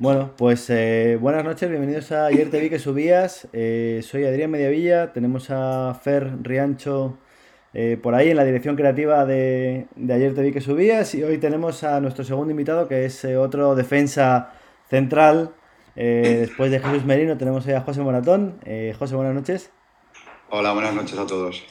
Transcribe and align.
Bueno, 0.00 0.30
pues 0.38 0.70
eh, 0.70 1.18
buenas 1.20 1.44
noches, 1.44 1.68
bienvenidos 1.68 2.10
a 2.10 2.24
Ayer 2.24 2.50
te 2.50 2.58
vi 2.58 2.70
que 2.70 2.78
subías. 2.78 3.48
Eh, 3.52 4.00
soy 4.02 4.24
Adrián 4.24 4.50
Mediavilla, 4.50 5.12
tenemos 5.12 5.50
a 5.50 5.92
Fer 5.92 6.38
Riancho 6.40 7.18
eh, 7.74 7.98
por 8.02 8.14
ahí 8.14 8.30
en 8.30 8.38
la 8.38 8.44
dirección 8.44 8.76
creativa 8.76 9.26
de, 9.26 9.88
Ayer 10.10 10.34
te 10.34 10.40
vi 10.40 10.52
que 10.52 10.62
subías 10.62 11.14
y 11.14 11.22
hoy 11.22 11.36
tenemos 11.36 11.84
a 11.84 12.00
nuestro 12.00 12.24
segundo 12.24 12.50
invitado 12.50 12.88
que 12.88 13.04
es 13.04 13.26
otro 13.26 13.74
defensa 13.74 14.54
central. 14.88 15.52
después 15.94 16.70
de 16.70 16.80
Jesús 16.80 17.04
Merino 17.04 17.36
tenemos 17.36 17.68
a 17.68 17.82
José 17.82 18.00
Moratón. 18.00 18.58
José, 18.98 19.16
buenas 19.16 19.34
noches. 19.34 19.70
Hola, 20.48 20.72
buenas 20.72 20.94
noches 20.94 21.18
a 21.18 21.26
todos. 21.26 21.62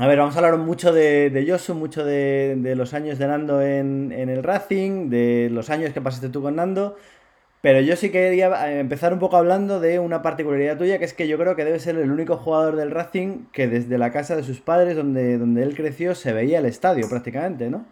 A 0.00 0.06
ver, 0.06 0.16
vamos 0.16 0.34
a 0.34 0.38
hablar 0.38 0.56
mucho 0.56 0.94
de, 0.94 1.28
de 1.28 1.46
Josu, 1.46 1.74
mucho 1.74 2.02
de, 2.06 2.72
los 2.74 2.94
años 2.94 3.18
de 3.18 3.26
Nando 3.26 3.60
en, 3.60 4.10
el 4.12 4.42
Racing, 4.42 5.10
de 5.10 5.50
los 5.52 5.68
años 5.68 5.92
que 5.92 6.00
pasaste 6.00 6.30
tú 6.30 6.40
con 6.40 6.56
Nando. 6.56 6.96
Pero 7.60 7.82
yo 7.82 7.94
sí 7.96 8.10
quería 8.10 8.80
empezar 8.80 9.12
un 9.12 9.18
poco 9.18 9.36
hablando 9.36 9.78
de 9.78 9.98
una 9.98 10.22
particularidad 10.22 10.78
tuya, 10.78 10.98
que 10.98 11.04
es 11.04 11.12
que 11.12 11.28
yo 11.28 11.36
creo 11.36 11.54
que 11.54 11.66
debe 11.66 11.78
ser 11.80 11.96
el 11.96 12.10
único 12.10 12.38
jugador 12.38 12.76
del 12.76 12.92
Racing 12.92 13.44
que 13.52 13.68
desde 13.68 13.98
la 13.98 14.10
casa 14.10 14.36
de 14.36 14.42
sus 14.42 14.62
padres, 14.62 14.96
donde, 14.96 15.36
donde 15.36 15.62
él 15.62 15.76
creció, 15.76 16.14
se 16.14 16.32
veía 16.32 16.60
el 16.60 16.64
estadio 16.64 17.06
prácticamente, 17.06 17.68
¿no? 17.68 17.84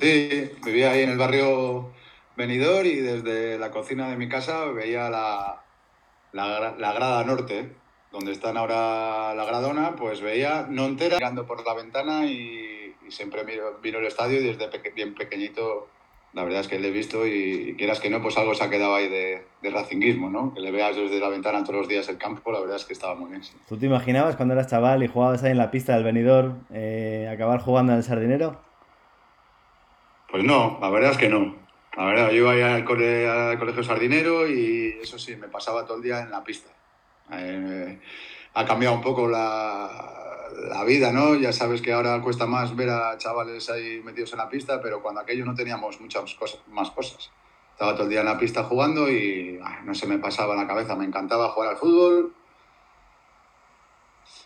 Sí, 0.00 0.52
vivía 0.64 0.92
ahí 0.92 1.02
en 1.02 1.10
el 1.10 1.18
barrio 1.18 1.90
Benidorm 2.36 2.86
y 2.86 2.94
desde 2.94 3.58
la 3.58 3.72
cocina 3.72 4.10
de 4.10 4.16
mi 4.16 4.28
casa 4.28 4.66
veía 4.66 5.10
la, 5.10 5.64
la, 6.32 6.76
la 6.78 6.92
grada 6.92 7.24
norte 7.24 7.72
donde 8.16 8.32
están 8.32 8.56
ahora 8.56 9.34
la 9.34 9.44
Gradona, 9.44 9.94
pues 9.94 10.22
veía 10.22 10.66
no 10.68 10.86
entera 10.86 11.18
mirando 11.18 11.46
por 11.46 11.64
la 11.66 11.74
ventana 11.74 12.26
y, 12.26 12.72
siempre 13.08 13.44
vino 13.44 13.98
el 13.98 14.06
estadio 14.06 14.40
y 14.40 14.42
desde 14.42 14.68
bien 14.90 15.14
pequeñito 15.14 15.86
la 16.32 16.42
verdad 16.42 16.60
es 16.60 16.68
que 16.68 16.78
le 16.78 16.88
he 16.88 16.90
visto 16.90 17.26
y, 17.26 17.74
quieras 17.78 18.00
que 18.00 18.10
no, 18.10 18.20
pues 18.20 18.36
algo 18.36 18.54
se 18.54 18.64
ha 18.64 18.68
quedado 18.68 18.94
ahí 18.94 19.08
de, 19.08 19.44
de 19.62 19.70
racinguismo, 19.70 20.28
¿no? 20.28 20.52
Que 20.52 20.60
le 20.60 20.70
veas 20.70 20.96
desde 20.96 21.20
la 21.20 21.28
ventana 21.28 21.62
todos 21.62 21.76
los 21.76 21.88
días 21.88 22.08
el 22.08 22.18
campo, 22.18 22.50
la 22.50 22.60
verdad 22.60 22.76
es 22.76 22.84
que 22.84 22.94
estaba 22.94 23.14
muy 23.14 23.30
bien. 23.30 23.42
¿Tú 23.68 23.76
te 23.76 23.86
imaginabas 23.86 24.36
cuando 24.36 24.54
eras 24.54 24.66
chaval 24.66 25.02
y 25.02 25.08
jugabas 25.08 25.42
ahí 25.44 25.52
en 25.52 25.58
la 25.58 25.70
pista 25.70 25.94
del 25.94 26.04
venidor 26.04 26.56
eh, 26.72 27.30
acabar 27.32 27.60
jugando 27.60 27.92
en 27.92 27.98
el 27.98 28.04
sardinero? 28.04 28.60
Pues 30.30 30.42
no, 30.42 30.78
la 30.80 30.90
verdad 30.90 31.12
es 31.12 31.18
que 31.18 31.28
no. 31.28 31.54
La 31.96 32.04
verdad, 32.04 32.30
yo 32.30 32.52
iba 32.52 32.52
al, 32.52 32.82
al 32.82 33.58
colegio 33.58 33.82
sardinero 33.82 34.46
y 34.46 34.98
eso 35.00 35.18
sí, 35.18 35.36
me 35.36 35.48
pasaba 35.48 35.86
todo 35.86 35.96
el 35.96 36.02
día 36.02 36.20
en 36.20 36.30
la 36.30 36.44
pista. 36.44 36.70
Eh, 37.32 38.00
ha 38.54 38.64
cambiado 38.64 38.94
un 38.94 39.02
poco 39.02 39.28
la, 39.28 40.48
la, 40.70 40.84
vida, 40.84 41.12
¿no? 41.12 41.34
Ya 41.34 41.52
sabes 41.52 41.82
que 41.82 41.92
ahora 41.92 42.20
cuesta 42.22 42.46
más 42.46 42.74
ver 42.74 42.90
a 42.90 43.18
chavales 43.18 43.68
ahí 43.68 44.00
metidos 44.02 44.32
en 44.32 44.38
la 44.38 44.48
pista, 44.48 44.80
pero 44.80 45.02
cuando 45.02 45.20
aquello 45.20 45.44
no 45.44 45.54
teníamos 45.54 46.00
muchas 46.00 46.34
cosas, 46.34 46.60
más 46.68 46.90
cosas. 46.90 47.30
Estaba 47.72 47.92
todo 47.92 48.04
el 48.04 48.10
día 48.10 48.20
en 48.20 48.26
la 48.26 48.38
pista 48.38 48.64
jugando 48.64 49.10
y 49.10 49.60
no 49.84 49.94
se 49.94 50.06
me 50.06 50.18
pasaba 50.18 50.56
la 50.56 50.66
cabeza. 50.66 50.96
Me 50.96 51.04
encantaba 51.04 51.50
jugar 51.50 51.70
al 51.70 51.76
fútbol. 51.76 52.34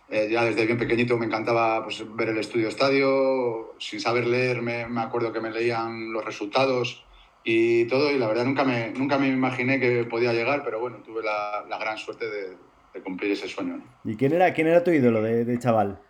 Eh, 0.08 0.28
ya 0.28 0.44
desde 0.44 0.66
bien 0.66 0.78
pequeñito 0.78 1.16
me 1.16 1.26
encantaba 1.26 1.84
pues, 1.84 2.04
ver 2.16 2.30
el 2.30 2.38
estudio 2.38 2.66
estadio. 2.66 3.74
Sin 3.78 4.00
saber 4.00 4.26
leer, 4.26 4.62
me, 4.62 4.88
me 4.88 5.02
acuerdo 5.02 5.32
que 5.32 5.40
me 5.40 5.52
leían 5.52 6.12
los 6.12 6.24
resultados 6.24 7.04
y 7.44 7.86
todo, 7.86 8.10
y 8.10 8.18
la 8.18 8.26
verdad 8.26 8.44
nunca 8.44 8.64
me, 8.64 8.90
nunca 8.90 9.18
me 9.18 9.28
imaginé 9.28 9.80
que 9.80 10.04
podía 10.04 10.32
llegar, 10.32 10.62
pero 10.64 10.80
bueno, 10.80 10.98
tuve 10.98 11.22
la, 11.22 11.64
la 11.68 11.78
gran 11.78 11.96
suerte 11.96 12.28
de, 12.28 12.56
de 12.94 13.00
cumplir 13.02 13.32
ese 13.32 13.48
sueño. 13.48 13.82
¿Y 14.04 14.16
quién 14.16 14.32
era, 14.32 14.52
quién 14.52 14.66
era 14.66 14.84
tu 14.84 14.90
ídolo 14.90 15.22
de, 15.22 15.44
de, 15.44 15.58
chaval? 15.58 16.00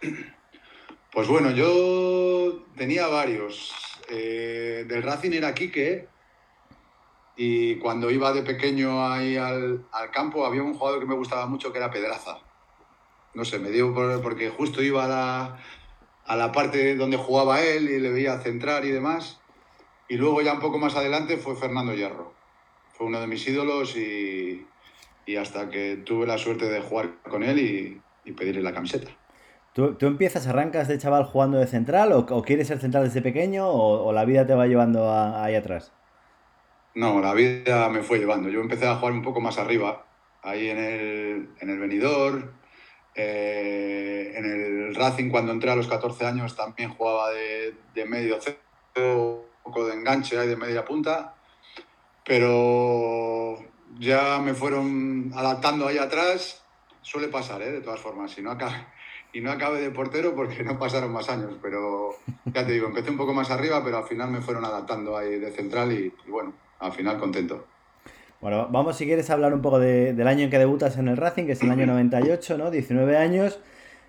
Pues 1.14 1.28
bueno, 1.28 1.50
yo 1.50 2.64
tenía 2.74 3.06
varios. 3.06 3.70
Eh, 4.08 4.86
del 4.88 5.02
Racing 5.02 5.32
era 5.32 5.52
Quique, 5.52 6.08
y 7.36 7.76
cuando 7.76 8.10
iba 8.10 8.32
de 8.32 8.42
pequeño 8.42 9.06
ahí 9.06 9.36
al, 9.36 9.86
al, 9.92 10.10
campo 10.10 10.44
había 10.44 10.62
un 10.62 10.74
jugador 10.74 11.00
que 11.00 11.06
me 11.06 11.14
gustaba 11.14 11.46
mucho 11.46 11.72
que 11.72 11.78
era 11.78 11.90
Pedraza. 11.90 12.38
No 13.34 13.44
sé, 13.44 13.58
me 13.58 13.70
dio 13.70 13.94
por, 13.94 14.20
porque 14.20 14.50
justo 14.50 14.82
iba 14.82 15.04
a 15.04 15.08
la, 15.08 15.58
a 16.26 16.36
la 16.36 16.52
parte 16.52 16.94
donde 16.96 17.16
jugaba 17.16 17.62
él 17.62 17.88
y 17.88 17.98
le 17.98 18.10
veía 18.10 18.38
centrar 18.40 18.84
y 18.84 18.90
demás. 18.90 19.40
Y 20.08 20.16
luego 20.16 20.42
ya 20.42 20.52
un 20.52 20.60
poco 20.60 20.78
más 20.78 20.94
adelante 20.94 21.38
fue 21.38 21.56
Fernando 21.56 21.94
Hierro. 21.94 22.34
Fue 22.92 23.06
uno 23.06 23.20
de 23.20 23.26
mis 23.26 23.46
ídolos 23.48 23.96
y, 23.96 24.66
y 25.26 25.36
hasta 25.36 25.70
que 25.70 25.96
tuve 25.96 26.26
la 26.26 26.38
suerte 26.38 26.68
de 26.68 26.80
jugar 26.80 27.10
con 27.28 27.42
él 27.42 27.58
y, 27.58 28.02
pedirle 28.32 28.62
la 28.62 28.72
camiseta. 28.72 29.10
¿Tú, 29.72 29.94
¿Tú, 29.94 30.06
empiezas, 30.06 30.46
arrancas 30.46 30.88
de 30.88 30.98
chaval 30.98 31.24
jugando 31.24 31.58
de 31.58 31.66
central 31.66 32.12
o, 32.12 32.42
quieres 32.42 32.68
ser 32.68 32.78
central 32.78 33.04
desde 33.04 33.22
pequeño 33.22 33.68
o, 33.68 34.12
la 34.12 34.24
vida 34.24 34.46
te 34.46 34.54
va 34.54 34.66
llevando 34.66 35.12
ahí 35.12 35.54
atrás? 35.54 35.92
No, 36.94 37.20
la 37.20 37.34
vida 37.34 37.88
me 37.88 38.02
fue 38.02 38.18
llevando. 38.18 38.48
Yo 38.48 38.60
empecé 38.60 38.86
a 38.86 38.96
jugar 38.96 39.12
un 39.12 39.22
poco 39.22 39.40
más 39.40 39.58
arriba, 39.58 40.06
ahí 40.42 40.68
en 40.68 40.78
el, 40.78 41.48
en 41.60 41.70
el 41.70 41.78
venidor. 41.78 42.52
Eh, 43.14 44.32
en 44.34 44.44
el 44.44 44.94
Racing 44.94 45.30
cuando 45.30 45.52
entré 45.52 45.70
a 45.70 45.76
los 45.76 45.88
14 45.88 46.24
años 46.26 46.56
también 46.56 46.90
jugaba 46.90 47.30
de, 47.30 47.74
de 47.94 48.06
medio 48.06 48.40
centro, 48.40 49.42
un 49.42 49.62
poco 49.62 49.86
de 49.86 49.94
enganche 49.94 50.38
ahí 50.38 50.48
de 50.48 50.56
media 50.56 50.84
punta. 50.84 51.34
Pero 52.24 53.41
ya 53.98 54.38
me 54.38 54.54
fueron 54.54 55.32
adaptando 55.34 55.86
ahí 55.86 55.98
atrás. 55.98 56.62
Suele 57.02 57.28
pasar, 57.28 57.62
¿eh? 57.62 57.72
de 57.72 57.80
todas 57.80 58.00
formas. 58.00 58.36
Y 58.38 58.42
no, 58.42 58.50
acabe, 58.50 58.86
y 59.32 59.40
no 59.40 59.50
acabe 59.50 59.80
de 59.80 59.90
portero 59.90 60.34
porque 60.34 60.62
no 60.62 60.78
pasaron 60.78 61.12
más 61.12 61.28
años. 61.28 61.54
Pero 61.60 62.16
ya 62.46 62.64
te 62.66 62.72
digo, 62.72 62.86
empecé 62.86 63.10
un 63.10 63.16
poco 63.16 63.34
más 63.34 63.50
arriba, 63.50 63.82
pero 63.84 63.98
al 63.98 64.04
final 64.04 64.30
me 64.30 64.40
fueron 64.40 64.64
adaptando 64.64 65.16
ahí 65.16 65.38
de 65.38 65.50
central 65.50 65.92
y, 65.92 66.12
bueno, 66.28 66.52
al 66.78 66.92
final 66.92 67.18
contento. 67.18 67.66
Bueno, 68.40 68.68
vamos 68.70 68.96
si 68.96 69.06
quieres 69.06 69.30
hablar 69.30 69.54
un 69.54 69.62
poco 69.62 69.78
del 69.78 70.26
año 70.26 70.44
en 70.44 70.50
que 70.50 70.58
debutas 70.58 70.96
en 70.98 71.08
el 71.08 71.16
Racing, 71.16 71.46
que 71.46 71.52
es 71.52 71.62
el 71.62 71.70
año 71.70 71.86
98, 71.86 72.58
¿no? 72.58 72.70
19 72.72 73.16
años. 73.16 73.60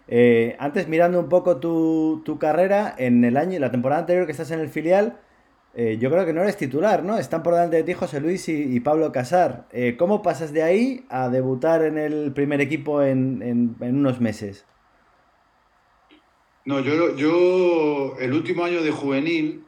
Eh, 0.08 0.56
antes, 0.60 0.88
mirando 0.88 1.20
un 1.20 1.30
poco 1.30 1.58
tu, 1.58 2.24
tu, 2.26 2.40
carrera, 2.40 2.94
en 2.98 3.24
el 3.24 3.38
año, 3.38 3.60
la 3.60 3.72
temporada 3.72 4.02
anterior 4.02 4.26
que 4.26 4.32
estás 4.32 4.52
en 4.52 4.60
el 4.60 4.70
filial, 4.70 5.20
eh, 5.76 5.98
yo 6.00 6.12
creo 6.12 6.24
que 6.26 6.34
no 6.34 6.42
eres 6.42 6.58
titular, 6.58 7.04
¿no? 7.04 7.18
Están 7.18 7.42
por 7.42 7.54
delante 7.56 7.78
de 7.78 7.84
ti 7.84 7.94
José 7.94 8.22
Luis 8.22 8.48
y, 8.48 8.80
Pablo 8.80 9.12
Casar. 9.12 9.68
Eh, 9.72 9.96
¿Cómo 9.98 10.22
pasas 10.22 10.54
de 10.54 10.62
ahí 10.62 11.06
a 11.10 11.30
debutar 11.30 11.82
en 11.84 11.98
el 11.98 12.32
primer 12.32 12.62
equipo 12.62 13.02
en, 13.02 13.76
unos 13.80 14.22
meses? 14.22 14.66
No, 16.66 16.80
yo, 16.80 17.16
yo 17.16 18.16
el 18.20 18.34
último 18.34 18.64
año 18.66 18.84
de 18.84 18.92
juvenil, 18.92 19.66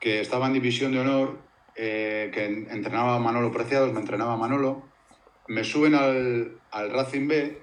que 0.00 0.20
estaba 0.20 0.46
en 0.48 0.52
División 0.52 0.92
de 0.92 1.00
Honor, 1.00 1.38
eh, 1.76 2.30
que 2.32 2.44
entrenaba 2.44 3.18
Manolo 3.18 3.50
Preciados, 3.50 3.92
me 3.92 4.00
entrenaba 4.00 4.36
Manolo, 4.36 4.82
me 5.48 5.64
suben 5.64 5.94
al, 5.94 6.60
al 6.70 6.90
Racing 6.90 7.26
B 7.26 7.58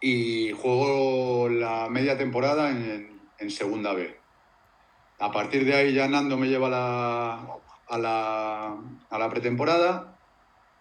y 0.00 0.50
juego 0.52 1.48
la 1.48 1.88
media 1.88 2.18
temporada 2.18 2.70
en, 2.70 3.20
en 3.38 3.50
Segunda 3.50 3.92
B 3.92 4.25
a 5.18 5.32
partir 5.32 5.64
de 5.64 5.74
ahí 5.74 5.94
ya 5.94 6.08
Nando 6.08 6.36
me 6.36 6.48
lleva 6.48 6.66
a, 6.66 7.98
la, 7.98 8.76
a 9.10 9.18
la 9.18 9.30
pretemporada 9.30 10.16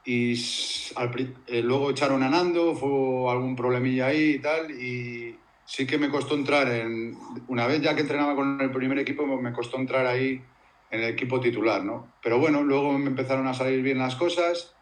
y 0.05 0.33
eh, 0.33 1.61
luego 1.63 1.89
echaron 1.89 2.21
a 2.21 2.29
Nando, 2.29 2.75
fue 2.75 3.31
algún 3.31 3.55
problemilla 3.55 4.07
ahí 4.07 4.35
y 4.35 4.39
tal, 4.39 4.69
y 4.71 5.35
sí 5.65 5.87
que 5.87 5.97
me 5.97 6.09
costó 6.09 6.35
entrar 6.35 6.69
en, 6.69 7.17
una 7.47 7.65
vez 7.65 7.81
ya 7.81 7.95
que 7.95 8.01
entrenaba 8.01 8.35
con 8.35 8.61
el 8.61 8.71
primer 8.71 8.99
equipo, 8.99 9.25
me 9.25 9.51
costó 9.51 9.77
entrar 9.77 10.05
ahí 10.05 10.43
en 10.91 11.01
el 11.01 11.09
equipo 11.09 11.39
titular, 11.39 11.83
¿no? 11.83 12.13
Pero 12.21 12.37
bueno, 12.37 12.61
luego 12.61 12.93
me 12.97 13.07
empezaron 13.07 13.47
a 13.47 13.55
salir 13.55 13.81
bien 13.81 13.97
las 13.97 14.15
cosas 14.15 14.75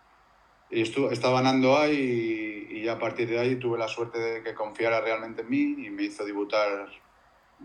y 0.69 0.81
estaba 0.81 1.41
Nando 1.41 1.77
ahí 1.77 2.67
y, 2.69 2.79
y 2.79 2.87
a 2.89 2.99
partir 2.99 3.29
de 3.29 3.39
ahí 3.39 3.55
tuve 3.55 3.77
la 3.77 3.87
suerte 3.87 4.19
de 4.19 4.43
que 4.43 4.53
confiara 4.53 4.99
realmente 4.99 5.43
en 5.43 5.49
mí 5.49 5.85
y 5.85 5.89
me 5.89 6.03
hizo 6.03 6.25
debutar 6.25 6.89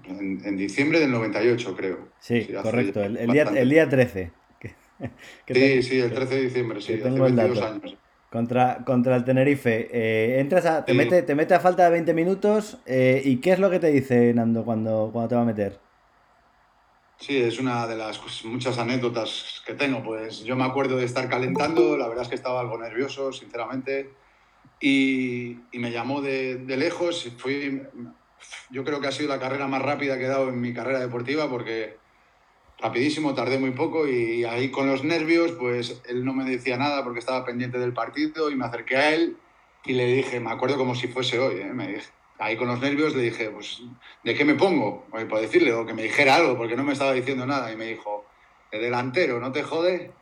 en, 0.05 0.57
diciembre 0.57 1.01
del 1.01 1.11
98, 1.11 1.77
creo. 1.77 2.09
Sí, 2.21 2.49
correcto, 2.63 3.03
el, 3.03 3.31
día, 3.31 3.45
el, 3.45 3.69
día, 3.69 3.89
13. 3.89 4.31
sí, 5.47 5.83
sí, 5.83 6.01
el 6.01 6.13
13 6.13 6.35
de 6.35 6.43
diciembre, 6.43 6.81
sí, 6.81 6.95
hace 6.95 7.11
22 7.11 7.63
años. 7.63 7.97
Contra, 8.31 8.85
contra 8.85 9.17
el 9.17 9.25
Tenerife. 9.25 9.89
Eh, 9.91 10.41
entras 10.41 10.67
a, 10.67 10.85
te, 10.85 10.93
mete, 10.93 11.23
te 11.23 11.35
mete 11.35 11.55
a 11.55 11.61
falta 11.61 11.85
de 11.85 11.91
20 11.91 12.13
minutos. 12.13 12.79
Eh, 12.85 13.23
¿Y 13.25 13.37
qué 13.39 13.53
es 13.53 13.59
lo 13.59 13.71
que 13.71 13.79
te 13.79 13.87
dice 13.87 14.35
Nando 14.35 14.65
cuando, 14.65 15.09
cuando 15.13 15.29
te 15.29 15.35
va 15.35 15.43
a 15.43 15.47
meter? 15.47 15.79
Sí, 17.19 17.39
es 17.39 17.59
una 17.59 17.87
de 17.87 17.97
las 17.97 18.21
muchas 18.45 18.79
anécdotas 18.79 19.63
que 19.67 19.73
tengo. 19.73 20.03
Pues 20.03 20.45
yo 20.45 20.57
me 20.57 20.65
acuerdo 20.65 20.99
de 20.99 21.07
estar 21.07 21.29
calentando, 21.29 21.97
la 21.97 22.07
verdad 22.07 22.25
es 22.25 22.29
que 22.29 22.35
estaba 22.35 22.61
algo 22.61 22.79
nervioso, 22.79 23.33
sinceramente. 23.33 24.11
Y, 24.79 25.59
y 25.73 25.79
me 25.79 25.91
llamó 25.91 26.21
de, 26.21 26.57
de 26.57 26.77
lejos. 26.77 27.33
Fui, 27.39 27.83
yo 28.71 28.85
creo 28.85 29.01
que 29.01 29.09
ha 29.09 29.13
sido 29.13 29.29
la 29.29 29.41
carrera 29.41 29.67
más 29.67 29.83
rápida 29.83 30.19
que 30.19 30.25
he 30.25 30.29
dado 30.29 30.49
en 30.49 30.61
mi 30.61 30.73
carrera 30.73 31.01
deportiva 31.01 31.49
porque 31.49 31.97
rapidísimo, 32.79 33.35
tardé 33.35 33.59
muy 33.59 33.73
poco 33.73 34.07
y 34.07 34.45
ahí 34.45 34.71
con 34.71 34.87
los 34.87 35.05
nervios, 35.05 35.53
pues 35.53 36.01
él 36.07 36.25
no 36.25 36.33
me 36.33 36.45
decía 36.45 36.77
nada 36.77 37.03
porque 37.03 37.19
estaba 37.19 37.45
pendiente 37.45 37.79
del 37.79 37.93
partido 37.93 38.51
y 38.51 38.57
me 38.57 38.67
acerqué 38.67 38.97
a 38.97 39.15
él 39.15 39.37
y 39.85 39.95
le 39.95 40.07
dije, 40.07 40.41
me 40.41 40.51
acuerdo 40.51 40.77
como 40.77 40.95
si 40.95 41.09
fuese 41.09 41.39
hoy, 41.39 41.61
¿eh? 41.61 41.73
me 41.73 41.89
dije, 41.89 42.11
ahí 42.39 42.57
con 42.57 42.69
los 42.69 42.81
nervios 42.81 43.15
le 43.15 43.23
dije, 43.23 43.51
pues, 43.51 43.83
¿de 44.23 44.35
qué 44.35 44.45
me 44.45 44.55
pongo? 44.55 45.07
Para 45.11 45.41
decirle, 45.41 45.73
o 45.73 45.87
que 45.87 45.95
me 45.95 46.03
dijera 46.03 46.37
algo, 46.37 46.57
porque 46.57 46.77
no 46.77 46.85
me 46.85 46.93
estaba 46.93 47.13
diciendo 47.13 47.47
nada 47.47 47.73
y 47.73 47.77
me 47.77 47.87
dijo, 47.87 48.25
de 48.71 48.79
delantero, 48.79 49.41
no 49.41 49.53
te 49.53 49.63
jode. 49.63 50.13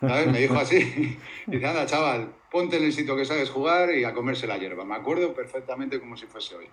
¿Sabes? 0.00 0.28
Me 0.28 0.40
dijo 0.40 0.54
así. 0.54 1.18
Dice, 1.46 1.66
anda, 1.66 1.84
chaval, 1.84 2.32
ponte 2.50 2.78
en 2.78 2.84
el 2.84 2.92
sitio 2.92 3.16
que 3.16 3.26
sabes 3.26 3.50
jugar 3.50 3.94
y 3.94 4.04
a 4.04 4.14
comerse 4.14 4.46
la 4.46 4.56
hierba. 4.56 4.84
Me 4.84 4.94
acuerdo 4.94 5.34
perfectamente 5.34 6.00
como 6.00 6.16
si 6.16 6.26
fuese 6.26 6.54
hoy. 6.54 6.68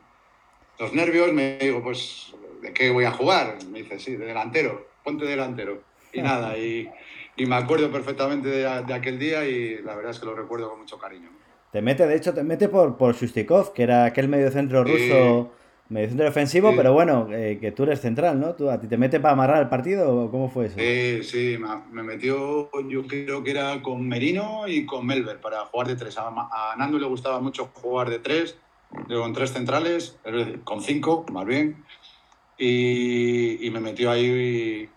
Los 0.79 0.93
nervios, 0.93 1.33
me 1.33 1.57
digo, 1.57 1.81
pues, 1.81 2.33
¿de 2.61 2.71
qué 2.71 2.91
voy 2.91 3.05
a 3.05 3.11
jugar? 3.11 3.57
Me 3.71 3.79
dice, 3.79 3.99
sí, 3.99 4.15
de 4.15 4.25
delantero, 4.25 4.87
ponte 5.03 5.25
delantero. 5.25 5.81
Y 6.13 6.21
nada, 6.21 6.57
y, 6.57 6.89
y 7.35 7.45
me 7.45 7.55
acuerdo 7.55 7.91
perfectamente 7.91 8.47
de, 8.47 8.83
de, 8.83 8.93
aquel 8.93 9.19
día 9.19 9.45
y 9.47 9.81
la 9.81 9.95
verdad 9.95 10.11
es 10.11 10.19
que 10.19 10.25
lo 10.25 10.35
recuerdo 10.35 10.69
con 10.69 10.79
mucho 10.79 10.97
cariño. 10.97 11.29
Te 11.71 11.81
mete, 11.81 12.07
de 12.07 12.15
hecho, 12.15 12.33
te 12.33 12.43
mete 12.43 12.69
por, 12.69 12.97
por 12.97 13.15
Shustikov, 13.15 13.73
que 13.73 13.83
era 13.83 14.05
aquel 14.05 14.27
mediocentro 14.27 14.83
ruso, 14.83 15.51
mediocentro 15.89 16.27
ofensivo, 16.27 16.69
sí. 16.69 16.77
pero 16.77 16.93
bueno, 16.93 17.27
eh, 17.31 17.57
que 17.59 17.71
tú 17.71 17.83
eres 17.83 17.99
central, 17.99 18.39
¿no? 18.39 18.55
¿Tú, 18.55 18.69
¿A 18.69 18.79
ti 18.79 18.87
te 18.87 18.97
mete 18.97 19.19
para 19.19 19.33
amarrar 19.33 19.61
el 19.61 19.69
partido 19.69 20.15
o 20.15 20.31
cómo 20.31 20.49
fue 20.49 20.67
eso? 20.67 20.79
Sí, 20.79 21.23
sí, 21.23 21.57
me 21.91 22.03
metió, 22.03 22.69
yo 22.87 23.05
creo 23.05 23.43
que 23.43 23.51
era 23.51 23.81
con 23.81 24.07
Merino 24.07 24.67
y 24.67 24.85
con 24.85 25.05
Melber 25.05 25.41
para 25.41 25.65
jugar 25.65 25.87
de 25.87 25.95
tres. 25.95 26.17
A, 26.17 26.27
a 26.29 26.75
Nando 26.77 26.97
le 26.97 27.07
gustaba 27.07 27.39
mucho 27.39 27.69
jugar 27.73 28.09
de 28.09 28.19
tres, 28.19 28.57
con 29.07 29.33
tres 29.33 29.53
centrales, 29.53 30.17
con 30.63 30.81
cinco, 30.81 31.25
más 31.31 31.45
bien. 31.45 31.83
Y, 32.57 33.65
y 33.65 33.69
me 33.71 33.79
metió 33.79 34.09
ahí 34.09 34.89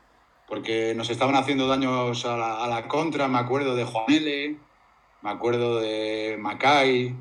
porque 0.48 0.94
nos 0.96 1.10
estaban 1.10 1.36
haciendo 1.36 1.68
daños 1.68 2.24
a 2.24 2.36
la, 2.36 2.64
a 2.64 2.68
la 2.68 2.88
contra, 2.88 3.28
me 3.28 3.38
acuerdo 3.38 3.76
de 3.76 3.84
Juanele, 3.84 4.56
me 5.22 5.30
acuerdo 5.30 5.80
de 5.80 6.36
Macay, 6.40 7.14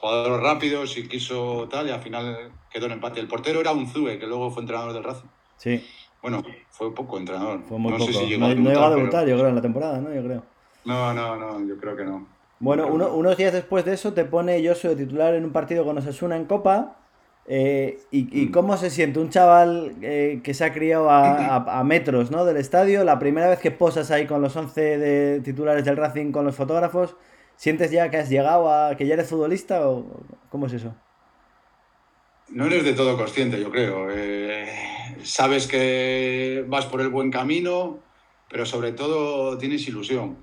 jugadores 0.00 0.42
rápidos 0.42 0.98
y 0.98 1.08
quiso 1.08 1.68
tal, 1.70 1.88
y 1.88 1.92
al 1.92 2.02
final 2.02 2.52
quedó 2.70 2.86
en 2.86 2.92
empate. 2.92 3.20
El 3.20 3.28
portero 3.28 3.60
era 3.60 3.72
un 3.72 3.86
Zue, 3.86 4.18
que 4.18 4.26
luego 4.26 4.50
fue 4.50 4.62
entrenador 4.62 4.92
del 4.92 5.04
Racing. 5.04 5.28
Sí. 5.56 5.82
Bueno, 6.20 6.42
fue 6.70 6.94
poco 6.94 7.18
entrenador. 7.18 7.62
Fue 7.62 7.78
muy 7.78 7.92
no 7.92 7.98
poco. 7.98 8.12
Sé 8.12 8.18
si 8.18 8.26
llegó 8.26 8.40
no, 8.40 8.46
a 8.46 8.48
no 8.48 8.54
debutar, 8.54 8.74
llegó 8.74 8.84
a 8.86 8.90
debutar, 8.96 9.24
pero- 9.24 9.30
yo 9.30 9.36
creo, 9.36 9.48
en 9.48 9.54
la 9.54 9.62
temporada, 9.62 10.00
¿no? 10.00 10.12
Yo 10.12 10.22
creo. 10.24 10.42
No, 10.84 11.14
no, 11.14 11.36
no, 11.36 11.66
yo 11.66 11.78
creo 11.78 11.96
que 11.96 12.04
no. 12.04 12.26
Bueno, 12.60 12.86
uno- 12.86 13.12
unos 13.14 13.36
días 13.36 13.52
después 13.52 13.84
de 13.84 13.94
eso 13.94 14.12
te 14.14 14.24
pone 14.24 14.66
Josu 14.66 14.88
de 14.88 14.96
titular 14.96 15.34
en 15.34 15.44
un 15.44 15.52
partido 15.52 15.84
con 15.84 15.98
Osasuna 15.98 16.36
en 16.36 16.44
Copa. 16.46 16.96
eh, 17.46 17.98
y, 18.10 18.40
y 18.42 18.46
Mm. 18.46 18.52
cómo 18.52 18.74
se 18.78 18.88
siente 18.88 19.18
un 19.20 19.28
chaval 19.28 19.96
eh, 20.00 20.40
que 20.42 20.54
se 20.54 20.64
ha 20.64 20.72
criado 20.72 21.10
a, 21.10 21.56
a- 21.58 21.80
a 21.80 21.84
metros 21.84 22.30
¿no? 22.30 22.46
del 22.46 22.56
estadio, 22.56 23.04
la 23.04 23.18
primera 23.18 23.50
vez 23.50 23.58
que 23.58 23.70
posas 23.70 24.10
ahí 24.10 24.26
con 24.26 24.40
los 24.40 24.56
11 24.56 24.96
de 24.96 25.40
titulares 25.40 25.84
del 25.84 25.98
Racing 25.98 26.32
con 26.32 26.46
los 26.46 26.56
fotógrafos, 26.56 27.16
¿sientes 27.56 27.90
ya 27.90 28.08
que 28.10 28.16
has 28.16 28.30
llegado 28.30 28.72
a 28.72 28.96
que 28.96 29.06
ya 29.06 29.12
eres 29.12 29.28
futbolista 29.28 29.86
o 29.90 30.06
cómo 30.48 30.68
es 30.68 30.72
eso? 30.72 30.94
No 32.48 32.64
eres 32.64 32.82
de 32.82 32.94
todo 32.94 33.14
consciente, 33.18 33.60
yo 33.60 33.70
creo. 33.70 34.06
Eh, 34.10 34.66
sabes 35.22 35.66
que 35.66 36.64
vas 36.66 36.86
por 36.86 37.02
el 37.02 37.08
buen 37.10 37.30
camino, 37.30 37.98
pero 38.48 38.64
sobre 38.64 38.92
todo 38.92 39.58
tienes 39.58 39.86
ilusión. 39.86 40.38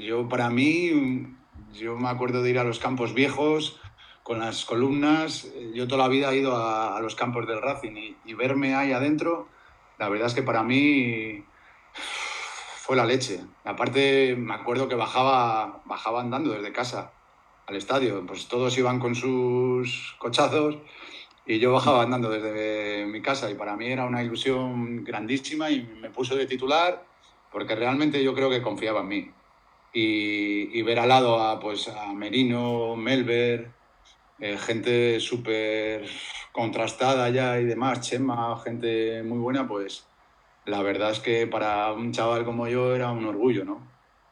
Yo, 0.00 0.28
para 0.28 0.50
mí, 0.50 1.26
yo 1.72 1.96
me 1.96 2.08
acuerdo 2.08 2.42
de 2.42 2.50
ir 2.50 2.58
a 2.58 2.64
los 2.64 2.78
campos 2.78 3.14
viejos 3.14 3.80
con 4.22 4.40
las 4.40 4.64
columnas. 4.64 5.52
Yo 5.74 5.86
toda 5.86 6.02
la 6.02 6.08
vida 6.08 6.32
he 6.32 6.38
ido 6.38 6.56
a, 6.56 7.00
los 7.00 7.14
campos 7.14 7.46
del 7.46 7.62
Racing 7.62 7.96
y, 7.96 8.16
y 8.24 8.34
verme 8.34 8.74
ahí 8.74 8.92
adentro, 8.92 9.48
la 9.98 10.08
verdad 10.08 10.28
es 10.28 10.34
que 10.34 10.42
para 10.42 10.62
mí 10.62 11.44
fue 11.92 12.96
la 12.96 13.04
leche. 13.04 13.40
Aparte, 13.64 14.34
me 14.34 14.54
acuerdo 14.54 14.88
que 14.88 14.94
bajaba, 14.94 15.82
bajaba 15.84 16.20
andando 16.20 16.52
desde 16.52 16.72
casa 16.72 17.12
al 17.66 17.76
estadio. 17.76 18.26
Pues 18.26 18.48
todos 18.48 18.76
iban 18.78 18.98
con 18.98 19.14
sus 19.14 20.16
cochazos 20.18 20.78
y 21.46 21.58
yo 21.58 21.72
bajaba 21.72 22.02
andando 22.02 22.30
desde 22.30 23.06
mi 23.06 23.22
casa 23.22 23.50
y 23.50 23.54
para 23.54 23.76
mí 23.76 23.86
era 23.86 24.06
una 24.06 24.22
ilusión 24.22 25.04
grandísima 25.04 25.70
y 25.70 25.82
me 25.82 26.10
puso 26.10 26.34
de 26.34 26.46
titular 26.46 27.06
porque 27.52 27.74
realmente 27.74 28.24
yo 28.24 28.34
creo 28.34 28.50
que 28.50 28.62
confiaba 28.62 29.00
en 29.00 29.08
mí. 29.08 29.30
Y, 29.92 30.78
y 30.78 30.82
ver 30.82 31.00
al 31.00 31.08
lado 31.08 31.40
a, 31.40 31.58
pues, 31.58 31.88
a 31.88 32.12
Merino, 32.12 32.94
Melber, 32.96 33.68
eh, 34.38 34.56
gente 34.56 35.18
súper 35.20 36.04
contrastada 36.52 37.28
ya 37.30 37.58
y 37.58 37.64
demás, 37.64 38.00
Chema, 38.00 38.58
gente 38.64 39.22
muy 39.22 39.38
buena, 39.38 39.66
pues 39.66 40.06
la 40.66 40.82
verdad 40.82 41.10
es 41.10 41.20
que 41.20 41.46
para 41.46 41.92
un 41.92 42.12
chaval 42.12 42.44
como 42.44 42.68
yo 42.68 42.94
era 42.94 43.10
un 43.10 43.24
orgullo, 43.26 43.64
¿no? 43.64 43.80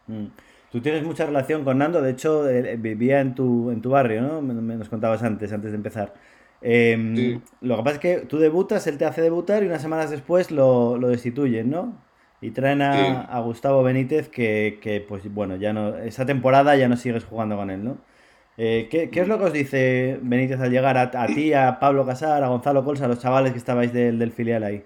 Mm. 0.06 0.26
Tú 0.70 0.81
tienes 0.81 1.02
mucha 1.02 1.26
relación 1.26 1.64
con 1.64 1.78
Nando, 1.78 2.02
de 2.02 2.11
hecho 2.11 2.49
eh, 2.49 2.76
vivía 2.76 3.20
en 3.20 3.34
tu, 3.34 3.70
en 3.70 3.81
tu 3.81 3.90
barrio, 3.90 4.20
¿no? 4.22 4.43
Me, 4.43 4.54
me 4.54 4.76
nos 4.76 4.88
contabas 4.88 5.22
antes, 5.22 5.52
antes 5.52 5.72
de 5.72 5.76
empezar. 5.76 6.14
Eh, 6.61 7.12
Sí. 7.16 7.40
Lo 7.61 7.76
que 7.76 7.82
pasa 7.82 7.94
es 7.96 8.00
que 8.00 8.16
tú 8.26 8.38
debutas, 8.38 8.87
él 8.87 8.99
te 8.99 9.04
hace 9.04 9.22
debutar 9.22 9.62
y 9.62 9.66
unas 9.66 9.82
semanas 9.82 10.11
después 10.11 10.50
lo, 10.50 10.99
lo 10.99 11.08
destituyen, 11.08 11.70
¿no? 11.70 11.94
Y 12.40 12.50
traen 12.52 12.82
a, 12.82 12.93
Sí. 12.93 13.26
a 13.31 13.40
Gustavo 13.40 13.82
Benítez 13.82 14.29
que, 14.29 14.79
que, 14.81 15.00
pues 15.00 15.32
bueno, 15.32 15.56
ya 15.56 15.73
no, 15.73 15.96
esa 15.99 16.25
temporada 16.25 16.76
ya 16.76 16.88
no 16.88 16.96
sigues 16.96 17.25
jugando 17.25 17.56
con 17.56 17.70
él, 17.70 17.85
¿no? 17.85 17.99
Eh, 18.56 18.88
¿qué, 18.90 19.11
qué 19.11 19.20
es 19.20 19.29
lo 19.29 19.38
que 19.38 19.44
os 19.44 19.52
dice 19.52 20.19
Benítez 20.23 20.61
al 20.61 20.70
llegar 20.70 20.96
a, 20.96 21.11
a 21.14 21.26
ti, 21.26 21.52
a 21.52 21.79
Pablo 21.81 22.05
Casar, 22.06 22.43
a 22.43 22.49
Gonzalo 22.49 22.85
Colsa, 22.85 23.05
a 23.05 23.08
los 23.08 23.20
chavales 23.20 23.52
que 23.52 23.58
estabais 23.58 23.93
del, 23.93 24.19
del 24.19 24.32
filial 24.32 24.62
ahí? 24.64 24.85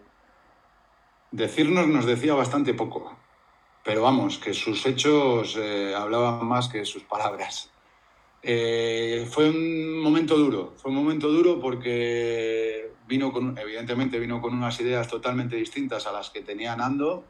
Decirnos 1.30 1.86
nos 1.88 2.04
decía 2.06 2.34
bastante 2.34 2.74
poco, 2.74 3.16
pero 3.84 4.02
vamos, 4.02 4.38
que 4.38 4.52
sus 4.52 4.84
hechos 4.84 5.58
eh, 5.58 5.94
hablaban 5.96 6.46
más 6.46 6.68
que 6.68 6.84
sus 6.84 7.02
palabras. 7.04 7.70
Eh, 8.42 9.26
fue 9.30 9.48
un 9.48 10.00
momento 10.02 10.36
duro, 10.36 10.74
fue 10.76 10.90
un 10.90 10.96
momento 10.98 11.28
duro 11.28 11.60
porque 11.60 12.90
vino 13.08 13.32
con, 13.32 13.56
evidentemente 13.56 14.18
vino 14.18 14.40
con 14.42 14.54
unas 14.54 14.78
ideas 14.80 15.08
totalmente 15.08 15.56
distintas 15.56 16.06
a 16.06 16.12
las 16.12 16.28
que 16.30 16.40
tenía 16.42 16.76
Nando 16.76 17.24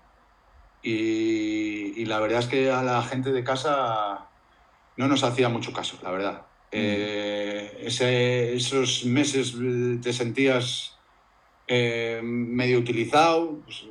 y, 0.82 2.00
y 2.02 2.05
la 2.06 2.20
verdad 2.20 2.40
es 2.40 2.49
que 2.49 2.70
a 2.70 2.82
la 2.82 3.02
gente 3.02 3.32
de 3.32 3.44
casa 3.44 4.32
no 4.96 5.08
nos 5.08 5.25
hacía 5.25 5.49
mucho 5.49 5.73
caso, 5.73 5.99
la 6.02 6.11
verdad. 6.12 6.49
Eh, 6.70 7.79
ese- 7.81 8.55
esos 8.56 9.05
meses 9.06 9.55
eh, 9.61 9.99
te 10.02 10.12
sentías 10.12 11.05
eh, 11.67 12.20
medio 12.25 12.79
utilizado. 12.79 13.64
Pues, 13.64 13.84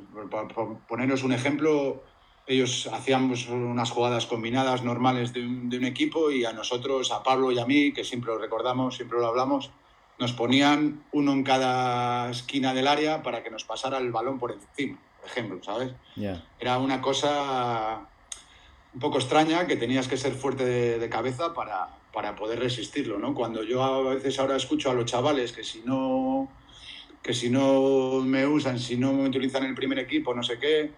poneros 0.86 1.22
un 1.24 1.32
ejemplo, 1.32 2.04
ellos 2.46 2.88
hacían 2.92 3.28
pues, 3.28 3.48
unas 3.48 3.90
jugadas 3.90 4.26
combinadas 4.26 4.82
normales 4.84 5.32
de 5.32 5.46
un, 5.46 5.68
de 5.68 5.78
un 5.78 5.84
equipo 5.84 6.30
y 6.30 6.44
a 6.44 6.52
nosotros, 6.52 7.12
a 7.12 7.22
Pablo 7.22 7.52
y 7.52 7.58
a 7.58 7.66
mí, 7.66 7.92
que 7.92 8.04
siempre 8.04 8.32
lo 8.32 8.38
recordamos, 8.38 8.96
siempre 8.96 9.18
lo 9.18 9.26
hablamos, 9.26 9.74
nos 10.18 10.32
ponían 10.32 11.06
uno 11.12 11.32
en 11.32 11.42
cada 11.44 12.30
esquina 12.30 12.74
del 12.74 12.86
área 12.86 13.22
para 13.22 13.42
que 13.42 13.50
nos 13.50 13.64
pasara 13.64 13.98
el 13.98 14.12
balón 14.12 14.38
por 14.38 14.52
encima, 14.52 15.00
por 15.22 15.30
ejemplo, 15.30 15.62
¿sabes? 15.62 15.92
Ya. 16.16 16.44
Era 16.58 16.78
una 16.78 17.00
cosa 17.00 18.00
un 18.92 19.00
poco 19.00 19.18
extraña 19.18 19.68
que 19.68 19.76
tenías 19.76 20.08
que 20.08 20.16
ser 20.16 20.32
fuerte 20.34 20.64
de, 20.64 20.98
de 20.98 21.08
cabeza 21.08 21.54
para, 21.54 21.90
para 22.12 22.34
poder 22.34 22.58
resistirlo, 22.58 23.20
¿no? 23.20 23.32
Cuando 23.32 23.62
yo 23.62 23.82
a 23.84 24.14
veces 24.14 24.40
ahora 24.40 24.56
escucho 24.56 24.90
a 24.90 24.94
los 24.94 25.06
chavales 25.06 25.52
que 25.52 25.62
si 25.62 25.80
no 25.86 26.48
que 27.22 27.34
si 27.34 27.50
no 27.50 28.20
me 28.24 28.48
usan, 28.48 28.80
si 28.80 28.96
no 28.96 29.12
me 29.12 29.28
utilizan 29.28 29.62
en 29.62 29.70
el 29.70 29.74
primer 29.76 30.00
equipo, 30.00 30.34
no 30.34 30.42
sé 30.42 30.58
qué, 30.58 30.90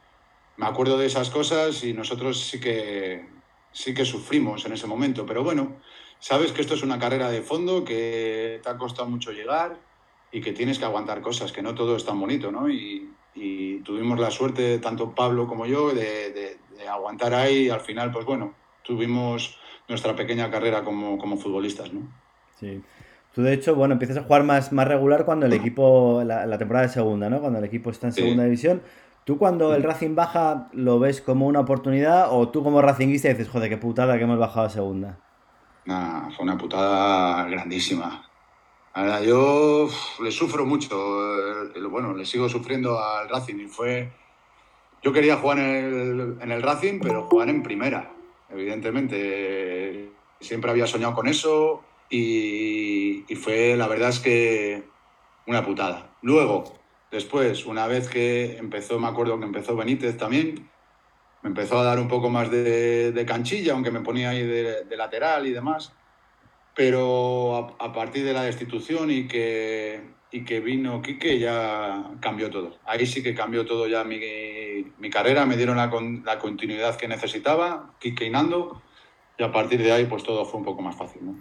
me 0.57 0.65
acuerdo 0.65 0.97
de 0.97 1.05
esas 1.05 1.29
cosas 1.29 1.85
y 1.85 1.93
nosotros 1.93 2.41
sí 2.41 2.59
que 2.59 3.27
sí 3.73 3.93
que 3.93 4.07
sufrimos 4.07 4.65
en 4.65 4.73
ese 4.73 4.87
momento, 4.87 5.27
pero 5.27 5.45
bueno, 5.45 5.77
sabes 6.21 6.53
que 6.53 6.63
esto 6.63 6.75
es 6.75 6.83
una 6.83 6.99
carrera 6.99 7.29
de 7.29 7.43
fondo 7.43 7.85
que 7.85 8.59
te 8.63 8.71
ha 8.71 8.79
costado 8.79 9.07
mucho 9.07 9.33
llegar 9.33 9.77
y 10.33 10.41
que 10.41 10.53
tienes 10.53 10.79
que 10.79 10.87
aguantar 10.87 11.21
cosas, 11.21 11.53
que 11.53 11.61
no 11.61 11.75
todo 11.75 11.95
es 11.95 12.07
tan 12.07 12.19
bonito, 12.19 12.51
¿no? 12.51 12.71
Y, 12.71 13.11
y 13.35 13.81
tuvimos 13.83 14.19
la 14.21 14.31
suerte, 14.31 14.79
tanto 14.79 15.15
Pablo 15.15 15.47
como 15.47 15.67
yo, 15.67 15.93
de, 15.93 16.33
de- 16.33 16.59
de 16.77 16.89
aguantar 16.89 17.35
ahí 17.35 17.67
y 17.67 17.71
al 17.71 17.81
final, 17.81 18.11
pues 18.13 18.25
bueno, 18.27 18.55
tuvimos 18.83 19.59
nuestra 19.89 20.15
pequeña 20.17 20.51
carrera 20.51 20.85
como, 20.85 21.19
como 21.19 21.37
futbolistas, 21.37 21.93
¿no? 21.93 22.01
Sí. 22.59 22.83
Tú, 23.33 23.43
de 23.43 23.53
hecho, 23.53 23.75
bueno, 23.75 23.95
empiezas 23.95 24.17
a 24.19 24.23
jugar 24.23 24.45
más, 24.45 24.73
más 24.73 24.87
regular 24.89 25.25
cuando 25.25 25.47
el 25.47 25.53
equipo, 25.53 26.23
la, 26.25 26.47
la 26.47 26.59
temporada 26.59 26.87
de 26.87 26.93
segunda, 26.93 27.29
¿no? 27.29 27.41
Cuando 27.41 27.59
el 27.59 27.65
equipo 27.65 27.91
está 27.91 28.07
en 28.09 28.13
Sí. 28.13 28.21
segunda 28.21 28.45
división. 28.45 28.83
¿Tú 29.25 29.39
cuando 29.39 29.75
el 29.75 29.83
Racing 29.83 30.15
baja 30.15 30.69
lo 30.73 30.99
ves 31.01 31.21
como 31.21 31.47
una 31.47 31.61
oportunidad 31.61 32.29
o 32.31 32.51
tú 32.51 32.63
como 32.63 32.83
racinguista 32.83 33.29
dices, 33.29 33.49
joder, 33.49 33.71
qué 33.71 33.79
putada 33.79 34.17
que 34.19 34.25
hemos 34.25 34.39
bajado 34.39 34.67
a 34.67 34.71
segunda? 34.71 35.19
Nah, 35.87 36.31
fue 36.31 36.45
una 36.45 36.57
putada 36.59 37.45
grandísima. 37.49 38.23
Verdad, 38.95 39.23
yo 39.23 39.89
le 40.23 40.31
sufro 40.31 40.65
mucho, 40.65 41.67
eh, 41.75 41.81
bueno, 41.91 42.15
le 42.15 42.25
sigo 42.25 42.49
sufriendo 42.49 43.03
al 43.03 43.29
Racing 43.29 43.57
y 43.57 43.67
fue... 43.67 44.13
Yo 45.03 45.13
quería 45.13 45.37
jugar 45.37 45.59
en 45.59 46.51
el, 46.51 46.63
Racing, 46.63 47.01
pero 47.01 47.25
jugar 47.25 47.51
en 47.51 47.63
primera, 47.63 48.13
evidentemente. 48.49 50.11
Siempre 50.41 50.71
había 50.71 50.87
soñado 50.87 51.15
con 51.15 51.29
eso 51.29 51.83
y, 52.09 53.25
fue, 53.37 53.77
la 53.77 53.87
verdad 53.87 54.09
es 54.11 54.21
que, 54.21 54.85
una 55.47 55.65
putada. 55.65 56.17
Luego, 56.23 56.79
después, 57.11 57.67
una 57.67 57.87
vez 57.87 58.09
que 58.09 58.57
empezó, 58.57 58.99
me 58.99 59.09
acuerdo 59.09 59.39
que 59.39 59.45
empezó 59.45 59.77
Benítez 59.77 60.17
también, 60.17 60.71
me 61.43 61.49
empezó 61.49 61.79
a 61.79 61.85
dar 61.85 61.99
un 61.99 62.09
poco 62.09 62.31
más 62.31 62.51
de, 62.51 63.25
canchilla, 63.27 63.75
aunque 63.75 63.91
me 63.91 64.01
ponía 64.01 64.31
ahí 64.31 64.43
de 64.43 64.97
lateral 64.97 65.47
y 65.47 65.53
demás. 65.53 65.93
Pero 66.75 67.57
a, 67.57 67.85
a 67.85 67.93
partir 67.93 68.25
de 68.25 68.33
la 68.33 68.43
destitución 68.43 69.11
y 69.11 69.29
que, 69.29 70.01
y 70.35 70.45
que 70.45 70.59
vino 70.59 71.01
Quique 71.01 71.39
ya 71.39 72.11
cambió 72.21 72.51
todo. 72.51 72.77
Ahí 72.85 73.07
sí 73.07 73.23
que 73.23 73.35
cambió 73.35 73.65
todo 73.65 73.87
ya 73.87 74.03
mi, 74.03 74.19
mi 74.99 75.09
carrera, 75.09 75.47
me 75.47 75.57
dieron 75.57 75.77
la, 75.77 75.93
la, 76.25 76.39
continuidad 76.41 76.97
que 76.97 77.07
necesitaba, 77.07 77.95
Quique 78.01 78.25
y 78.25 78.31
Nando, 78.31 78.83
y 79.39 79.45
a 79.45 79.53
partir 79.53 79.81
de 79.81 79.93
ahí 79.93 80.07
pues 80.07 80.25
todo 80.25 80.45
fue 80.45 80.59
un 80.59 80.65
poco 80.67 80.83
más 80.83 80.97
fácil. 80.97 81.25
¿no? 81.25 81.37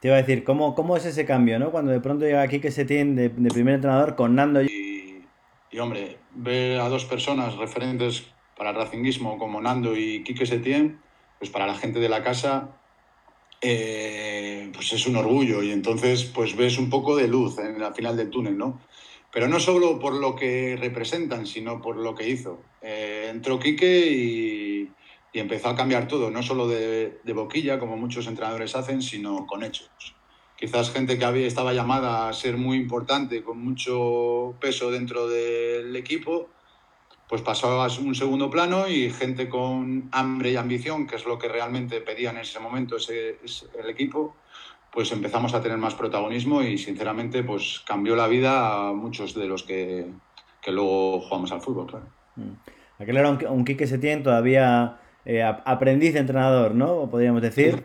Te 0.00 0.08
iba 0.08 0.16
a 0.16 0.22
decir, 0.22 0.42
¿cómo, 0.42 0.74
cómo 0.74 0.96
es 0.96 1.04
ese 1.04 1.26
cambio, 1.26 1.58
no? 1.58 1.70
Cuando 1.70 1.92
de 1.92 2.00
pronto 2.00 2.24
llega 2.24 2.48
Quique 2.48 2.70
Setién 2.70 3.14
de, 3.14 3.28
de 3.28 3.50
primer 3.50 3.74
entrenador 3.74 4.16
con 4.16 4.34
Nando 4.34 4.62
y... 4.62 5.22
y... 5.70 5.78
hombre, 5.78 6.16
ver 6.34 6.80
a 6.80 6.88
dos 6.88 7.04
personas 7.04 7.56
referentes 7.56 8.26
para 8.56 8.70
el 8.70 8.76
racinguismo 8.76 9.36
como 9.36 9.60
Nando 9.60 9.94
y 9.94 10.24
Quique 10.24 10.46
Setién, 10.46 10.98
pues 11.38 11.50
para 11.50 11.66
la 11.66 11.74
gente 11.74 12.00
de 12.00 12.08
la 12.08 12.22
casa 12.22 12.79
eh, 13.60 14.70
pues 14.74 14.92
es 14.92 15.06
un 15.06 15.16
orgullo 15.16 15.62
y 15.62 15.70
entonces 15.70 16.24
pues 16.24 16.56
ves 16.56 16.78
un 16.78 16.88
poco 16.88 17.16
de 17.16 17.28
luz 17.28 17.58
en 17.58 17.78
la 17.78 17.92
final 17.92 18.16
del 18.16 18.30
túnel, 18.30 18.56
¿no? 18.56 18.80
Pero 19.32 19.48
no 19.48 19.60
solo 19.60 19.98
por 19.98 20.14
lo 20.14 20.34
que 20.34 20.76
representan, 20.80 21.46
sino 21.46 21.80
por 21.80 21.96
lo 21.96 22.14
que 22.14 22.28
hizo. 22.28 22.62
Eh, 22.82 23.28
entró 23.30 23.60
Quique 23.60 24.10
y, 24.10 24.90
empezó 25.32 25.68
a 25.68 25.76
cambiar 25.76 26.08
todo, 26.08 26.30
no 26.30 26.42
solo 26.42 26.66
de, 26.66 27.20
de, 27.22 27.32
boquilla, 27.32 27.78
como 27.78 27.96
muchos 27.96 28.26
entrenadores 28.26 28.74
hacen, 28.74 29.00
sino 29.00 29.46
con 29.46 29.62
hechos. 29.62 29.90
Quizás 30.56 30.90
gente 30.90 31.18
que 31.18 31.24
había, 31.24 31.46
estaba 31.46 31.72
llamada 31.72 32.28
a 32.28 32.32
ser 32.32 32.56
muy 32.56 32.78
importante, 32.78 33.44
con 33.44 33.62
mucho 33.62 34.56
peso 34.60 34.90
dentro 34.90 35.28
del 35.28 35.94
equipo, 35.94 36.50
pues 37.30 37.42
pasó 37.42 37.80
a 37.80 37.86
un 38.00 38.16
segundo 38.16 38.50
plano 38.50 38.88
y 38.88 39.08
gente 39.08 39.48
con 39.48 40.08
hambre 40.10 40.50
y 40.50 40.56
ambición, 40.56 41.06
que 41.06 41.14
es 41.14 41.24
lo 41.24 41.38
que 41.38 41.46
realmente 41.46 42.00
pedía 42.00 42.30
en 42.30 42.38
ese 42.38 42.58
momento 42.58 42.96
ese, 42.96 43.38
ese, 43.44 43.66
el 43.80 43.88
equipo, 43.88 44.34
pues 44.92 45.12
empezamos 45.12 45.54
a 45.54 45.62
tener 45.62 45.78
más 45.78 45.94
protagonismo 45.94 46.60
y 46.60 46.76
sinceramente 46.76 47.44
pues 47.44 47.84
cambió 47.86 48.16
la 48.16 48.26
vida 48.26 48.88
a 48.88 48.92
muchos 48.92 49.32
de 49.36 49.46
los 49.46 49.62
que, 49.62 50.06
que 50.60 50.72
luego 50.72 51.20
jugamos 51.20 51.52
al 51.52 51.60
fútbol, 51.60 51.86
claro. 51.86 52.06
Mm. 52.34 53.02
Aquel 53.02 53.16
era 53.16 53.30
un, 53.30 53.46
un 53.46 53.64
Quique 53.64 53.86
Setién 53.86 54.24
todavía 54.24 54.98
eh, 55.24 55.40
aprendiz 55.44 56.14
de 56.14 56.18
entrenador, 56.18 56.74
¿no? 56.74 57.08
Podríamos 57.08 57.42
decir. 57.42 57.84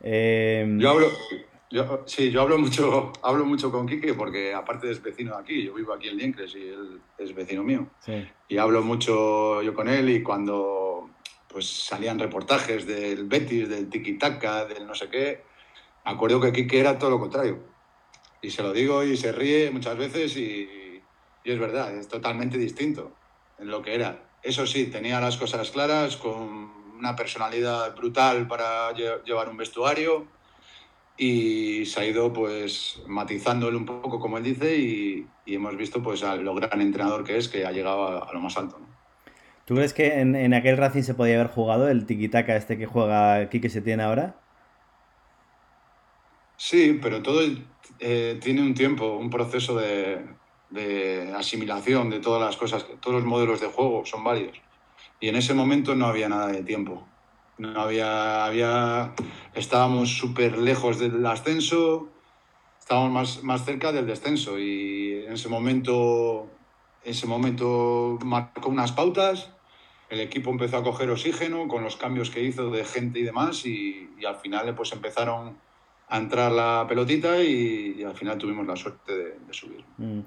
Eh... 0.00 0.74
Yo 0.78 0.90
hablo, 0.90 1.08
yo, 1.70 2.04
sí, 2.06 2.30
yo 2.30 2.42
hablo 2.42 2.58
mucho, 2.58 3.12
hablo 3.22 3.44
mucho 3.44 3.70
con 3.70 3.86
Quique 3.86 4.14
porque 4.14 4.54
aparte 4.54 4.90
es 4.90 5.02
vecino 5.02 5.34
de 5.34 5.42
aquí, 5.42 5.62
yo 5.64 5.74
vivo 5.74 5.92
aquí 5.92 6.08
en 6.08 6.16
Liencres 6.16 6.54
y 6.54 6.68
él 6.68 7.00
es 7.18 7.34
vecino 7.34 7.62
mío. 7.62 7.88
Sí. 8.00 8.26
Y 8.48 8.58
hablo 8.58 8.82
mucho 8.82 9.62
yo 9.62 9.74
con 9.74 9.88
él 9.88 10.08
y 10.10 10.22
cuando 10.22 11.10
pues 11.48 11.66
salían 11.66 12.18
reportajes 12.18 12.86
del 12.86 13.24
Betis, 13.24 13.68
del 13.68 13.88
tiki-taka, 13.88 14.66
del 14.66 14.86
no 14.86 14.94
sé 14.94 15.08
qué, 15.08 15.42
me 16.04 16.12
acuerdo 16.12 16.40
que 16.40 16.52
Quique 16.52 16.78
era 16.78 16.98
todo 16.98 17.10
lo 17.10 17.18
contrario. 17.18 17.58
Y 18.42 18.50
se 18.50 18.62
lo 18.62 18.72
digo 18.72 19.02
y 19.02 19.16
se 19.16 19.32
ríe 19.32 19.70
muchas 19.70 19.96
veces 19.96 20.36
y, 20.36 21.02
y 21.42 21.50
es 21.50 21.58
verdad, 21.58 21.96
es 21.96 22.06
totalmente 22.06 22.58
distinto 22.58 23.12
en 23.58 23.68
lo 23.68 23.82
que 23.82 23.94
era. 23.94 24.22
Eso 24.42 24.66
sí, 24.66 24.86
tenía 24.86 25.20
las 25.20 25.36
cosas 25.36 25.70
claras, 25.70 26.16
con 26.16 26.70
una 26.96 27.16
personalidad 27.16 27.94
brutal 27.96 28.46
para 28.46 28.92
llevar 28.92 29.48
un 29.48 29.56
vestuario 29.56 30.28
y 31.16 31.86
se 31.86 32.00
ha 32.00 32.04
ido 32.04 32.32
pues 32.32 33.02
matizándole 33.06 33.76
un 33.76 33.86
poco 33.86 34.20
como 34.20 34.38
él 34.38 34.44
dice 34.44 34.76
y, 34.76 35.26
y, 35.46 35.54
hemos 35.54 35.76
visto 35.76 36.02
pues 36.02 36.22
a 36.22 36.36
lo 36.36 36.54
gran 36.54 36.80
entrenador 36.80 37.24
que 37.24 37.38
es 37.38 37.48
que 37.48 37.64
ha 37.64 37.72
llegado 37.72 38.06
a, 38.06 38.28
a 38.28 38.32
lo 38.32 38.40
más 38.40 38.56
alto. 38.56 38.78
¿no? 38.78 38.86
¿Tú 39.66 39.74
crees 39.74 39.92
que 39.92 40.20
en, 40.20 40.36
en, 40.36 40.54
aquel 40.54 40.76
Racing 40.76 41.02
se 41.02 41.14
podía 41.14 41.34
haber 41.34 41.48
jugado 41.48 41.88
el 41.88 42.06
tiki-taka 42.06 42.54
este 42.54 42.78
que 42.78 42.86
juega 42.86 43.48
Quique 43.48 43.68
se 43.68 43.82
tiene 43.82 44.04
ahora? 44.04 44.36
Sí, 46.56 46.98
pero 47.02 47.22
todo 47.22 47.40
eh, 47.98 48.38
tiene 48.40 48.62
un 48.62 48.74
tiempo, 48.74 49.16
un 49.16 49.28
proceso 49.28 49.76
de, 49.76 50.24
de, 50.70 51.32
asimilación 51.36 52.10
de 52.10 52.20
todas 52.20 52.40
las 52.40 52.56
cosas, 52.56 52.86
todos 53.00 53.16
los 53.16 53.24
modelos 53.24 53.60
de 53.60 53.66
juego 53.66 54.06
son 54.06 54.22
varios. 54.22 54.56
Y 55.18 55.28
en 55.28 55.36
ese 55.36 55.52
momento 55.52 55.96
no 55.96 56.06
había 56.06 56.28
nada 56.28 56.48
de 56.48 56.62
tiempo. 56.62 57.06
No 57.58 57.80
había, 57.80 58.44
había 58.44 59.14
estábamos 59.54 60.16
súper 60.16 60.58
lejos 60.58 60.98
del 60.98 61.24
ascenso, 61.24 62.08
estábamos 62.78 63.12
más, 63.12 63.42
más 63.42 63.64
cerca 63.64 63.92
del 63.92 64.06
descenso 64.06 64.58
y 64.58 65.24
en 65.26 65.32
ese 65.32 65.48
momento, 65.48 66.48
ese 67.02 67.26
momento 67.26 68.18
marcó 68.24 68.68
unas 68.68 68.92
pautas, 68.92 69.50
el 70.10 70.20
equipo 70.20 70.50
empezó 70.50 70.76
a 70.76 70.84
coger 70.84 71.10
oxígeno 71.10 71.66
con 71.66 71.82
los 71.82 71.96
cambios 71.96 72.30
que 72.30 72.42
hizo 72.42 72.70
de 72.70 72.84
gente 72.84 73.20
y 73.20 73.22
demás 73.22 73.64
y, 73.66 74.10
y 74.18 74.24
al 74.24 74.36
final 74.36 74.74
pues 74.74 74.92
empezaron 74.92 75.56
a 76.08 76.18
entrar 76.18 76.52
la 76.52 76.84
pelotita 76.88 77.42
y, 77.42 77.96
y 77.98 78.04
al 78.04 78.14
final 78.14 78.38
tuvimos 78.38 78.66
la 78.66 78.76
suerte 78.76 79.16
de, 79.16 79.38
de 79.40 79.52
subir. 79.52 79.84
Mm. 79.96 80.20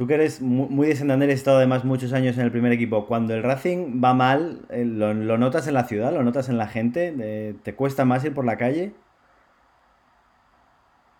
Tú 0.00 0.06
que 0.06 0.14
eres 0.14 0.40
muy 0.40 0.86
de 0.86 0.96
Santander, 0.96 1.28
has 1.28 1.34
estado 1.34 1.58
además 1.58 1.84
muchos 1.84 2.14
años 2.14 2.38
en 2.38 2.44
el 2.44 2.50
primer 2.50 2.72
equipo. 2.72 3.04
Cuando 3.04 3.34
el 3.34 3.42
Racing 3.42 4.02
va 4.02 4.14
mal, 4.14 4.62
eh, 4.70 4.86
¿lo, 4.86 5.12
notas 5.12 5.66
en 5.66 5.74
la 5.74 5.84
ciudad? 5.84 6.10
¿Lo 6.10 6.22
notas 6.22 6.48
en 6.48 6.56
la 6.56 6.68
gente? 6.68 7.54
¿Te 7.62 7.74
cuesta 7.74 8.06
más 8.06 8.24
ir 8.24 8.32
por 8.32 8.46
la 8.46 8.56
calle? 8.56 8.94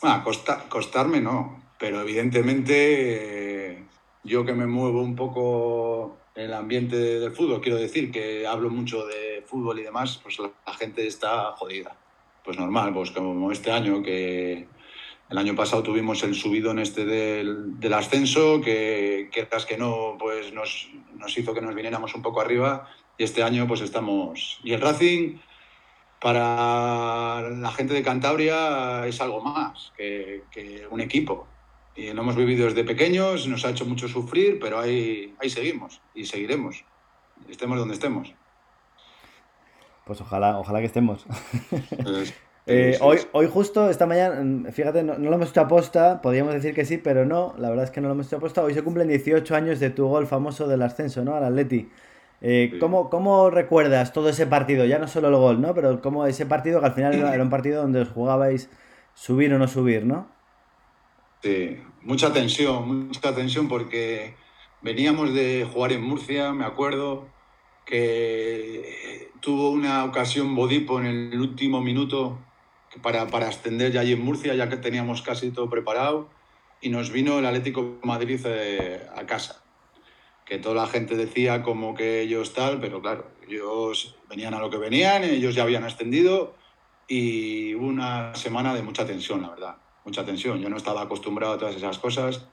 Bueno, 0.01 0.25
costa, 0.25 0.65
costarme 0.71 1.21
no, 1.21 1.63
pero 1.79 2.01
evidentemente 2.01 3.73
eh, 3.73 3.85
yo 4.25 4.47
que 4.47 4.55
me 4.55 4.67
muevo 4.67 5.03
un 5.03 5.15
poco 5.15 6.17
en 6.35 6.45
el 6.45 6.55
ambiente 6.55 6.97
del 6.97 7.33
fútbol, 7.33 7.61
quiero 7.61 7.77
decir 7.77 8.11
que 8.11 8.47
hablo 8.47 8.71
mucho 8.71 9.07
de 9.07 9.45
fútbol 9.45 9.79
y 9.79 9.83
demás, 9.83 10.19
pues 10.23 10.39
la, 10.39 10.53
la 10.67 10.73
gente 10.73 11.07
está 11.07 11.53
jodida. 11.53 11.95
Pues 12.43 12.59
normal, 12.59 12.95
pues 12.95 13.11
como 13.11 13.53
este 13.53 13.73
año 13.73 14.03
que 14.03 14.67
el 15.31 15.39
año 15.39 15.55
pasado 15.55 15.83
tuvimos 15.85 16.23
el 16.25 16.35
subidón 16.35 16.81
este 16.81 17.05
del, 17.05 17.79
del 17.79 17.93
ascenso, 17.93 18.61
que 18.61 19.29
quieras 19.33 19.65
que 19.65 19.79
no, 19.79 20.17
pues 20.19 20.53
nos, 20.53 20.91
nos, 21.15 21.39
hizo 21.39 21.55
que 21.55 21.61
nos 21.61 21.75
viniéramos 21.75 22.15
un 22.15 22.23
poco 22.23 22.41
arriba. 22.41 22.89
Y 23.17 23.23
este 23.23 23.45
año 23.45 23.69
pues 23.69 23.81
estamos... 23.81 24.61
Y 24.65 24.73
el 24.73 24.81
Racing, 24.81 25.39
para 26.21 27.49
la 27.51 27.71
gente 27.71 27.95
de 27.95 28.03
Cantabria, 28.03 29.07
es 29.07 29.21
algo 29.21 29.41
más 29.41 29.93
que, 29.97 30.43
que 30.51 30.89
un 30.91 31.01
equipo. 31.01 31.47
Y 31.95 32.13
lo 32.13 32.23
hemos 32.23 32.35
vivido 32.35 32.65
desde 32.65 32.83
pequeños, 32.83 33.47
nos 33.47 33.65
ha 33.65 33.71
hecho 33.71 33.85
mucho 33.85 34.09
sufrir, 34.09 34.59
pero 34.61 34.81
ahí, 34.81 35.35
ahí 35.41 35.49
seguimos 35.49 36.01
y 36.13 36.25
seguiremos. 36.25 36.85
Estemos 37.49 37.79
donde 37.79 37.95
estemos. 37.95 38.35
Pues 40.07 40.21
ojalá, 40.21 40.59
ojalá 40.59 40.81
que 40.81 40.87
estemos. 40.87 41.25
Eh, 42.73 42.99
hoy, 43.01 43.19
hoy 43.33 43.49
justo, 43.53 43.91
esta 43.91 44.07
mañana, 44.07 44.71
fíjate, 44.71 45.03
no, 45.03 45.19
no, 45.19 45.29
lo 45.29 45.35
hemos 45.35 45.51
hecho 45.51 45.63
a 45.63 45.69
posta, 45.69 46.23
podríamos 46.23 46.55
decir 46.55 46.73
que 46.73 46.85
sí, 46.85 46.99
pero 46.99 47.27
no, 47.27 47.53
la 47.59 47.69
verdad 47.69 47.87
es 47.87 47.91
que 47.91 48.01
no 48.01 48.07
lo 48.07 48.15
hemos 48.15 48.29
hecho 48.29 48.37
a 48.37 48.41
posta. 48.41 48.63
Hoy 48.63 48.75
se 48.75 48.85
cumplen 48.85 49.09
18 49.09 49.57
años 49.57 49.81
de 49.81 49.91
tu 49.91 50.07
gol 50.07 50.29
famoso 50.29 50.69
del 50.69 50.83
ascenso, 50.83 51.25
¿no? 51.25 51.35
Al 51.35 51.45
Atleti. 51.45 51.89
Eh, 52.41 52.71
sí. 52.73 52.79
¿cómo, 52.79 53.11
¿Cómo 53.11 53.51
recuerdas 53.51 54.13
todo 54.13 54.29
ese 54.29 54.47
partido? 54.47 54.85
Ya 54.85 55.01
no 55.01 55.09
solo 55.09 55.29
el 55.29 55.37
gol, 55.37 55.61
¿no? 55.61 55.75
Pero 55.75 56.01
como 56.01 56.27
ese 56.27 56.47
partido 56.47 56.81
que 56.81 56.87
al 56.87 56.93
final 56.93 57.15
era 57.15 57.43
un 57.43 57.51
partido 57.51 57.83
donde 57.83 58.01
os 58.03 58.09
jugabais 58.09 58.71
subir 59.15 59.53
o 59.53 59.59
no 59.59 59.67
subir, 59.67 60.07
¿no? 60.07 60.29
Sí, 61.43 61.77
mucha 62.03 62.33
tensión, 62.33 63.09
mucha 63.09 63.35
tensión 63.35 63.69
porque 63.69 64.35
veníamos 64.81 65.35
de 65.35 65.67
jugar 65.71 65.93
en 65.93 66.03
Murcia, 66.03 66.53
me 66.53 66.65
acuerdo, 66.65 67.27
que 67.85 69.31
tuvo 69.41 69.71
una 69.71 70.05
ocasión 70.05 70.55
Bodipo 70.55 71.01
en 71.01 71.07
el 71.07 71.41
último 71.41 71.81
minuto 71.81 72.39
para, 73.03 73.27
para 73.29 73.49
ascender 73.49 73.93
ya 73.93 74.01
allí 74.01 74.13
en 74.13 74.25
Murcia, 74.25 74.55
ya 74.55 74.69
que 74.69 74.77
teníamos 74.77 75.23
casi 75.23 75.51
todo 75.51 75.71
preparado, 75.71 76.29
y 76.81 76.89
nos 76.89 77.11
vino 77.11 77.39
el 77.39 77.47
Atlético 77.47 77.99
Madrid 78.03 78.41
eh, 78.45 79.07
a 79.15 79.27
casa. 79.27 79.63
Que 80.45 80.59
toda 80.59 80.75
la 80.75 80.87
gente 80.87 81.17
decía 81.17 81.63
como 81.63 81.95
que 81.95 82.23
ellos 82.23 82.55
tal, 82.55 82.81
pero 82.81 83.01
claro, 83.01 83.31
ellos 83.47 84.17
venían 84.29 84.55
a 84.55 84.59
lo 84.59 84.71
que 84.71 84.79
venían, 84.79 85.23
ellos 85.23 85.55
ya 85.55 85.63
habían 85.63 85.85
ascendido, 85.85 86.55
y 87.07 87.75
una 87.75 88.35
semana 88.35 88.75
de 88.75 88.83
mucha 88.83 89.07
tensión, 89.07 89.43
la 89.43 89.51
verdad, 89.51 89.77
mucha 90.05 90.25
tensión. 90.25 90.61
Yo 90.61 90.69
no 90.69 90.77
estaba 90.77 91.03
acostumbrado 91.03 91.55
a 91.55 91.59
todas 91.59 91.77
esas 91.77 91.99
cosas, 91.99 92.47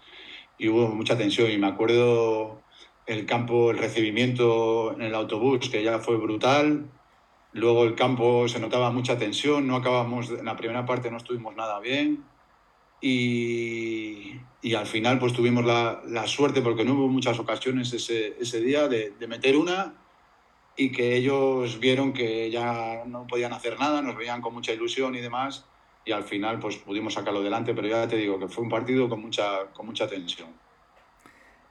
y 0.58 0.68
hubo 0.68 0.88
mucha 0.90 1.18
tensión, 1.18 1.52
y 1.52 1.58
me 1.58 1.68
acuerdo 1.68 2.62
el 3.06 3.26
campo, 3.26 3.72
el 3.72 3.78
recibimiento 3.78 4.94
en 4.94 5.02
el 5.02 5.16
autobús, 5.16 5.70
que 5.70 5.84
ya 5.84 6.00
fue 6.00 6.18
brutal, 6.18 6.92
Luego 7.58 7.86
el 7.86 7.96
campo 7.96 8.48
se 8.48 8.60
notaba 8.60 8.92
mucha 8.92 9.18
tensión, 9.18 9.66
no 9.68 9.76
acabamos, 9.76 10.30
en 10.30 10.46
la 10.46 10.56
primera 10.56 10.86
parte 10.86 11.10
no 11.10 11.18
estuvimos 11.18 11.56
nada 11.56 11.80
bien 11.80 12.24
y, 13.02 14.40
y 14.62 14.76
al 14.76 14.86
final 14.86 15.18
pues 15.18 15.34
tuvimos 15.34 15.66
la, 15.66 16.02
la, 16.06 16.28
suerte, 16.28 16.62
porque 16.62 16.86
no 16.86 16.94
hubo 16.94 17.08
muchas 17.08 17.40
ocasiones 17.40 17.92
ese, 17.94 18.38
ese 18.40 18.62
día, 18.62 18.88
de, 18.88 19.12
de, 19.20 19.28
meter 19.28 19.58
una 19.58 19.96
y 20.76 20.92
que 20.92 21.16
ellos 21.16 21.80
vieron 21.80 22.14
que 22.14 22.52
ya 22.52 23.04
no 23.08 23.26
podían 23.26 23.54
hacer 23.54 23.80
nada, 23.80 24.04
nos 24.04 24.16
veían 24.16 24.42
con 24.42 24.54
mucha 24.54 24.72
ilusión 24.72 25.16
y 25.16 25.22
demás 25.22 25.66
y 26.06 26.12
al 26.12 26.24
final 26.24 26.60
pues 26.60 26.78
pudimos 26.78 27.16
sacarlo 27.16 27.42
delante, 27.42 27.74
pero 27.74 27.88
ya 27.88 28.08
te 28.08 28.18
digo 28.18 28.40
que 28.40 28.48
fue 28.48 28.64
un 28.64 28.70
partido 28.70 29.10
con 29.10 29.20
mucha, 29.20 29.66
con 29.74 29.88
mucha 29.88 30.08
tensión. 30.08 30.50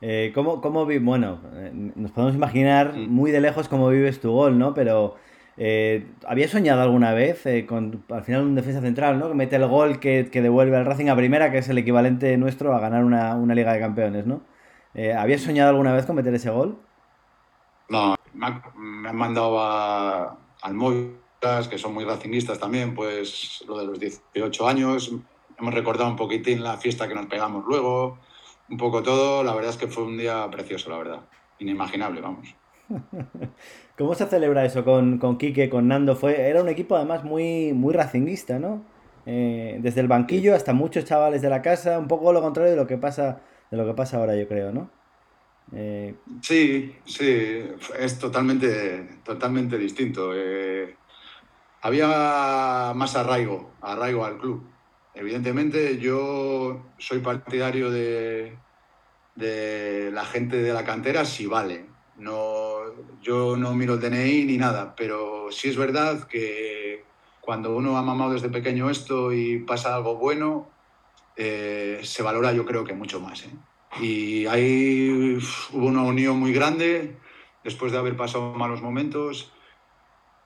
Eh, 0.03 0.31
¿cómo, 0.35 0.61
cómo 0.61 0.85
vi? 0.85 0.99
Bueno, 0.99 1.41
eh, 1.55 1.71
nos 1.73 2.11
podemos 2.11 2.35
imaginar 2.35 2.95
muy 2.95 3.31
de 3.31 3.41
lejos 3.41 3.69
cómo 3.69 3.89
vives 3.89 4.21
tu 4.21 4.31
gol, 4.33 4.59
¿no? 4.59 4.75
Pero 4.75 5.17
Eh, 5.59 6.07
¿Había 6.27 6.49
soñado 6.49 6.83
alguna 6.83 7.13
vez 7.13 7.47
eh, 7.47 7.65
con 7.65 8.05
al 8.11 8.25
final 8.25 8.43
un 8.43 8.55
defensa 8.55 8.81
central, 8.81 9.19
¿no? 9.19 9.29
Que 9.29 9.35
mete 9.35 9.57
el 9.57 9.67
gol 9.67 10.01
que, 10.01 10.25
devuelve 10.25 10.77
al 10.77 10.85
Racing 10.85 11.09
a 11.09 11.17
primera, 11.17 11.51
que 11.51 11.59
es 11.59 11.69
el 11.69 11.79
equivalente 11.79 12.37
nuestro 12.37 12.75
a 12.75 12.81
ganar 12.81 13.05
una, 13.05 13.55
Liga 13.55 13.73
de 13.73 13.81
Campeones, 13.81 14.27
¿no? 14.27 14.43
Eh, 14.95 15.15
¿Habías 15.15 15.43
soñado 15.43 15.71
alguna 15.71 15.93
vez 15.93 16.07
con 16.07 16.17
meter 16.17 16.35
ese 16.35 16.51
gol? 16.51 16.79
No, 17.89 18.15
me, 18.35 18.47
han 18.47 19.17
mandado 19.17 19.61
a, 19.61 20.37
al 20.63 20.75
móvil, 20.75 21.17
que 21.71 21.79
son 21.79 21.95
muy 21.95 22.05
racingistas 22.05 22.59
también, 22.59 22.95
pues 22.95 23.65
lo 23.69 23.79
de 23.79 23.87
los 23.87 24.01
18 24.01 24.69
años. 24.69 25.13
Hemos 25.59 25.73
recordado 25.73 26.11
un 26.11 26.17
poquitín 26.17 26.63
la 26.63 26.77
fiesta 26.77 27.09
que 27.09 27.15
nos 27.15 27.27
pegamos 27.27 27.65
luego, 27.67 28.19
un 28.69 28.77
poco 28.77 29.03
todo. 29.03 29.45
La 29.45 29.55
verdad 29.55 29.71
es 29.71 29.77
que 29.77 29.87
fue 29.87 30.03
un 30.03 30.19
día 30.19 30.49
precioso, 30.51 30.91
la 30.91 30.99
verdad. 30.99 31.21
Inimaginable, 31.61 32.21
vamos. 32.21 32.55
¿Cómo 33.97 34.15
se 34.15 34.27
celebra 34.27 34.65
eso 34.65 34.85
con, 34.85 35.19
con 35.19 35.39
Quique, 35.39 35.71
con 35.71 35.89
Nando? 35.89 36.17
Fue, 36.17 36.49
era 36.49 36.63
un 36.63 36.69
equipo 36.69 36.97
además 36.97 37.25
muy, 37.25 37.73
muy 37.73 37.95
racinguista, 37.95 38.59
¿no? 38.59 38.85
Eh, 39.25 39.79
desde 39.81 40.01
el 40.01 40.09
banquillo 40.09 40.55
hasta 40.55 40.73
muchos 40.73 41.05
chavales 41.05 41.43
de 41.43 41.49
la 41.51 41.63
casa, 41.63 41.99
un 41.99 42.07
poco 42.09 42.33
lo 42.33 42.43
contrario 42.43 42.71
de 42.71 42.77
lo 42.77 42.87
que 42.87 42.99
pasa, 42.99 43.41
de 43.71 43.77
lo 43.77 43.87
que 43.87 43.95
pasa 43.95 44.19
ahora, 44.19 44.37
yo 44.37 44.47
creo, 44.47 44.71
¿no? 44.73 44.91
Eh, 45.73 46.15
sí, 46.43 46.95
sí, 47.05 47.65
es 47.99 48.19
totalmente, 48.19 49.21
totalmente 49.25 49.79
distinto. 49.79 50.33
Eh, 50.35 50.95
había 51.83 52.93
más 52.95 53.17
arraigo, 53.17 53.71
arraigo 53.81 54.25
al 54.25 54.39
club. 54.39 54.63
Evidentemente, 55.15 55.99
yo 55.99 56.83
soy 56.99 57.21
partidario 57.21 57.91
de, 57.91 58.59
de 59.35 60.11
la 60.13 60.25
gente 60.25 60.57
de 60.59 60.73
la 60.73 60.85
cantera 60.85 61.25
si 61.25 61.47
vale. 61.47 61.87
No, 62.19 62.66
yo 63.23 63.57
no 63.57 63.75
miro 63.75 63.95
el 63.95 64.01
DNI 64.01 64.45
ni 64.45 64.59
nada, 64.59 64.95
pero 64.97 65.49
sí 65.51 65.69
es 65.69 65.77
verdad 65.77 66.27
que 66.27 67.05
cuando 67.41 67.75
uno 67.77 67.97
ha 67.97 68.03
mamado 68.03 68.33
desde 68.33 68.49
pequeño 68.49 68.91
esto 68.91 69.33
y 69.33 69.59
pasa 69.59 69.95
algo 69.95 70.17
bueno, 70.17 70.69
eh, 71.37 72.01
se 72.03 72.23
valora 72.23 72.53
yo 72.53 72.65
creo 72.65 72.85
que 72.85 72.95
mucho 72.95 73.21
más. 73.21 73.45
¿eh? 73.45 73.51
Y 74.01 74.47
ahí 74.47 75.39
hubo 75.73 75.87
una 75.87 76.03
unión 76.03 76.39
muy 76.39 76.53
grande 76.53 77.17
después 77.63 77.93
de 77.93 77.99
haber 77.99 78.17
pasado 78.17 78.55
malos 78.55 78.83
momentos 78.83 79.53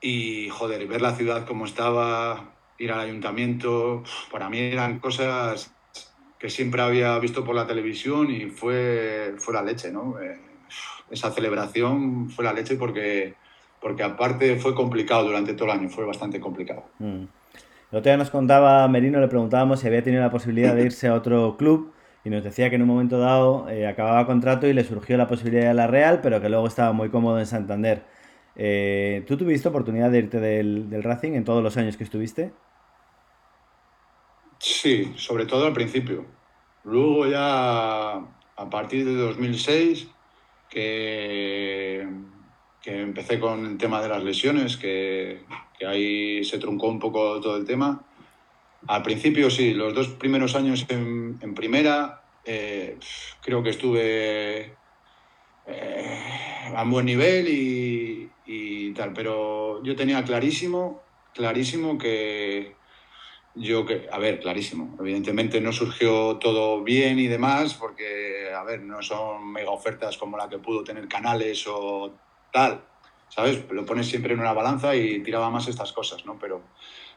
y, 0.01 0.49
joder, 0.49 0.87
ver 0.87 1.01
la 1.01 1.15
ciudad 1.15 1.45
como 1.45 1.65
estaba, 1.65 2.55
ir 2.77 2.91
al 2.91 2.99
ayuntamiento, 2.99 4.03
para 4.31 4.49
mí 4.49 4.59
eran 4.59 4.99
cosas 4.99 5.73
que 6.39 6.49
siempre 6.49 6.81
había 6.81 7.17
visto 7.19 7.43
por 7.43 7.55
la 7.55 7.67
televisión 7.67 8.31
y 8.31 8.47
fue, 8.47 9.35
fue 9.37 9.53
la 9.53 9.61
leche, 9.61 9.91
¿no? 9.91 10.19
Eh, 10.19 10.39
esa 11.11 11.31
celebración 11.31 12.29
fue 12.29 12.45
la 12.45 12.53
leche 12.53 12.75
porque, 12.75 13.35
porque 13.79 14.03
aparte 14.03 14.55
fue 14.57 14.73
complicado 14.73 15.25
durante 15.25 15.53
todo 15.53 15.65
el 15.65 15.79
año, 15.79 15.89
fue 15.89 16.05
bastante 16.05 16.39
complicado. 16.39 16.85
Mm. 16.99 17.25
El 17.91 17.97
otro 17.97 18.09
día 18.09 18.17
nos 18.17 18.29
contaba 18.29 18.87
Merino, 18.87 19.19
le 19.19 19.27
preguntábamos 19.27 19.81
si 19.81 19.87
había 19.87 20.01
tenido 20.01 20.23
la 20.23 20.31
posibilidad 20.31 20.73
de 20.73 20.83
irse 20.83 21.07
a 21.07 21.13
otro 21.13 21.57
club 21.57 21.91
y 22.23 22.29
nos 22.29 22.43
decía 22.43 22.69
que 22.69 22.77
en 22.77 22.83
un 22.83 22.87
momento 22.87 23.19
dado 23.19 23.67
eh, 23.69 23.85
acababa 23.85 24.25
contrato 24.25 24.65
y 24.67 24.73
le 24.73 24.85
surgió 24.85 25.17
la 25.17 25.27
posibilidad 25.27 25.67
de 25.67 25.73
la 25.73 25.87
Real, 25.87 26.21
pero 26.21 26.39
que 26.39 26.47
luego 26.47 26.67
estaba 26.67 26.93
muy 26.93 27.09
cómodo 27.09 27.39
en 27.39 27.45
Santander. 27.45 28.03
Eh, 28.55 29.23
¿Tú 29.27 29.37
tuviste 29.37 29.67
oportunidad 29.67 30.09
de 30.09 30.19
irte 30.19 30.39
del, 30.39 30.89
del, 30.89 31.03
Racing 31.03 31.33
en 31.33 31.43
todos 31.43 31.63
los 31.63 31.75
años 31.77 31.97
que 31.97 32.03
estuviste? 32.03 32.53
Sí, 34.59 35.13
sobre 35.17 35.45
todo 35.45 35.65
al 35.65 35.73
principio. 35.73 36.25
Luego 36.83 37.27
ya 37.27 38.11
a 38.13 38.69
partir 38.69 39.05
de 39.05 39.15
2006 39.15 40.07
que, 40.71 42.07
que 42.81 43.01
empecé 43.01 43.39
con 43.39 43.65
el 43.65 43.77
tema 43.77 44.01
de 44.01 44.09
las 44.09 44.23
lesiones, 44.23 44.77
que, 44.77 45.43
que, 45.77 45.85
ahí 45.85 46.43
se 46.43 46.57
truncó 46.57 46.87
un 46.87 46.99
poco 46.99 47.39
todo 47.39 47.57
el 47.57 47.65
tema. 47.65 48.03
Al 48.87 49.03
principio 49.03 49.51
sí, 49.51 49.75
los 49.75 49.93
dos 49.93 50.07
primeros 50.07 50.55
años 50.55 50.87
en, 50.89 51.37
en 51.41 51.53
primera 51.53 52.23
eh, 52.45 52.97
creo 53.43 53.61
que 53.61 53.69
estuve 53.69 54.73
eh, 55.67 56.73
a 56.75 56.83
buen 56.85 57.05
nivel 57.05 57.47
y, 57.47 58.31
y 58.47 58.93
tal, 58.93 59.13
pero 59.13 59.83
yo 59.83 59.95
tenía 59.95 60.23
clarísimo, 60.23 61.03
clarísimo 61.33 61.97
que, 61.97 62.75
yo 63.55 63.85
que, 63.85 64.07
a 64.11 64.17
ver, 64.17 64.39
clarísimo. 64.39 64.95
Evidentemente 64.99 65.59
no 65.59 65.71
surgió 65.71 66.37
todo 66.37 66.83
bien 66.83 67.19
y 67.19 67.27
demás, 67.27 67.73
porque, 67.73 68.51
a 68.55 68.63
ver, 68.63 68.81
no 68.81 69.01
son 69.01 69.51
mega 69.51 69.71
ofertas 69.71 70.17
como 70.17 70.37
la 70.37 70.49
que 70.49 70.59
pudo 70.59 70.83
tener 70.83 71.07
Canales 71.07 71.65
o 71.67 72.13
tal, 72.51 72.81
¿sabes? 73.29 73.63
Lo 73.71 73.85
pones 73.85 74.07
siempre 74.07 74.33
en 74.33 74.39
una 74.39 74.53
balanza 74.53 74.95
y 74.95 75.21
tiraba 75.21 75.49
más 75.49 75.67
estas 75.67 75.91
cosas, 75.91 76.25
¿no? 76.25 76.37
Pero, 76.39 76.61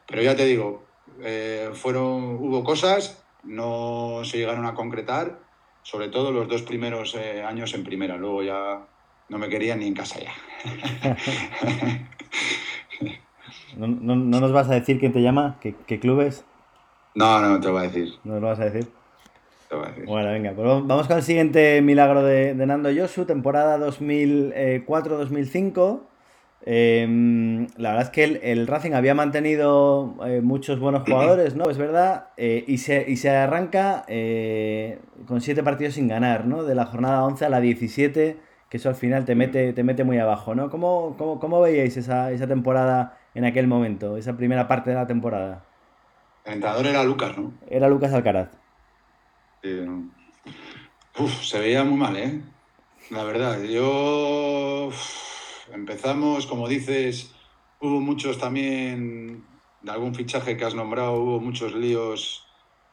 pero 0.06 0.22
ya 0.22 0.34
te 0.34 0.46
digo, 0.46 0.84
eh, 1.22 1.70
fueron, 1.72 2.36
hubo 2.40 2.64
cosas, 2.64 3.22
no 3.44 4.22
se 4.24 4.38
llegaron 4.38 4.66
a 4.66 4.74
concretar, 4.74 5.38
sobre 5.82 6.08
todo 6.08 6.32
los 6.32 6.48
dos 6.48 6.62
primeros 6.62 7.14
eh, 7.14 7.42
años 7.42 7.74
en 7.74 7.84
primera, 7.84 8.16
luego 8.16 8.42
ya 8.42 8.86
no 9.28 9.38
me 9.38 9.48
querían 9.48 9.80
ni 9.80 9.86
en 9.86 9.94
casa 9.94 10.18
ya. 10.20 10.34
¿No, 13.76 13.86
no, 13.86 14.16
nos 14.16 14.52
vas 14.52 14.70
a 14.70 14.74
decir 14.74 14.98
quién 14.98 15.12
te 15.12 15.22
llama? 15.22 15.58
¿Qué, 15.60 15.74
qué 15.86 16.00
clubes? 16.00 16.44
No, 17.14 17.40
no, 17.40 17.60
te 17.60 17.66
lo 17.66 17.74
voy 17.74 17.82
a 17.82 17.88
decir. 17.88 18.14
¿No 18.24 18.40
lo 18.40 18.46
vas 18.48 18.58
a 18.60 18.64
decir? 18.64 18.88
Te 19.68 19.76
voy 19.76 19.84
a 19.84 19.88
decir. 19.88 20.06
Bueno, 20.06 20.30
venga, 20.30 20.52
pues 20.52 20.66
vamos 20.66 21.06
con 21.06 21.16
el 21.16 21.22
siguiente 21.22 21.80
milagro 21.82 22.22
de, 22.22 22.54
de 22.54 22.66
Nando 22.66 22.90
Yosu, 22.90 23.24
temporada 23.24 23.78
2004-2005. 23.78 26.00
Em, 26.66 27.66
la 27.76 27.90
verdad 27.90 28.06
es 28.06 28.10
que 28.10 28.40
el, 28.50 28.66
Racing 28.66 28.92
había 28.92 29.14
mantenido 29.14 30.14
eh, 30.26 30.40
muchos 30.42 30.80
buenos 30.80 31.02
jugadores, 31.06 31.54
¿no? 31.54 31.68
Es 31.68 31.76
verdad, 31.76 32.28
eh, 32.36 32.64
y, 32.66 32.78
se, 32.78 33.04
y 33.06 33.16
se 33.16 33.30
arranca 33.30 34.04
eh, 34.08 34.98
con 35.26 35.40
siete 35.40 35.62
partidos 35.62 35.94
sin 35.94 36.08
ganar, 36.08 36.46
¿no? 36.46 36.64
De 36.64 36.74
la 36.74 36.86
jornada 36.86 37.24
11 37.24 37.44
a 37.44 37.48
la 37.50 37.60
17, 37.60 38.38
que 38.68 38.76
eso 38.76 38.88
al 38.88 38.94
final 38.94 39.24
te 39.24 39.34
mete, 39.34 39.72
te 39.74 39.84
mete 39.84 40.04
muy 40.04 40.18
abajo, 40.18 40.54
¿no? 40.54 40.70
¿Cómo, 40.70 41.16
cómo, 41.18 41.38
cómo 41.38 41.60
veíais 41.60 41.96
esa, 41.96 42.32
esa 42.32 42.46
temporada 42.46 43.18
en 43.34 43.44
aquel 43.44 43.66
momento, 43.66 44.16
esa 44.16 44.36
primera 44.36 44.68
parte 44.68 44.90
de 44.90 44.96
la 44.96 45.06
temporada? 45.06 45.64
El 46.44 46.54
entrenador 46.54 46.86
era 46.86 47.04
Lucas, 47.04 47.36
¿no? 47.36 47.52
Era 47.68 47.88
Lucas 47.88 48.12
Alcaraz. 48.12 48.50
Sí, 49.62 49.80
Uf, 51.18 51.42
se 51.44 51.58
veía 51.58 51.84
muy 51.84 51.96
mal, 51.96 52.16
¿eh? 52.16 52.40
La 53.10 53.24
verdad, 53.24 53.62
yo... 53.62 54.90
empezamos, 55.72 56.46
como 56.46 56.68
dices, 56.68 57.34
hubo 57.80 58.00
muchos 58.00 58.38
también, 58.38 59.44
de 59.82 59.90
algún 59.90 60.14
fichaje 60.14 60.56
que 60.56 60.64
has 60.64 60.74
nombrado, 60.74 61.14
hubo 61.14 61.40
muchos 61.40 61.74
líos 61.74 62.46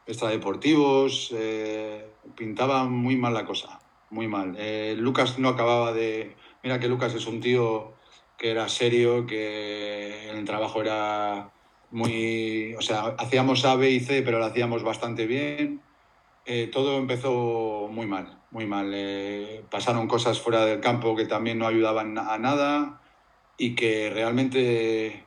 extradeportivos, 0.05 1.33
eh, 1.35 2.09
pintaba 2.35 2.85
muy 2.85 3.15
mal 3.15 3.33
la 3.33 3.45
cosa, 3.45 3.79
muy 4.09 4.27
mal. 4.27 4.55
Eh, 4.57 4.95
Lucas 4.97 5.39
no 5.39 5.49
acababa 5.49 5.93
de... 5.93 6.35
Mira 6.63 6.79
que 6.79 6.87
Lucas 6.87 7.13
es 7.15 7.25
un 7.25 7.41
tío 7.41 7.93
que 8.41 8.49
era 8.49 8.67
serio, 8.69 9.27
que 9.27 10.31
el 10.31 10.43
trabajo 10.45 10.81
era 10.81 11.51
muy, 11.91 12.73
o 12.73 12.81
sea, 12.81 13.13
hacíamos 13.19 13.63
A, 13.65 13.75
B 13.75 13.91
y 13.91 13.99
C, 13.99 14.23
pero 14.23 14.39
lo 14.39 14.45
hacíamos 14.45 14.81
bastante 14.81 15.27
bien. 15.27 15.79
Eh, 16.47 16.67
todo 16.73 16.97
empezó 16.97 17.87
muy 17.91 18.07
mal, 18.07 18.41
muy 18.49 18.65
mal. 18.65 18.91
Eh, 18.95 19.63
pasaron 19.69 20.07
cosas 20.07 20.41
fuera 20.41 20.65
del 20.65 20.79
campo 20.79 21.15
que 21.15 21.25
también 21.25 21.59
no 21.59 21.67
ayudaban 21.67 22.17
a 22.17 22.39
nada 22.39 22.99
y 23.59 23.75
que 23.75 24.09
realmente 24.09 25.23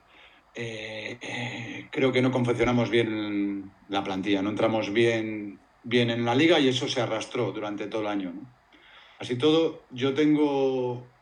eh, 0.56 1.86
creo 1.92 2.10
que 2.10 2.20
no 2.20 2.32
confeccionamos 2.32 2.90
bien 2.90 3.70
la 3.88 4.02
plantilla, 4.02 4.42
no 4.42 4.50
entramos 4.50 4.92
bien, 4.92 5.60
bien 5.84 6.10
en 6.10 6.24
la 6.24 6.34
liga 6.34 6.58
y 6.58 6.66
eso 6.66 6.88
se 6.88 7.00
arrastró 7.00 7.52
durante 7.52 7.86
todo 7.86 8.00
el 8.02 8.08
año. 8.08 8.32
Así 9.20 9.38
todo, 9.38 9.84
yo 9.92 10.14
tengo 10.14 11.13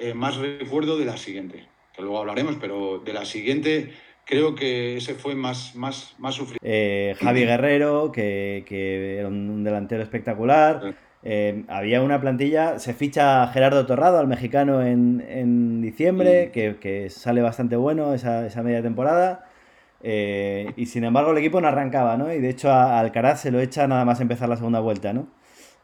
eh, 0.00 0.14
más 0.14 0.36
recuerdo 0.36 0.98
de 0.98 1.04
la 1.04 1.16
siguiente, 1.16 1.66
que 1.94 2.02
luego 2.02 2.18
hablaremos, 2.18 2.56
pero 2.60 2.98
de 2.98 3.12
la 3.12 3.24
siguiente 3.24 3.92
creo 4.24 4.54
que 4.54 4.96
ese 4.96 5.14
fue 5.14 5.34
más, 5.34 5.74
más, 5.74 6.14
más 6.18 6.34
sufrido. 6.34 6.58
Eh, 6.62 7.14
Javi 7.20 7.44
Guerrero, 7.44 8.10
que, 8.10 8.64
que, 8.66 9.18
era 9.18 9.28
un 9.28 9.62
delantero 9.62 10.02
espectacular. 10.02 10.94
Eh, 11.22 11.64
había 11.68 12.00
una 12.00 12.18
plantilla, 12.18 12.78
se 12.78 12.94
ficha 12.94 13.46
Gerardo 13.48 13.84
Torrado, 13.84 14.18
al 14.18 14.26
mexicano, 14.26 14.82
en, 14.82 15.22
en 15.28 15.82
diciembre, 15.82 16.50
que, 16.50 16.76
que, 16.80 17.10
sale 17.10 17.42
bastante 17.42 17.76
bueno 17.76 18.14
esa, 18.14 18.46
esa 18.46 18.62
media 18.62 18.82
temporada. 18.82 19.46
y 20.02 20.86
sin 20.86 21.04
embargo 21.04 21.32
el 21.32 21.38
equipo 21.38 21.60
no 21.60 21.68
arrancaba, 21.68 22.16
¿no? 22.16 22.32
Y 22.32 22.40
de 22.40 22.48
hecho 22.48 22.70
a 22.70 22.98
Alcaraz 22.98 23.42
se 23.42 23.50
lo 23.50 23.60
echa 23.60 23.86
nada 23.86 24.06
más 24.06 24.20
empezar 24.20 24.48
la 24.48 24.56
segunda 24.56 24.80
vuelta, 24.80 25.12
¿no? 25.12 25.28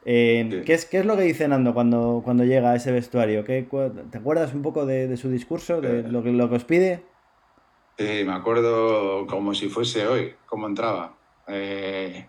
Eh, 0.09 0.63
¿qué, 0.65 0.75
es, 0.75 0.85
¿Qué 0.85 0.99
es 0.99 1.05
lo 1.05 1.17
que 1.17 1.25
dice 1.25 1.49
Nando 1.49 1.75
cuando, 1.75 2.23
cuando 2.25 2.45
llega 2.45 2.71
a 2.71 2.77
ese 2.77 2.93
vestuario? 2.93 3.43
¿Qué, 3.43 3.67
¿Te 4.13 4.19
acuerdas 4.19 4.55
un 4.55 4.63
poco 4.63 4.87
de, 4.87 5.17
su 5.17 5.29
discurso, 5.29 5.81
de 5.81 6.05
lo 6.05 6.23
que, 6.23 6.31
lo 6.31 6.49
que 6.49 6.55
os 6.55 6.65
pide? 6.65 7.03
Sí, 7.99 8.23
me 8.25 8.33
acuerdo 8.33 9.27
como 9.27 9.53
si 9.53 9.69
fuese 9.69 10.07
hoy, 10.07 10.37
cómo 10.47 10.69
entraba. 10.69 11.17
Eh, 11.49 12.29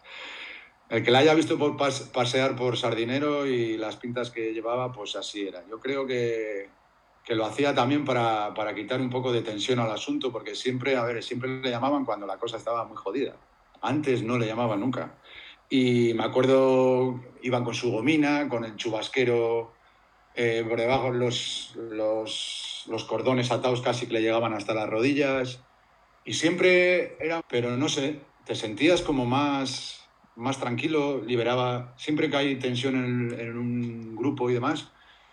el 0.89 1.03
que 1.03 1.11
la 1.11 1.19
haya 1.19 1.35
visto 1.35 1.59
por 1.59 1.77
pasear 1.77 2.55
por 2.55 2.77
Sardinero 2.77 3.45
y 3.45 3.77
las 3.77 3.97
pintas 3.97 4.31
que 4.31 4.53
llevaba, 4.53 4.91
pues 4.91 5.15
así 5.15 5.47
era. 5.47 5.63
Yo 5.69 5.79
creo 5.79 6.07
que, 6.07 6.69
que 7.23 7.35
lo 7.35 7.45
hacía 7.45 7.75
también 7.75 8.05
para, 8.05 8.55
para, 8.55 8.73
quitar 8.73 9.01
un 9.01 9.11
poco 9.11 9.31
de 9.31 9.43
tensión 9.43 9.77
al 9.77 9.91
asunto, 9.91 10.31
porque 10.31 10.55
siempre, 10.55 10.95
a 10.95 11.03
ver, 11.03 11.21
siempre 11.21 11.61
le 11.61 11.69
llamaban 11.69 12.05
cuando 12.05 12.25
la 12.25 12.37
cosa 12.37 12.57
estaba 12.57 12.85
muy 12.85 12.97
jodida. 12.97 13.35
Antes 13.81 14.23
no 14.23 14.39
le 14.39 14.47
llamaban 14.47 14.79
nunca. 14.79 15.13
Y 15.69 16.13
me 16.13 16.23
acuerdo, 16.23 17.21
iban 17.41 17.63
con 17.63 17.73
su 17.73 17.91
gomina, 17.91 18.47
con 18.47 18.63
el 18.63 18.75
chubasquero 18.75 19.73
eh, 20.35 20.63
por 20.67 20.79
debajo, 20.79 21.11
los, 21.11 21.73
los, 21.75 22.85
los, 22.87 23.03
cordones 23.05 23.51
atados 23.51 23.81
casi 23.81 24.05
que 24.05 24.13
le 24.13 24.21
llegaban 24.21 24.53
hasta 24.53 24.73
las 24.73 24.87
rodillas. 24.87 25.61
Y 26.23 26.33
siempre 26.33 27.17
era, 27.19 27.41
pero 27.49 27.75
no 27.75 27.89
sé, 27.89 28.21
te 28.45 28.55
sentías 28.55 29.01
como 29.01 29.25
más, 29.25 30.07
más 30.35 30.59
tranquilo, 30.59 31.21
liberaba. 31.25 31.95
Siempre 31.97 32.29
que 32.29 32.37
hay 32.37 32.55
tensión 32.57 32.95
en, 32.95 33.39
en 33.39 33.57
un 33.57 34.15
grupo 34.15 34.49
y 34.49 34.53
demás, 34.53 34.91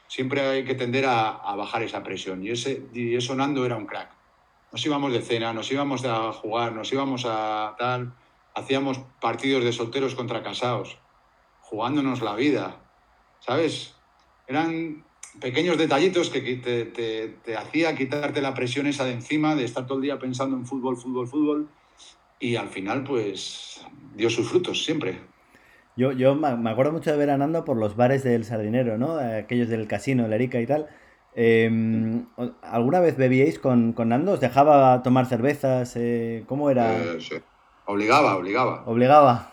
siempre 0.08 0.40
hay 0.40 0.64
que 0.64 0.74
tender 0.74 1.06
a, 1.06 1.30
a, 1.30 1.54
bajar 1.54 1.82
esa 1.82 2.02
presión. 2.02 2.44
Y, 2.44 2.50
ese, 2.50 2.86
y 2.92 3.14
eso 3.14 3.34
Nando 3.34 3.66
era 3.66 3.76
un 3.76 3.86
crack. 3.86 4.10
Nos 4.72 4.84
íbamos 4.86 5.12
de 5.12 5.20
cena, 5.20 5.52
nos 5.52 5.70
íbamos 5.70 6.04
a 6.04 6.32
jugar, 6.32 6.72
nos 6.72 6.92
íbamos 6.92 7.24
a 7.26 7.76
tal, 7.78 8.14
hacíamos 8.54 9.00
partidos 9.20 9.64
de 9.64 9.72
solteros 9.72 10.14
contra 10.14 10.42
casados, 10.42 10.98
jugándonos 11.60 12.22
la 12.22 12.34
vida, 12.34 12.76
¿sabes? 13.40 13.94
Eran 14.46 15.04
pequeños 15.40 15.76
detallitos 15.76 16.30
que 16.30 16.40
te, 16.56 16.84
te, 16.84 17.28
te 17.28 17.56
hacía 17.56 17.94
quitarte 17.96 18.40
la 18.40 18.54
presión 18.54 18.86
esa 18.86 19.04
de 19.04 19.12
encima, 19.12 19.54
de 19.54 19.64
estar 19.64 19.86
todo 19.86 19.98
el 19.98 20.04
día 20.04 20.18
pensando 20.18 20.56
en 20.56 20.66
fútbol, 20.66 20.96
fútbol, 20.96 21.26
fútbol, 21.26 21.68
y 22.38 22.56
al 22.56 22.68
final 22.68 23.04
pues 23.04 23.84
dio 24.14 24.30
sus 24.30 24.48
frutos 24.48 24.84
siempre. 24.84 25.18
Yo, 25.96 26.12
yo 26.12 26.34
me 26.34 26.70
acuerdo 26.70 26.92
mucho 26.92 27.12
de 27.12 27.16
ver 27.16 27.30
a 27.30 27.38
Nando 27.38 27.64
por 27.64 27.76
los 27.76 27.94
bares 27.94 28.24
del 28.24 28.44
Sardinero, 28.44 28.98
¿no? 28.98 29.16
Aquellos 29.16 29.68
del 29.68 29.86
casino, 29.86 30.26
la 30.26 30.34
Erika 30.34 30.60
y 30.60 30.66
tal. 30.66 30.88
Eh, 31.36 31.70
¿Alguna 32.62 33.00
vez 33.00 33.16
bebíais 33.16 33.58
con, 33.58 33.92
con, 33.92 34.08
Nando? 34.08 34.32
¿Os 34.32 34.40
dejaba 34.40 35.02
tomar 35.02 35.26
cervezas? 35.26 35.94
Eh, 35.96 36.44
¿Cómo 36.48 36.68
era? 36.70 36.96
Eh, 36.96 37.20
sí. 37.20 37.36
Obligaba, 37.86 38.36
obligaba. 38.36 38.82
Obligaba. 38.86 39.52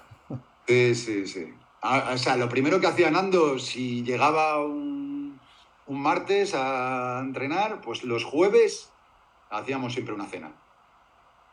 Sí, 0.67 0.95
sí, 0.95 1.27
sí. 1.27 1.53
o 1.81 2.17
sea, 2.17 2.37
lo 2.37 2.47
primero 2.47 2.79
que 2.79 2.87
hacía 2.87 3.11
Nando, 3.11 3.59
si 3.59 4.03
llegaba 4.03 4.63
un, 4.63 5.39
un 5.87 6.01
martes 6.01 6.53
a 6.55 7.19
entrenar, 7.19 7.81
pues 7.81 8.03
los 8.03 8.23
jueves 8.23 8.91
hacíamos 9.49 9.93
siempre 9.93 10.13
una 10.13 10.27
cena. 10.27 10.51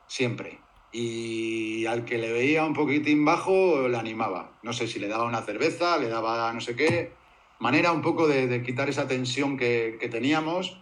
Siempre 0.07 0.61
y 0.93 1.87
al 1.87 2.05
que 2.05 2.19
le 2.19 2.33
veía 2.33 2.65
un 2.65 2.75
poquitín 2.75 3.25
bajo 3.25 3.89
le 3.89 3.97
animaba. 3.97 4.53
No 4.63 4.73
sé 4.73 4.87
si 4.87 4.99
le 4.99 5.09
daba 5.09 5.25
una 5.25 5.43
cerveza, 5.43 5.99
le 5.99 6.09
daba 6.09 6.53
no 6.53 6.61
sé 6.61 6.77
qué. 6.77 7.13
Manera 7.59 7.93
un 7.93 8.03
poco 8.03 8.27
de, 8.29 8.47
de 8.47 8.63
quitar 8.63 8.89
esa 8.89 9.09
tensión 9.09 9.57
que, 9.57 9.99
que, 10.01 10.09
teníamos, 10.09 10.81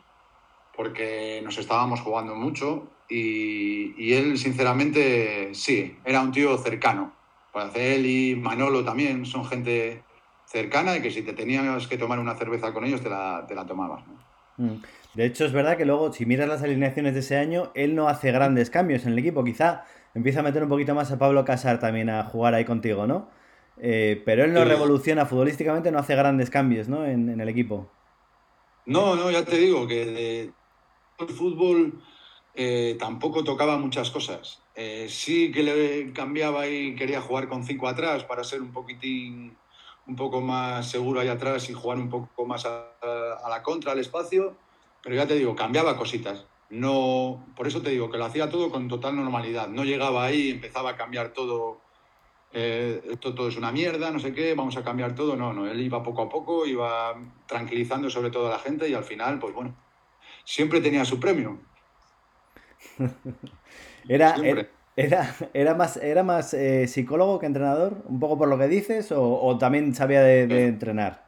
porque 0.77 1.41
nos 1.43 1.59
estábamos 1.59 2.01
jugando 2.01 2.35
mucho 2.35 2.89
y, 3.09 3.95
y, 3.97 4.15
él, 4.15 4.39
sinceramente, 4.39 5.51
sí, 5.55 5.97
era 6.05 6.21
un 6.21 6.33
tío 6.33 6.57
cercano. 6.59 7.13
Pues 7.53 7.75
él 7.75 8.07
y 8.07 8.37
Manolo 8.37 8.85
también 8.85 9.25
son 9.25 9.45
gente 9.45 10.03
cercana 10.47 10.97
y 10.97 11.03
que 11.03 11.11
si 11.11 11.23
te 11.23 11.33
tenías 11.33 11.87
que 11.87 11.99
tomar 11.99 12.19
una 12.19 12.35
cerveza 12.35 12.73
con 12.73 12.85
ellos 12.85 13.01
te 13.01 13.11
la, 13.11 13.45
te 13.49 13.55
la 13.55 13.67
tomabas. 13.67 14.05
¿no? 14.07 14.65
Mm. 14.65 14.83
De 15.15 15.25
hecho, 15.25 15.47
es 15.47 15.53
verdad 15.53 15.77
que 15.77 15.87
luego, 15.87 16.13
si 16.13 16.27
miras 16.27 16.49
las 16.49 16.63
alineaciones 16.63 17.15
de 17.15 17.21
ese 17.21 17.37
año, 17.37 17.71
él 17.75 17.95
no 17.95 18.09
hace 18.09 18.33
grandes 18.33 18.69
cambios 18.69 19.07
en 19.07 19.13
el 19.13 19.19
equipo. 19.19 19.43
Quizá 19.45 19.85
empieza 20.15 20.41
a 20.41 20.43
meter 20.43 20.63
un 20.63 20.69
poquito 20.69 20.95
más 20.95 21.11
a 21.11 21.19
Pablo 21.19 21.45
Casar 21.45 21.81
también 21.81 22.11
a 22.11 22.25
jugar 22.25 22.55
ahí 22.55 22.65
contigo, 22.65 23.07
¿no? 23.07 23.31
Eh, 23.79 24.23
pero 24.25 24.45
él 24.45 24.53
no 24.53 24.63
sí. 24.63 24.69
revoluciona 24.69 25.27
futbolísticamente, 25.27 25.91
no 25.91 25.99
hace 25.99 26.17
grandes 26.17 26.51
cambios, 26.51 26.89
¿no? 26.89 27.05
En, 27.07 27.29
en, 27.31 27.41
el 27.41 27.49
equipo. 27.49 27.91
No, 28.85 29.17
no, 29.17 29.31
ya 29.31 29.45
te 29.45 29.57
digo 29.57 29.87
que 29.87 30.51
el 31.19 31.29
fútbol 31.29 31.99
eh, 32.57 32.97
tampoco 32.99 33.45
tocaba 33.45 33.77
muchas 33.77 34.11
cosas. 34.11 34.63
Eh, 34.75 35.07
sí 35.11 35.53
que 35.53 35.63
le 35.63 36.13
cambiaba 36.13 36.67
y 36.67 36.95
quería 36.97 37.21
jugar 37.21 37.49
con 37.49 37.65
cinco 37.65 37.87
atrás 37.87 38.25
para 38.25 38.45
ser 38.45 38.63
un 38.63 38.73
poquitín, 38.73 39.57
un 40.07 40.17
poco 40.17 40.41
más 40.41 40.91
seguro 40.91 41.21
ahí 41.21 41.29
atrás 41.29 41.69
y 41.69 41.75
jugar 41.75 41.99
un 41.99 42.09
poco 42.09 42.47
más 42.47 42.65
a, 42.65 43.49
la 43.49 43.63
contra, 43.63 43.93
al 43.93 43.99
espacio 43.99 44.57
pero 45.07 45.15
ya 45.15 45.27
te 45.29 45.37
digo, 45.37 45.55
cambiaba 45.55 45.97
cositas. 45.97 46.47
No, 46.69 47.47
por 47.55 47.69
eso 47.69 47.81
te 47.81 47.91
digo 47.91 48.11
que 48.11 48.19
lo 48.19 48.25
hacía 48.25 48.51
todo 48.51 48.73
con 48.73 48.89
total 48.89 49.15
normalidad. 49.15 49.69
No 49.69 49.85
llegaba 49.85 50.25
ahí, 50.25 50.51
empezaba 50.51 50.91
a 50.91 50.97
cambiar 50.97 51.33
todo. 51.33 51.81
Eh, 52.53 53.01
esto 53.11 53.33
todo 53.33 53.47
es 53.47 53.57
una 53.57 53.71
mierda, 53.71 54.11
no 54.11 54.19
sé 54.19 54.35
qué, 54.35 54.55
vamos 54.55 54.77
a 54.77 54.83
cambiar 54.83 55.15
todo. 55.15 55.37
No, 55.37 55.53
no, 55.53 55.69
él 55.69 55.81
iba 55.81 56.03
poco 56.03 56.23
a 56.23 56.29
poco, 56.29 56.67
iba 56.67 57.15
tranquilizando 57.47 58.11
sobre 58.11 58.31
todo 58.31 58.49
a 58.49 58.51
la 58.51 58.59
gente 58.59 58.89
y 58.89 58.95
al 58.95 59.05
final, 59.05 59.39
pues 59.39 59.55
bueno, 59.55 59.77
siempre 60.45 60.81
tenía 60.81 61.05
su 61.05 61.21
premio. 61.21 61.61
era, 64.09 64.37
era, 64.43 64.69
era, 64.97 65.35
era, 65.53 65.75
más, 65.75 65.97
era 65.99 66.23
más 66.23 66.55
eh, 66.55 66.87
psicólogo 66.87 67.39
que 67.39 67.47
entrenador, 67.47 68.03
un 68.07 68.21
poco 68.21 68.39
por 68.39 68.49
lo 68.49 68.59
que 68.59 68.69
dices, 68.69 69.13
o, 69.13 69.41
o 69.41 69.59
también 69.59 69.95
sabía 69.95 70.23
de, 70.23 70.47
de 70.47 70.67
entrenar. 70.67 71.27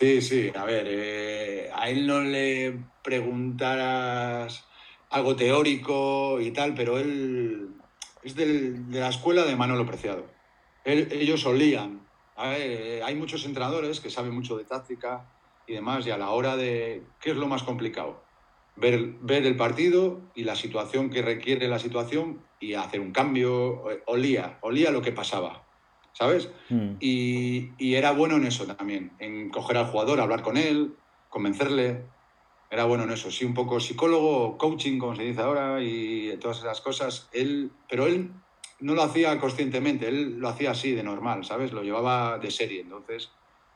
Sí, 0.00 0.22
sí, 0.22 0.52
a 0.54 0.64
ver, 0.64 0.86
eh, 0.88 1.70
a 1.74 1.90
él 1.90 2.06
no 2.06 2.20
le 2.20 2.78
preguntaras 3.02 4.64
algo 5.10 5.34
teórico 5.34 6.40
y 6.40 6.52
tal, 6.52 6.74
pero 6.74 6.98
él 6.98 7.70
es 8.22 8.36
del, 8.36 8.90
de 8.90 9.00
la 9.00 9.08
escuela 9.08 9.44
de 9.44 9.56
Manolo 9.56 9.86
Preciado. 9.86 10.24
Él, 10.84 11.08
ellos 11.10 11.40
solían. 11.40 12.06
Ver, 12.36 13.02
hay 13.02 13.14
muchos 13.16 13.44
entrenadores 13.44 14.00
que 14.00 14.10
saben 14.10 14.32
mucho 14.34 14.56
de 14.56 14.64
táctica 14.64 15.24
y 15.66 15.74
demás, 15.74 16.06
y 16.06 16.10
a 16.10 16.18
la 16.18 16.30
hora 16.30 16.56
de. 16.56 17.02
¿Qué 17.20 17.30
es 17.30 17.36
lo 17.36 17.48
más 17.48 17.64
complicado? 17.64 18.27
Ver, 18.80 19.14
ver 19.20 19.44
el 19.44 19.56
partido 19.56 20.20
y 20.34 20.44
la 20.44 20.54
situación 20.54 21.10
que 21.10 21.22
requiere 21.22 21.68
la 21.68 21.78
situación 21.78 22.42
y 22.60 22.74
hacer 22.74 23.00
un 23.00 23.12
cambio. 23.12 23.84
Olía, 24.06 24.58
olía 24.60 24.90
lo 24.90 25.02
que 25.02 25.12
pasaba. 25.12 25.64
¿sabes? 26.12 26.50
Mm. 26.68 26.96
Y, 26.98 27.70
y, 27.78 27.94
era 27.94 28.10
bueno 28.10 28.36
en 28.36 28.46
eso 28.46 28.66
también, 28.66 29.12
en 29.20 29.50
coger 29.50 29.76
al 29.76 29.86
jugador, 29.86 30.20
hablar 30.20 30.42
con 30.42 30.56
él, 30.56 30.96
convencerle. 31.28 32.02
Era 32.70 32.84
bueno 32.84 33.04
en 33.04 33.12
eso, 33.12 33.30
sí, 33.30 33.44
un 33.44 33.54
poco 33.54 33.80
psicólogo, 33.80 34.58
coaching, 34.58 34.98
como 34.98 35.14
se 35.14 35.22
dice 35.22 35.40
ahora, 35.40 35.80
y 35.80 36.36
todas 36.38 36.58
esas 36.58 36.80
cosas. 36.80 37.28
Él, 37.32 37.70
pero 37.88 38.06
él 38.06 38.32
no 38.80 38.94
lo 38.94 39.02
hacía 39.02 39.38
conscientemente, 39.38 40.08
él 40.08 40.38
lo 40.38 40.48
hacía 40.48 40.72
así, 40.72 40.92
de 40.92 41.02
normal, 41.02 41.44
¿sabes? 41.44 41.72
Lo 41.72 41.82
llevaba 41.82 42.38
de 42.38 42.50
serie, 42.50 42.80
entonces 42.80 43.30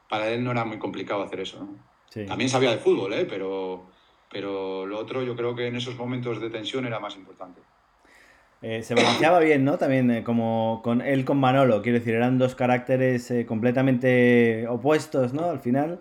para 0.09 0.29
él 0.31 0.45
no 0.45 0.51
era 0.51 0.65
muy 0.65 0.79
complicado 0.79 1.23
hacer 1.23 1.41
eso. 1.41 1.61
¿no? 1.61 1.79
Sí. 2.11 2.27
También 2.27 2.51
sabía 2.51 2.73
de 2.73 2.79
fútbol, 2.79 3.15
¿eh? 3.15 3.25
Pero, 3.25 3.87
pero 4.33 4.87
lo 4.87 4.99
otro 4.99 5.23
yo 5.23 5.37
creo 5.37 5.55
que 5.55 5.66
en 5.66 5.77
esos 5.77 5.95
momentos 5.97 6.40
de 6.40 6.49
tensión 6.49 6.87
era 6.87 6.99
más 6.99 7.14
importante. 7.16 7.61
Eh, 8.62 8.83
se 8.83 8.95
balanceaba 8.95 9.40
bien, 9.40 9.64
¿no? 9.64 9.77
También 9.77 10.11
eh, 10.11 10.25
como 10.25 10.81
con 10.83 11.01
él 11.01 11.25
con 11.25 11.38
Manolo, 11.38 11.83
quiero 11.83 11.99
decir, 11.99 12.14
eran 12.14 12.38
dos 12.38 12.55
caracteres 12.55 13.31
eh, 13.31 13.45
completamente 13.45 14.66
opuestos, 14.68 15.35
¿no? 15.35 15.51
Al 15.51 15.61
final, 15.61 16.01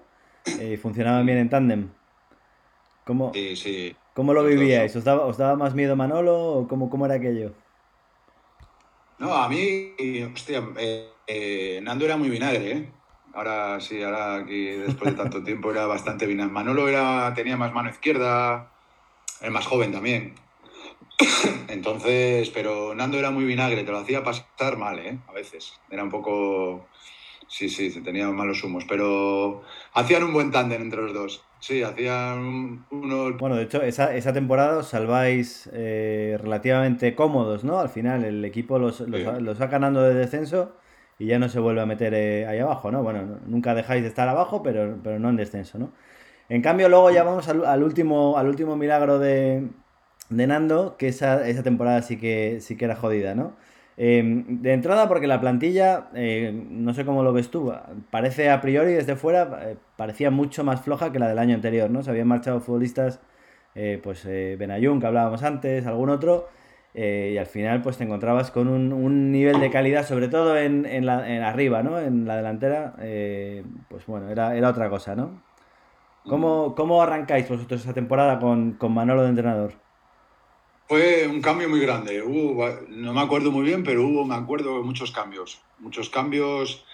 funcionaban 0.82 1.26
bien 1.26 1.40
en 1.40 1.50
tándem. 1.50 1.90
¿Cómo, 3.04 3.32
sí, 3.34 3.56
sí. 3.56 3.96
¿Cómo 4.14 4.34
lo 4.34 4.44
vivíais? 4.44 4.96
¿Os 4.96 5.04
daba, 5.04 5.26
¿Os 5.26 5.38
daba, 5.38 5.56
más 5.56 5.74
miedo 5.74 5.96
Manolo 5.96 6.54
o 6.54 6.68
cómo, 6.68 6.90
cómo 6.90 7.06
era 7.06 7.16
aquello? 7.16 7.52
No, 9.18 9.34
a 9.34 9.50
mí, 9.50 9.94
hostia, 10.34 10.62
Nando 11.82 12.06
era 12.06 12.18
muy 12.18 12.30
vinagre, 12.30 12.72
¿eh? 12.72 12.92
Ahora 13.34 13.80
sí, 13.80 14.02
ahora 14.04 14.36
aquí 14.36 14.66
después 14.66 15.12
de 15.12 15.18
tanto 15.18 15.44
tiempo 15.44 15.72
era 15.72 15.86
bastante 15.86 16.26
vinagre. 16.26 16.52
Manolo 16.52 16.88
era, 16.88 17.34
tenía 17.34 17.56
más 17.58 17.74
mano 17.74 17.90
izquierda, 17.90 18.72
era 19.40 19.52
más 19.52 19.66
joven 19.66 19.92
también. 19.92 20.36
Entonces, 21.68 22.50
pero 22.50 22.94
Nando 22.96 23.18
era 23.18 23.32
muy 23.32 23.46
vinagre, 23.46 23.84
te 23.84 23.92
lo 23.92 24.00
hacía 24.00 24.24
pasar 24.24 24.78
mal, 24.78 25.00
¿eh? 25.00 25.18
A 25.28 25.32
veces. 25.32 25.80
Era 25.90 26.04
un 26.04 26.10
poco. 26.10 26.88
Sí, 27.48 27.70
sí, 27.70 27.90
tenía 28.02 28.28
malos 28.30 28.64
humos, 28.64 28.86
pero 28.88 29.64
hacían 29.94 30.24
un 30.24 30.34
buen 30.34 30.52
tándem 30.52 30.82
entre 30.82 31.02
los 31.02 31.14
dos. 31.14 31.44
Sí, 31.60 31.84
hacían 31.84 32.86
uno. 32.90 33.34
Bueno, 33.38 33.56
de 33.56 33.64
hecho, 33.64 33.82
esa, 33.82 34.16
esa 34.16 34.34
temporada 34.34 34.80
os 34.80 34.88
salváis 34.88 35.70
eh, 35.74 36.38
relativamente 36.42 37.14
cómodos, 37.14 37.64
¿no? 37.64 37.80
Al 37.80 37.90
final, 37.90 38.24
el 38.24 38.44
equipo 38.46 38.80
los, 38.80 39.02
los, 39.02 39.22
sí. 39.22 39.42
los 39.42 39.62
va 39.62 39.68
ganando 39.68 40.02
de 40.02 40.14
descenso 40.14 40.74
y 41.20 41.28
ya 41.28 41.40
no 41.40 41.50
se 41.50 41.60
vuelve 41.60 41.82
a 41.82 41.86
meter 41.86 42.14
eh, 42.14 42.46
ahí 42.48 42.60
abajo, 42.60 42.92
¿no? 42.92 43.04
Bueno, 43.04 43.40
nunca 43.46 43.76
dejáis 43.76 44.02
de 44.04 44.10
estar 44.10 44.28
abajo, 44.28 44.64
pero, 44.64 44.98
pero 45.04 45.20
no 45.20 45.30
en 45.30 45.36
descenso, 45.38 45.78
¿no? 45.80 45.92
En 46.50 46.62
cambio, 46.62 46.90
luego 46.90 47.12
ya 47.12 47.24
vamos 47.24 47.48
al, 47.48 47.84
último, 47.84 48.38
al 48.38 48.48
último 48.48 48.76
milagro 48.76 49.20
de, 49.20 49.70
de 50.30 50.48
Nando, 50.48 50.98
que 50.98 51.08
esa, 51.08 51.48
esa 51.48 51.64
temporada 51.64 52.02
sí 52.02 52.18
que, 52.18 52.60
sí 52.62 52.78
que 52.78 52.86
era 52.86 52.96
jodida, 52.96 53.36
¿no? 53.36 53.56
Eh, 53.98 54.24
de 54.48 54.74
entrada, 54.74 55.08
porque 55.08 55.28
la 55.28 55.40
plantilla, 55.40 56.10
eh, 56.16 56.52
no 56.70 56.94
sé 56.94 57.06
cómo 57.06 57.24
lo 57.24 57.34
ves 57.34 57.52
tú, 57.52 57.72
parece 58.10 58.50
a 58.50 58.60
priori 58.62 58.94
desde 58.94 59.16
fuera, 59.16 59.60
eh, 59.64 59.78
parecía 59.96 60.32
mucho 60.32 60.64
más 60.64 60.82
floja 60.82 61.12
que 61.12 61.20
la 61.20 61.28
del 61.30 61.40
año 61.40 61.56
anterior, 61.56 61.90
¿no? 61.90 62.02
Se 62.02 62.10
habían 62.10 62.28
marchado 62.28 62.62
futbolistas, 62.62 63.20
pues 64.04 64.26
Benayun, 64.26 65.00
que 65.00 65.08
hablábamos 65.08 65.44
antes, 65.44 65.86
algún 65.86 66.10
otro, 66.10 66.50
y 66.94 67.38
al 67.38 67.46
final 67.46 67.82
pues 67.82 67.98
te 67.98 68.04
encontrabas 68.04 68.52
con 68.52 68.68
un, 68.68 69.32
nivel 69.32 69.60
de 69.60 69.72
calidad, 69.72 70.08
sobre 70.08 70.28
todo 70.28 70.58
en, 70.58 70.86
en, 70.86 71.06
la, 71.06 71.30
en 71.34 71.42
arriba, 71.44 71.84
¿no? 71.84 72.00
En 72.00 72.26
la 72.26 72.36
delantera, 72.36 72.94
pues 73.90 74.06
bueno, 74.08 74.30
era, 74.30 74.56
era 74.56 74.70
otra 74.70 74.90
cosa, 74.90 75.16
¿no? 75.16 75.42
¿Cómo, 76.28 76.76
cómo 76.76 77.02
arrancáis 77.02 77.50
vosotros 77.50 77.82
esa 77.82 77.94
temporada 77.94 78.40
con, 78.40 78.74
con 78.74 78.94
Manolo 78.94 79.24
de 79.24 79.30
entrenador? 79.30 79.74
Fue 80.88 81.26
un 81.28 81.42
cambio 81.42 81.70
muy 81.70 81.80
grande. 81.80 82.22
No 82.90 83.14
me 83.14 83.22
acuerdo 83.22 83.50
muy 83.52 83.64
bien, 83.64 83.84
pero 83.84 84.04
hubo, 84.06 84.26
me 84.26 84.36
acuerdo, 84.36 84.84
muchos 84.84 85.12
cambios. 85.12 85.62
Muchos 85.80 86.10
cambios 86.10 86.86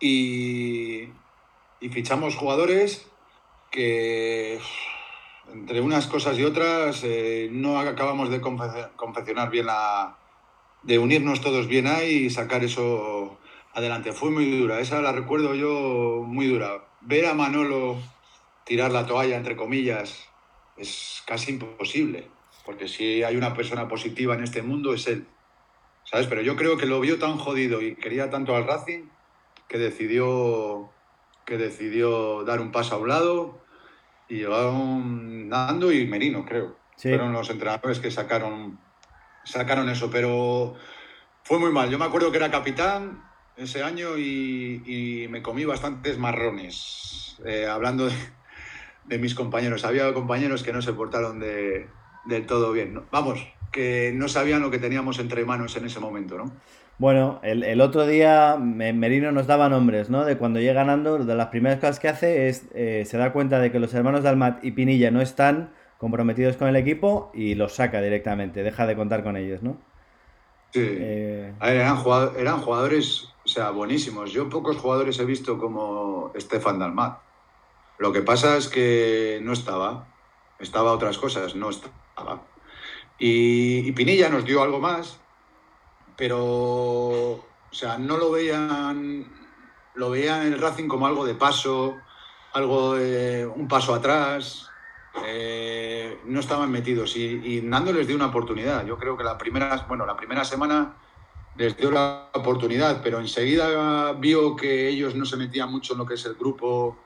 y 0.00 1.10
fichamos 1.90 2.34
jugadores 2.34 3.06
que 3.70 4.58
entre 5.52 5.80
unas 5.80 6.06
cosas 6.06 6.38
y 6.38 6.44
otras 6.44 7.02
eh, 7.04 7.48
no 7.52 7.78
acabamos 7.78 8.30
de 8.30 8.40
confeccionar 8.40 9.50
bien 9.50 9.66
la, 9.66 10.16
de 10.82 10.98
unirnos 10.98 11.40
todos 11.40 11.68
bien 11.68 11.86
ahí 11.86 12.26
y 12.26 12.30
sacar 12.30 12.64
eso 12.64 13.38
adelante. 13.74 14.12
Fue 14.12 14.30
muy 14.30 14.58
dura, 14.58 14.80
esa 14.80 15.00
la 15.00 15.12
recuerdo 15.12 15.54
yo 15.54 16.24
muy 16.26 16.46
dura. 16.46 16.84
Ver 17.00 17.26
a 17.26 17.34
Manolo 17.34 17.96
tirar 18.64 18.92
la 18.92 19.06
toalla, 19.06 19.36
entre 19.36 19.56
comillas, 19.56 20.28
es 20.76 21.22
casi 21.26 21.52
imposible, 21.52 22.28
porque 22.64 22.88
si 22.88 23.22
hay 23.22 23.36
una 23.36 23.54
persona 23.54 23.88
positiva 23.88 24.34
en 24.34 24.42
este 24.42 24.62
mundo 24.62 24.94
es 24.94 25.06
él. 25.06 25.26
¿Sabes? 26.04 26.26
Pero 26.26 26.42
yo 26.42 26.56
creo 26.56 26.76
que 26.76 26.86
lo 26.86 27.00
vio 27.00 27.18
tan 27.18 27.36
jodido 27.36 27.80
y 27.80 27.94
quería 27.94 28.28
tanto 28.28 28.56
al 28.56 28.66
Racing 28.66 29.04
que 29.68 29.78
decidió, 29.78 30.90
que 31.46 31.56
decidió 31.56 32.42
dar 32.44 32.60
un 32.60 32.72
paso 32.72 32.96
a 32.96 32.98
un 32.98 33.08
lado 33.08 33.62
y 34.32 34.36
llevaron 34.36 35.50
Nando 35.50 35.92
y 35.92 36.06
Merino, 36.06 36.46
creo. 36.46 36.74
Fueron 36.96 37.34
los 37.34 37.50
entrenadores 37.50 37.98
que 38.00 38.10
sacaron, 38.10 38.78
sacaron 39.44 39.90
eso, 39.90 40.10
pero 40.10 40.74
fue 41.42 41.58
muy 41.58 41.70
mal. 41.70 41.90
Yo 41.90 41.98
me 41.98 42.06
acuerdo 42.06 42.30
que 42.30 42.38
era 42.38 42.50
capitán 42.50 43.22
ese 43.58 43.82
año 43.82 44.16
y, 44.16 45.26
me 45.28 45.42
comí 45.42 45.66
bastantes 45.66 46.16
marrones, 46.16 47.36
eh, 47.44 47.66
hablando 47.66 48.08
de, 49.04 49.18
mis 49.18 49.34
compañeros. 49.34 49.84
Había 49.84 50.14
compañeros 50.14 50.62
que 50.62 50.72
no 50.72 50.80
se 50.80 50.94
portaron 50.94 51.38
de, 51.38 51.90
del 52.24 52.46
todo 52.46 52.72
bien. 52.72 53.02
Vamos, 53.10 53.46
que 53.70 54.12
no 54.14 54.28
sabían 54.28 54.62
lo 54.62 54.70
que 54.70 54.78
teníamos 54.78 55.18
entre 55.18 55.44
manos 55.44 55.76
en 55.76 55.84
ese 55.84 56.00
momento, 56.00 56.38
¿no? 56.38 56.56
Bueno, 56.98 57.40
el, 57.42 57.80
otro 57.80 58.06
día 58.06 58.56
Merino 58.58 59.32
nos 59.32 59.46
daba 59.46 59.68
nombres, 59.68 60.10
¿no? 60.10 60.24
De 60.24 60.38
cuando 60.38 60.60
llega 60.60 60.84
Nando, 60.84 61.18
de 61.18 61.34
las 61.34 61.48
primeras 61.48 61.80
cosas 61.80 61.98
que 61.98 62.08
hace 62.08 62.48
es, 62.48 62.66
eh, 62.74 63.04
se 63.06 63.18
da 63.18 63.32
cuenta 63.32 63.58
de 63.58 63.72
que 63.72 63.80
los 63.80 63.92
hermanos 63.94 64.22
Dalmat 64.22 64.64
y 64.64 64.72
Pinilla 64.72 65.10
no 65.10 65.20
están 65.20 65.72
comprometidos 65.98 66.56
con 66.56 66.68
el 66.68 66.76
equipo 66.76 67.30
y 67.34 67.54
los 67.54 67.74
saca 67.74 68.00
directamente, 68.00 68.62
deja 68.62 68.86
de 68.86 68.94
contar 68.94 69.24
con 69.24 69.36
ellos, 69.36 69.62
¿no? 69.62 69.78
Sí. 70.72 70.80
Eh, 70.82 71.52
eran, 71.60 71.96
jugadores, 71.96 73.28
o 73.44 73.48
sea, 73.48 73.70
buenísimos. 73.70 74.32
Yo 74.32 74.48
pocos 74.48 74.76
jugadores 74.76 75.18
he 75.18 75.24
visto 75.24 75.58
como 75.58 76.30
Estefan 76.34 76.78
Dalmat. 76.78 77.18
Lo 77.98 78.12
que 78.12 78.22
pasa 78.22 78.56
es 78.56 78.68
que 78.68 79.40
no 79.42 79.52
estaba, 79.52 80.06
estaba 80.58 80.92
otras 80.92 81.18
cosas, 81.18 81.54
no 81.56 81.70
estaba. 81.70 82.42
y 83.18 83.90
Pinilla 83.92 84.28
nos 84.28 84.44
dio 84.44 84.62
algo 84.62 84.80
más, 84.80 85.21
pero, 86.16 86.38
o 86.40 87.44
sea, 87.70 87.98
no 87.98 88.16
lo 88.16 88.30
veían, 88.30 89.26
lo 89.94 90.10
veían 90.10 90.46
el 90.46 90.60
Racing 90.60 90.88
como 90.88 91.06
algo 91.06 91.24
de 91.24 91.34
paso, 91.34 91.96
algo 92.52 92.94
de 92.94 93.46
un 93.46 93.68
paso 93.68 93.94
atrás, 93.94 94.70
eh, 95.26 96.18
no 96.24 96.40
estaban 96.40 96.70
metidos 96.70 97.16
y, 97.16 97.60
Nando 97.62 97.92
les 97.92 98.06
dio 98.06 98.16
una 98.16 98.26
oportunidad. 98.26 98.86
Yo 98.86 98.98
creo 98.98 99.16
que 99.16 99.24
la 99.24 99.36
primera, 99.38 99.84
bueno, 99.88 100.06
la 100.06 100.16
primera 100.16 100.44
semana 100.44 100.96
les 101.56 101.76
dio 101.76 101.90
la 101.90 102.30
oportunidad, 102.32 103.02
pero 103.02 103.20
enseguida 103.20 104.12
vio 104.14 104.56
que 104.56 104.88
ellos 104.88 105.14
no 105.14 105.24
se 105.24 105.36
metían 105.36 105.70
mucho 105.70 105.92
en 105.92 105.98
lo 105.98 106.06
que 106.06 106.14
es 106.14 106.24
el 106.24 106.34
grupo 106.34 106.96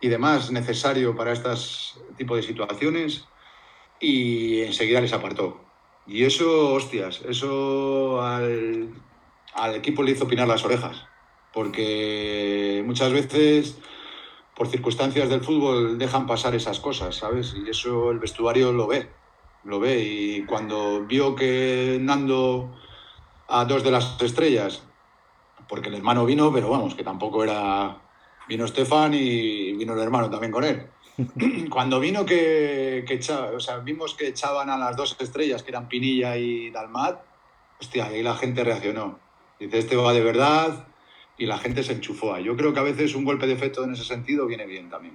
y 0.00 0.08
demás 0.08 0.50
necesario 0.50 1.14
para 1.14 1.32
estos 1.32 2.00
tipo 2.16 2.34
de 2.34 2.42
situaciones 2.42 3.26
y 4.00 4.62
enseguida 4.62 5.00
les 5.00 5.12
apartó. 5.12 5.69
Y 6.10 6.24
eso, 6.24 6.74
hostias, 6.74 7.22
eso 7.28 8.20
al, 8.20 8.90
equipo 9.76 10.02
le 10.02 10.10
hizo 10.10 10.24
opinar 10.24 10.48
las 10.48 10.64
orejas, 10.64 11.04
porque 11.54 12.82
muchas 12.84 13.12
veces 13.12 13.78
por 14.56 14.66
circunstancias 14.66 15.28
del 15.28 15.44
fútbol 15.44 15.98
dejan 15.98 16.26
pasar 16.26 16.56
esas 16.56 16.80
cosas, 16.80 17.14
¿sabes? 17.14 17.54
Y 17.54 17.70
eso 17.70 18.10
el 18.10 18.18
vestuario 18.18 18.72
lo 18.72 18.88
ve, 18.88 19.08
lo 19.62 19.78
ve. 19.78 20.00
Y 20.00 20.42
cuando 20.46 21.06
vio 21.06 21.36
que 21.36 21.98
Nando 22.00 22.76
a 23.46 23.64
dos 23.64 23.84
de 23.84 23.92
las 23.92 24.20
estrellas, 24.20 24.82
porque 25.68 25.90
el 25.90 25.94
hermano 25.94 26.26
vino, 26.26 26.52
pero 26.52 26.70
vamos, 26.70 26.96
que 26.96 27.04
tampoco 27.04 27.44
era... 27.44 28.02
Vino 28.48 28.64
Estefan 28.64 29.14
y 29.14 29.74
vino 29.74 29.92
el 29.92 30.00
hermano 30.00 30.28
también 30.28 30.50
con 30.50 30.64
él. 30.64 30.90
Cuando 31.70 32.00
vino 32.00 32.24
que, 32.24 33.04
que 33.06 33.18
o 33.32 33.60
sea, 33.60 33.78
vimos 33.78 34.14
que 34.14 34.28
echaban 34.28 34.70
a 34.70 34.78
las 34.78 34.96
dos 34.96 35.16
estrellas, 35.20 35.62
que 35.62 35.70
eran 35.70 35.88
Pinilla 35.88 36.36
y 36.36 36.70
Dalmat, 36.70 37.20
hostia, 37.80 38.06
ahí 38.06 38.22
la 38.22 38.34
gente 38.36 38.64
reaccionó. 38.64 39.18
Dice, 39.58 39.78
este 39.78 39.96
va 39.96 40.12
de 40.12 40.22
verdad, 40.22 40.86
y 41.40 41.46
la 41.46 41.58
gente 41.58 41.82
se 41.82 41.94
enchufó. 41.94 42.38
Yo 42.38 42.54
creo 42.56 42.72
que 42.74 42.80
a 42.80 42.84
veces 42.84 43.14
un 43.14 43.24
golpe 43.24 43.46
de 43.46 43.54
efecto 43.54 43.82
en 43.82 43.92
ese 43.92 44.04
sentido 44.04 44.46
viene 44.46 44.66
bien 44.66 44.90
también. 44.90 45.14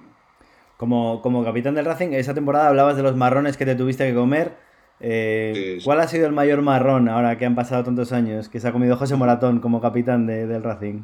Como, 0.76 1.22
como 1.22 1.44
capitán 1.44 1.74
del 1.74 1.84
Racing, 1.84 2.12
esa 2.12 2.34
temporada 2.34 2.68
hablabas 2.68 2.96
de 2.96 3.02
los 3.02 3.16
marrones 3.16 3.56
que 3.56 3.64
te 3.64 3.76
tuviste 3.76 4.06
que 4.06 4.14
comer. 4.14 4.56
Eh, 4.98 5.78
¿Cuál 5.84 6.00
ha 6.00 6.08
sido 6.08 6.26
el 6.26 6.32
mayor 6.32 6.62
marrón 6.62 7.08
ahora 7.08 7.38
que 7.38 7.46
han 7.46 7.54
pasado 7.54 7.84
tantos 7.84 8.12
años 8.12 8.48
que 8.48 8.58
se 8.58 8.66
ha 8.66 8.72
comido 8.72 8.96
José 8.96 9.14
Moratón 9.14 9.60
como 9.60 9.80
capitán 9.80 10.26
del 10.26 10.62
Racing? 10.62 11.02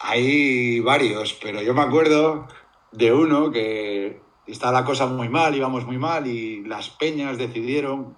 Hay 0.00 0.80
varios, 0.80 1.38
pero 1.42 1.60
yo 1.60 1.74
me 1.74 1.82
acuerdo 1.82 2.46
de 2.92 3.12
uno 3.12 3.50
que 3.50 4.20
está 4.46 4.72
la 4.72 4.84
cosa 4.84 5.06
muy 5.06 5.28
mal, 5.28 5.54
íbamos 5.54 5.86
muy 5.86 5.98
mal 5.98 6.26
y 6.26 6.64
las 6.64 6.90
peñas 6.90 7.38
decidieron 7.38 8.16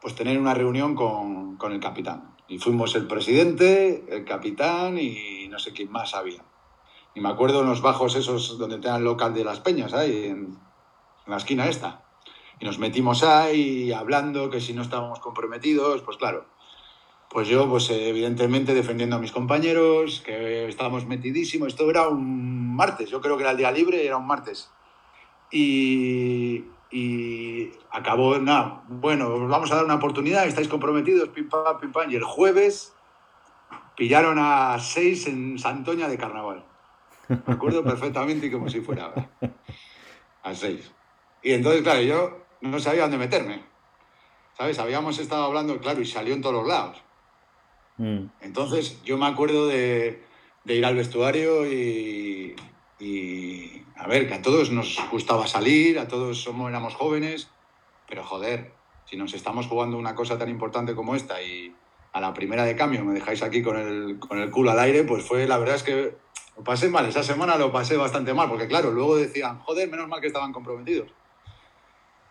pues 0.00 0.14
tener 0.14 0.38
una 0.38 0.54
reunión 0.54 0.96
con, 0.96 1.58
el 1.70 1.80
capitán. 1.80 2.34
Y 2.48 2.58
fuimos 2.58 2.94
el 2.96 3.06
presidente, 3.06 4.04
el 4.08 4.24
capitán 4.24 4.98
y 4.98 5.46
no 5.48 5.58
sé 5.58 5.72
quién 5.72 5.92
más 5.92 6.14
había. 6.14 6.42
Y 7.14 7.20
me 7.20 7.28
acuerdo 7.28 7.60
en 7.60 7.68
los 7.68 7.82
bajos 7.82 8.16
esos 8.16 8.58
donde 8.58 8.76
está 8.76 8.96
el 8.96 9.04
local 9.04 9.32
de 9.32 9.44
las 9.44 9.60
peñas, 9.60 9.94
ahí 9.94 10.26
en, 10.26 10.58
en 11.26 11.30
la 11.30 11.36
esquina 11.36 11.68
esta. 11.68 12.04
Y 12.58 12.64
nos 12.64 12.78
metimos 12.78 13.22
ahí 13.22 13.92
hablando 13.92 14.50
que 14.50 14.60
si 14.60 14.72
no 14.72 14.82
estábamos 14.82 15.20
comprometidos, 15.20 16.02
pues 16.02 16.16
claro, 16.16 16.46
pues 17.32 17.48
yo, 17.48 17.66
pues 17.66 17.88
evidentemente 17.88 18.74
defendiendo 18.74 19.16
a 19.16 19.18
mis 19.18 19.32
compañeros, 19.32 20.20
que 20.20 20.68
estábamos 20.68 21.06
metidísimos. 21.06 21.68
Esto 21.68 21.88
era 21.88 22.06
un 22.06 22.76
martes, 22.76 23.08
yo 23.08 23.22
creo 23.22 23.38
que 23.38 23.42
era 23.44 23.52
el 23.52 23.56
día 23.56 23.72
libre, 23.72 24.04
era 24.04 24.18
un 24.18 24.26
martes. 24.26 24.70
Y, 25.50 26.62
acabó, 27.90 28.36
nada, 28.38 28.84
bueno, 28.86 29.28
os 29.28 29.48
vamos 29.48 29.72
a 29.72 29.76
dar 29.76 29.86
una 29.86 29.94
oportunidad, 29.94 30.46
estáis 30.46 30.68
comprometidos, 30.68 31.30
pim 31.30 31.48
pam, 31.48 31.80
pim 31.80 31.90
pam. 31.90 32.10
Y 32.10 32.16
el 32.16 32.24
jueves 32.24 32.92
pillaron 33.96 34.36
a 34.38 34.78
seis 34.78 35.26
en 35.26 35.58
Santoña 35.58 36.08
de 36.08 36.18
carnaval. 36.18 36.66
Me 37.28 37.54
acuerdo 37.54 37.82
perfectamente 37.82 38.52
como 38.52 38.68
si 38.68 38.82
fuera 38.82 39.10
a 40.42 40.54
seis. 40.54 40.92
Y 41.42 41.52
entonces, 41.52 41.80
claro, 41.80 42.02
yo 42.02 42.44
no 42.60 42.78
sabía 42.78 43.02
dónde 43.02 43.16
meterme. 43.16 43.64
¿Sabes? 44.58 44.78
Habíamos 44.78 45.18
estado 45.18 45.44
hablando, 45.44 45.78
claro, 45.78 46.02
y 46.02 46.04
salió 46.04 46.34
en 46.34 46.42
todos 46.42 46.56
los 46.56 46.66
lados. 46.66 47.02
Mm. 47.98 48.26
Entonces 48.40 49.02
yo 49.04 49.18
me 49.18 49.26
acuerdo 49.26 49.66
de, 49.66 50.22
ir 50.66 50.84
al 50.84 50.96
vestuario 50.96 51.66
y, 51.66 52.56
a 53.96 54.06
ver, 54.06 54.28
que 54.28 54.34
a 54.34 54.42
todos 54.42 54.70
nos 54.70 54.98
gustaba 55.10 55.46
salir, 55.46 55.98
a 55.98 56.08
todos 56.08 56.42
somos, 56.42 56.70
éramos 56.70 56.94
jóvenes, 56.94 57.50
pero 58.08 58.24
joder, 58.24 58.72
si 59.04 59.16
nos 59.16 59.34
estamos 59.34 59.66
jugando 59.66 59.98
una 59.98 60.14
cosa 60.14 60.38
tan 60.38 60.48
importante 60.48 60.94
como 60.94 61.14
esta 61.14 61.42
y 61.42 61.74
a 62.12 62.20
la 62.20 62.34
primera 62.34 62.64
de 62.64 62.76
cambio 62.76 63.04
me 63.04 63.14
dejáis 63.14 63.42
aquí 63.42 63.62
con 63.62 63.76
el, 63.76 64.18
con 64.18 64.38
el 64.38 64.50
culo 64.50 64.70
al 64.70 64.78
aire, 64.78 65.04
pues 65.04 65.24
fue, 65.24 65.46
la 65.46 65.58
verdad 65.58 65.76
es 65.76 65.82
que 65.82 66.16
lo 66.56 66.64
pasé 66.64 66.88
mal, 66.88 67.06
esa 67.06 67.22
semana 67.22 67.56
lo 67.56 67.72
pasé 67.72 67.96
bastante 67.96 68.34
mal, 68.34 68.48
porque 68.48 68.68
claro, 68.68 68.90
luego 68.90 69.16
decían, 69.16 69.58
joder, 69.60 69.90
menos 69.90 70.08
mal 70.08 70.20
que 70.20 70.26
estaban 70.26 70.52
comprometidos 70.52 71.08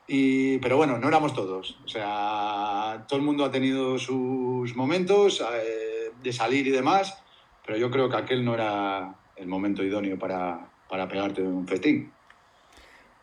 pero 0.08 0.78
bueno, 0.78 0.98
no 0.98 1.08
éramos 1.08 1.34
todos. 1.34 1.80
O 1.86 1.88
sea, 1.88 3.06
todo 3.08 3.20
el 3.20 3.26
mundo 3.26 3.46
ha 3.46 3.52
tenido 3.52 3.98
sus 3.98 4.76
momentos 4.76 5.42
eh, 5.42 6.12
de 6.22 6.34
salir 6.34 6.68
y 6.68 6.72
demás, 6.72 7.18
pero 7.66 7.78
yo 7.78 7.90
creo 7.90 8.10
que 8.10 8.18
aquel 8.18 8.44
no 8.44 8.54
era 8.54 9.16
el 9.36 9.48
momento 9.48 9.84
idóneo 9.84 10.20
para, 10.20 10.68
para 10.90 11.08
pegarte 11.08 11.42
un 11.42 11.68
fetín. 11.68 12.12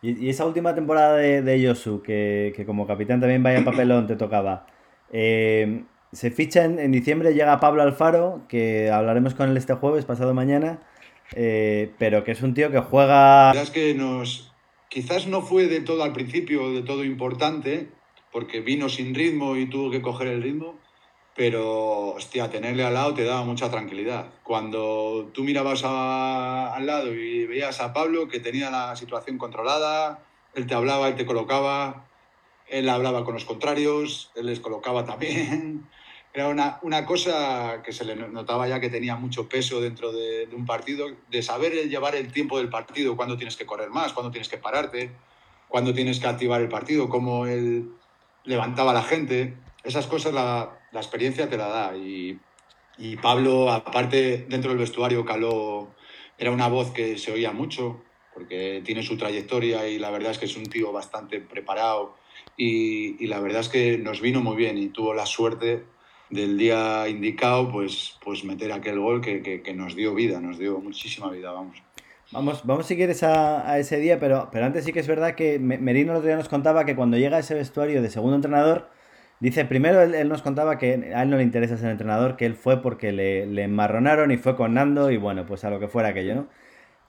Y, 0.01 0.29
esa 0.29 0.45
última 0.45 0.73
temporada 0.73 1.17
de, 1.17 1.41
de 1.41 1.61
Yosu, 1.61 2.01
que, 2.01 2.53
que, 2.55 2.65
como 2.65 2.87
capitán 2.87 3.19
también 3.19 3.43
vaya 3.43 3.63
papelón, 3.63 4.07
te 4.07 4.15
tocaba. 4.15 4.65
Eh, 5.11 5.83
se 6.11 6.31
ficha 6.31 6.65
en, 6.65 6.91
diciembre, 6.91 7.33
llega 7.33 7.59
Pablo 7.59 7.83
Alfaro, 7.83 8.43
que 8.47 8.89
hablaremos 8.89 9.35
con 9.35 9.49
él 9.49 9.57
este 9.57 9.73
jueves, 9.73 10.05
pasado 10.05 10.33
mañana, 10.33 10.79
eh, 11.35 11.91
pero 11.99 12.23
que 12.23 12.31
es 12.31 12.41
un 12.41 12.53
tío 12.53 12.71
que 12.71 12.79
juega... 12.79 13.51
Es 13.51 13.69
que 13.69 13.93
nos, 13.93 14.48
Quizás 14.89 15.27
no 15.27 15.43
fue 15.43 15.67
de 15.67 15.81
todo 15.81 16.03
al 16.03 16.13
principio, 16.13 16.71
de 16.71 16.81
todo 16.81 17.03
importante, 17.03 17.89
porque 18.31 18.59
vino 18.59 18.89
sin 18.89 19.13
ritmo 19.13 19.55
y 19.55 19.67
tuvo 19.67 19.91
que 19.91 20.01
coger 20.01 20.27
el 20.27 20.41
ritmo, 20.41 20.79
pero, 21.35 22.07
hostia, 22.15 22.49
tenerle 22.49 22.83
al 22.83 22.95
lado 22.95 23.13
te 23.13 23.23
daba 23.23 23.43
mucha 23.43 23.69
tranquilidad. 23.69 24.33
Cuando 24.43 25.29
tú 25.31 25.43
mirabas 25.43 25.83
al 25.83 26.85
lado 26.87 27.13
y 27.13 27.45
veías 27.45 27.79
a 27.81 27.93
Pablo 27.93 28.27
que 28.27 28.39
tenía 28.39 28.71
la 28.71 28.95
situación 28.95 29.37
controlada, 29.37 30.25
él 30.55 30.65
te 30.65 30.73
hablaba, 30.73 31.07
él 31.07 31.15
te 31.15 31.27
colocaba, 31.27 32.07
él 32.67 32.89
hablaba 32.89 33.23
con 33.23 33.35
los 33.35 33.45
contrarios, 33.45 34.31
él 34.35 34.47
les 34.47 34.59
colocaba 34.59 35.05
también. 35.05 35.87
Era 36.33 36.47
una, 36.47 36.79
una 36.83 37.05
cosa 37.05 37.81
que 37.83 37.91
se 37.91 38.05
le 38.05 38.15
notaba 38.15 38.67
ya 38.67 38.79
que 38.79 38.89
tenía 38.89 39.15
mucho 39.15 39.49
peso 39.49 39.81
dentro 39.81 40.11
de, 40.11 40.45
de 40.45 40.55
un 40.55 40.65
partido, 40.65 41.07
de 41.29 41.41
saber 41.41 41.73
llevar 41.89 42.15
el 42.15 42.31
tiempo 42.31 42.59
del 42.59 42.69
partido, 42.69 43.17
cuándo 43.17 43.35
tienes 43.35 43.57
que 43.57 43.65
correr 43.65 43.89
más, 43.89 44.13
cuándo 44.13 44.31
tienes 44.31 44.47
que 44.47 44.57
pararte, 44.57 45.11
cuándo 45.67 45.93
tienes 45.93 46.19
que 46.19 46.27
activar 46.27 46.61
el 46.61 46.69
partido, 46.69 47.09
cómo 47.09 47.47
él 47.47 47.89
levantaba 48.43 48.91
a 48.91 48.93
la 48.93 49.03
gente. 49.03 49.55
Esas 49.83 50.07
cosas 50.07 50.33
la, 50.33 50.77
la 50.91 50.99
experiencia 50.99 51.49
te 51.49 51.57
la 51.57 51.67
da. 51.67 51.97
Y, 51.97 52.39
y, 52.97 53.15
Pablo, 53.17 53.71
aparte, 53.71 54.45
dentro 54.49 54.69
del 54.69 54.79
vestuario, 54.79 55.25
caló, 55.25 55.95
era 56.37 56.51
una 56.51 56.67
voz 56.67 56.91
que 56.91 57.17
se 57.17 57.31
oía 57.31 57.51
mucho, 57.51 58.03
porque 58.33 58.81
tiene 58.85 59.03
su 59.03 59.17
trayectoria 59.17 59.87
y 59.87 59.99
la 59.99 60.11
verdad 60.11 60.31
es 60.31 60.37
que 60.37 60.45
es 60.45 60.57
un 60.57 60.65
tío 60.65 60.91
bastante 60.91 61.39
preparado. 61.39 62.17
Y, 62.57 63.23
y 63.23 63.27
la 63.27 63.39
verdad 63.39 63.61
es 63.61 63.69
que 63.69 63.97
nos 63.97 64.21
vino 64.21 64.41
muy 64.41 64.55
bien 64.55 64.77
y 64.77 64.89
tuvo 64.89 65.13
la 65.13 65.25
suerte 65.25 65.85
del 66.29 66.57
día 66.57 67.07
indicado, 67.07 67.71
pues, 67.71 68.17
pues 68.23 68.43
meter 68.43 68.71
aquel 68.71 68.99
gol 68.99 69.21
que, 69.21 69.41
que, 69.41 69.61
que 69.61 69.73
nos 69.73 69.95
dio 69.95 70.13
vida, 70.13 70.39
nos 70.39 70.57
dio 70.57 70.79
muchísima 70.79 71.29
vida, 71.29 71.51
vamos. 71.51 71.81
Vamos, 72.31 72.61
vamos 72.63 72.85
si 72.85 72.95
quieres 72.95 73.23
a, 73.23 73.69
a, 73.69 73.79
ese 73.79 73.97
día, 73.97 74.19
pero, 74.19 74.49
pero 74.51 74.65
antes 74.65 74.85
sí 74.85 74.93
que 74.93 74.99
es 74.99 75.07
verdad 75.07 75.33
que 75.33 75.57
Merino 75.57 76.11
el 76.11 76.17
otro 76.17 76.27
día 76.27 76.37
nos 76.37 76.49
contaba 76.49 76.85
que 76.85 76.95
cuando 76.95 77.17
llega 77.17 77.37
a 77.37 77.39
ese 77.39 77.55
vestuario 77.55 78.01
de 78.03 78.09
segundo 78.09 78.35
entrenador, 78.35 78.89
Dice, 79.39 79.63
primero 79.63 80.01
él, 80.01 80.15
él, 80.15 80.27
nos 80.27 80.41
contaba 80.41 80.77
que 80.77 81.13
a 81.15 81.23
él 81.23 81.29
no 81.29 81.37
le 81.37 81.43
interesa 81.43 81.77
ser 81.77 81.91
entrenador, 81.91 82.35
que 82.35 82.45
él 82.45 82.55
fue 82.55 82.81
porque 82.81 83.13
le, 83.13 83.45
le 83.45 83.63
enmarronaron 83.63 84.31
y 84.31 84.37
fue 84.37 84.57
con 84.57 84.73
Nando 84.73 85.11
y 85.11 85.17
bueno, 85.17 85.45
pues 85.45 85.63
a 85.63 85.69
lo 85.69 85.79
que 85.79 85.87
fuera 85.87 86.09
aquello, 86.09 86.35
¿no? 86.35 86.47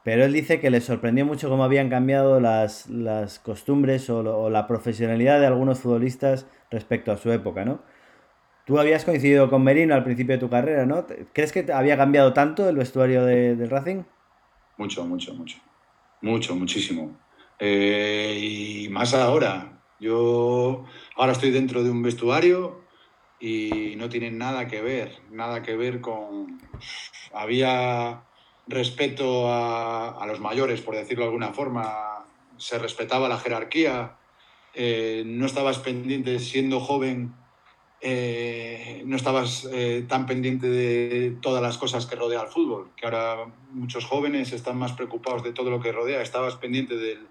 Pero 0.04 0.24
él 0.24 0.33
dice 0.33 0.61
que 0.61 0.70
le 0.70 0.80
sorprendió 0.80 1.26
mucho 1.26 1.48
cómo 1.50 1.64
habían 1.64 1.90
cambiado 1.90 2.40
las, 2.40 2.88
las 2.88 3.38
costumbres 3.40 4.09
o, 4.11 4.20
o, 4.20 4.48
la 4.48 4.66
profesionalidad 4.66 5.40
de 5.40 5.46
algunos 5.46 5.80
futbolistas 5.80 6.46
respecto 6.70 7.12
a 7.12 7.16
su 7.16 7.33
época, 7.33 7.64
¿no? 7.64 7.83
Tú 8.70 8.78
habías 8.78 9.04
coincidido 9.04 9.50
con 9.50 9.64
Merino 9.64 9.96
al 9.96 10.04
principio 10.04 10.37
de 10.37 10.38
tu 10.38 10.48
carrera, 10.48 10.87
¿no? 10.87 11.04
¿Crees 11.33 11.50
que 11.50 11.66
había 11.72 11.96
cambiado 11.96 12.33
tanto 12.33 12.68
el 12.68 12.76
vestuario 12.76 13.24
de, 13.24 13.56
del 13.56 13.68
Racing? 13.68 14.04
Mucho, 14.76 15.04
mucho, 15.04 15.35
mucho. 15.35 15.59
Mucho, 16.20 16.54
muchísimo. 16.54 17.18
Eh, 17.59 18.38
y 18.40 18.88
más 18.88 19.12
ahora. 19.12 19.83
Yo 19.98 20.85
ahora 21.16 21.33
estoy 21.33 21.50
dentro 21.50 21.83
de 21.83 21.90
un 21.90 22.00
vestuario 22.04 22.83
y 23.40 23.94
no 23.96 24.09
tienen 24.09 24.38
nada 24.38 24.68
que 24.68 24.80
ver, 24.80 25.18
nada 25.33 25.64
que 25.64 25.74
ver 25.74 26.00
con... 26.00 26.61
Había 27.35 28.22
respeto 28.68 29.52
a, 29.52 30.24
los 30.28 30.38
mayores, 30.38 30.80
por 30.80 30.94
decirlo 30.94 31.24
de 31.24 31.30
alguna 31.30 31.52
forma, 31.52 32.24
se 32.56 32.78
respetaba 32.78 33.28
la 33.28 33.40
jerarquía, 33.40 34.16
eh, 34.74 35.24
no 35.26 35.46
estabas 35.46 35.80
pendiente 35.80 36.38
siendo 36.38 36.78
joven, 36.78 37.35
eh, 38.02 39.02
no 39.04 39.16
estabas 39.16 39.68
eh, 39.72 40.06
tan 40.08 40.24
pendiente 40.24 40.68
de 40.68 41.36
todas 41.42 41.62
las 41.62 41.76
cosas 41.76 42.06
que 42.06 42.16
rodea 42.16 42.40
al 42.40 42.48
fútbol, 42.48 42.90
que 42.96 43.04
ahora 43.04 43.52
muchos 43.72 44.06
jóvenes 44.06 44.52
están 44.52 44.78
más 44.78 44.92
preocupados 44.92 45.42
de 45.42 45.52
todo 45.52 45.70
lo 45.70 45.80
que 45.80 45.92
rodea, 45.92 46.22
estabas 46.22 46.56
pendiente 46.56 46.96
del, 46.96 47.26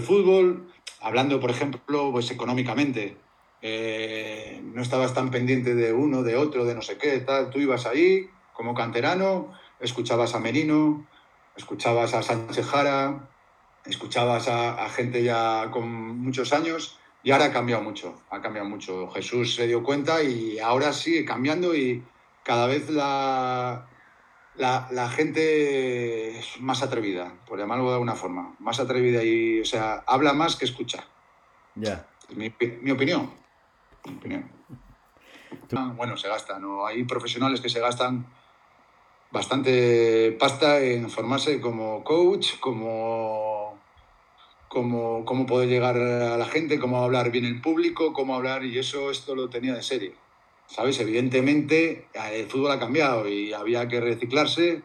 fútbol, 0.00 0.72
hablando, 1.00 1.40
por 1.40 1.50
ejemplo, 1.50 2.10
pues 2.12 2.30
económicamente. 2.30 3.16
Eh, 3.62 4.60
no 4.62 4.82
estabas 4.82 5.14
tan 5.14 5.30
pendiente 5.30 5.74
de 5.74 5.92
uno, 5.92 6.22
de 6.22 6.36
otro, 6.36 6.64
de 6.64 6.74
no 6.74 6.82
sé 6.82 6.96
qué, 6.96 7.18
tal. 7.18 7.50
Tú 7.50 7.58
ibas 7.58 7.86
ahí 7.86 8.30
como 8.52 8.74
canterano, 8.74 9.52
escuchabas 9.80 10.34
a 10.34 10.38
Merino, 10.38 11.06
escuchabas 11.56 12.14
a 12.14 12.22
Sánchez 12.22 12.66
Jara, 12.66 13.28
escuchabas 13.84 14.48
a, 14.48 14.88
gente 14.90 15.22
ya 15.24 15.70
con 15.72 15.88
muchos 16.18 16.52
años 16.52 16.99
y 17.22 17.30
ahora 17.30 17.46
ha 17.46 17.52
cambiado 17.52 17.82
mucho, 17.82 18.22
ha 18.30 18.40
cambiado 18.40 18.68
mucho. 18.68 19.08
Jesús 19.10 19.54
se 19.54 19.66
dio 19.66 19.82
cuenta 19.82 20.22
y 20.22 20.58
ahora 20.58 20.92
sigue 20.92 21.24
cambiando 21.24 21.74
y 21.74 22.02
cada 22.44 22.66
vez 22.66 22.88
la, 22.90 23.86
la, 24.56 24.88
la, 24.90 25.08
gente 25.10 26.38
es 26.38 26.60
más 26.60 26.82
atrevida, 26.82 27.34
por 27.46 27.58
llamarlo 27.58 27.88
de 27.88 27.94
alguna 27.94 28.14
forma, 28.14 28.54
más 28.58 28.80
atrevida 28.80 29.22
y, 29.22 29.60
o 29.60 29.64
sea, 29.64 30.02
habla 30.06 30.32
más 30.32 30.56
que 30.56 30.64
escucha. 30.64 31.04
Ya. 31.74 32.06
Yeah. 32.30 32.36
Mi, 32.36 32.54
mi, 32.80 32.90
opinión. 32.90 33.30
Mi 34.06 34.16
opinión. 34.16 34.50
Bueno, 35.96 36.16
se 36.16 36.28
gasta, 36.28 36.58
¿no? 36.58 36.86
Hay 36.86 37.04
profesionales 37.04 37.60
que 37.60 37.68
se 37.68 37.80
gastan 37.80 38.26
bastante 39.30 40.32
pasta 40.38 40.80
en 40.80 41.10
formarse 41.10 41.60
como 41.60 42.02
coach, 42.02 42.58
como 42.60 43.69
cómo, 44.70 45.26
cómo 45.26 45.44
poder 45.44 45.68
llegar 45.68 45.98
a 45.98 46.38
la 46.38 46.46
gente, 46.46 46.78
cómo 46.78 47.04
hablar 47.04 47.30
bien 47.30 47.44
en 47.44 47.60
público, 47.60 48.14
cómo 48.14 48.34
hablar, 48.34 48.64
y 48.64 48.78
eso 48.78 49.10
esto 49.10 49.34
lo 49.34 49.50
tenía 49.50 49.74
de 49.74 49.82
serie. 49.82 50.14
¿sabes? 50.70 51.00
Evidentemente 51.00 52.06
el 52.32 52.46
fútbol 52.46 52.70
ha 52.70 52.78
cambiado 52.78 53.28
y 53.28 53.52
había 53.52 53.88
que 53.88 54.00
reciclarse, 54.00 54.82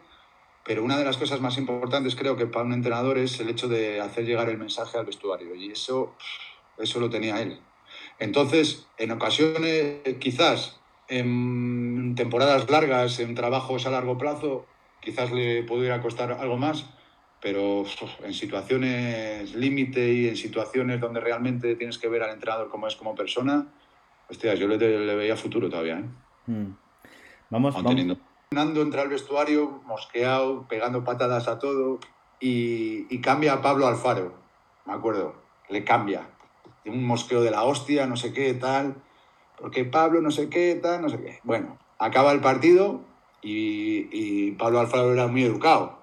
pero 0.64 0.82
una 0.82 0.98
de 0.98 1.04
las 1.04 1.16
cosas 1.16 1.40
más 1.40 1.58
importantes 1.58 2.16
creo 2.16 2.36
que 2.36 2.46
para 2.46 2.64
un 2.64 2.72
entrenador 2.72 3.18
es 3.18 3.38
el 3.38 3.48
hecho 3.48 3.68
de 3.68 4.00
hacer 4.00 4.24
llegar 4.24 4.48
el 4.48 4.58
mensaje 4.58 4.98
al 4.98 5.06
vestuario 5.06 5.54
y 5.54 5.70
eso, 5.70 6.14
eso 6.78 6.98
lo 6.98 7.08
tenía 7.08 7.40
él. 7.40 7.60
Entonces, 8.18 8.88
en 8.98 9.12
ocasiones, 9.12 10.00
quizás 10.18 10.80
en 11.08 12.14
temporadas 12.16 12.68
largas, 12.68 13.20
en 13.20 13.36
trabajos 13.36 13.86
a 13.86 13.90
largo 13.90 14.18
plazo, 14.18 14.66
quizás 15.00 15.30
le 15.30 15.62
pudiera 15.62 16.02
costar 16.02 16.32
algo 16.32 16.56
más, 16.56 16.86
pero 17.46 17.84
en 18.24 18.34
situaciones 18.34 19.54
límite 19.54 20.12
y 20.12 20.26
en 20.26 20.36
situaciones 20.36 21.00
donde 21.00 21.20
realmente 21.20 21.76
tienes 21.76 21.96
que 21.96 22.08
ver 22.08 22.24
al 22.24 22.30
entrenador 22.30 22.68
como 22.68 22.88
es 22.88 22.96
como 22.96 23.14
persona, 23.14 23.68
Hostia, 24.28 24.54
yo 24.54 24.66
le, 24.66 24.76
le, 24.76 25.14
veía 25.14 25.36
futuro 25.36 25.70
todavía, 25.70 26.00
¿eh? 26.00 26.04
Mm. 26.46 26.74
Vamos, 27.50 27.72
vamos. 27.72 27.88
Teniendo. 27.88 28.18
Nando 28.50 28.82
entra 28.82 29.02
al 29.02 29.10
vestuario, 29.10 29.80
mosqueado, 29.86 30.66
pegando 30.66 31.04
patadas 31.04 31.46
a 31.46 31.60
todo, 31.60 32.00
y, 32.40 33.06
y, 33.14 33.20
cambia 33.20 33.52
a 33.52 33.62
Pablo 33.62 33.86
Alfaro, 33.86 34.34
me 34.84 34.94
acuerdo, 34.94 35.36
le 35.68 35.84
cambia. 35.84 36.28
Un 36.84 37.04
mosqueo 37.04 37.42
de 37.42 37.52
la 37.52 37.62
hostia, 37.62 38.08
no 38.08 38.16
sé 38.16 38.32
qué, 38.32 38.54
tal, 38.54 38.96
porque 39.56 39.84
Pablo 39.84 40.20
no 40.20 40.32
sé 40.32 40.48
qué, 40.48 40.74
tal, 40.82 41.00
no 41.00 41.08
sé 41.08 41.20
qué. 41.22 41.38
Bueno, 41.44 41.78
acaba 42.00 42.32
el 42.32 42.40
partido 42.40 43.02
y, 43.40 44.08
y 44.10 44.50
Pablo 44.50 44.80
Alfaro 44.80 45.12
era 45.12 45.28
muy 45.28 45.44
educado, 45.44 45.95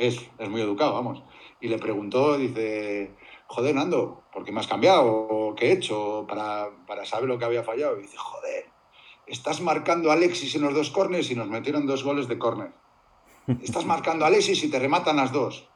es, 0.00 0.30
es 0.38 0.48
muy 0.48 0.62
educado, 0.62 0.94
vamos. 0.94 1.22
Y 1.60 1.68
le 1.68 1.78
preguntó, 1.78 2.38
dice, 2.38 3.14
joder, 3.46 3.74
Nando, 3.74 4.22
¿por 4.32 4.44
qué 4.44 4.52
me 4.52 4.60
has 4.60 4.66
cambiado? 4.66 5.54
¿Qué 5.56 5.68
he 5.68 5.72
hecho 5.72 6.24
para, 6.26 6.70
para 6.86 7.04
saber 7.04 7.28
lo 7.28 7.38
que 7.38 7.44
había 7.44 7.62
fallado? 7.62 7.98
Y 7.98 8.02
dice, 8.02 8.16
joder, 8.16 8.66
estás 9.26 9.60
marcando 9.60 10.10
a 10.10 10.14
Alexis 10.14 10.54
en 10.54 10.62
los 10.62 10.74
dos 10.74 10.90
corners 10.90 11.30
y 11.30 11.34
nos 11.34 11.48
metieron 11.48 11.86
dos 11.86 12.02
goles 12.02 12.28
de 12.28 12.38
córner. 12.38 12.72
Estás 13.62 13.84
marcando 13.84 14.24
a 14.24 14.28
Alexis 14.28 14.62
y 14.64 14.70
te 14.70 14.78
rematan 14.78 15.16
las 15.16 15.32
dos. 15.32 15.68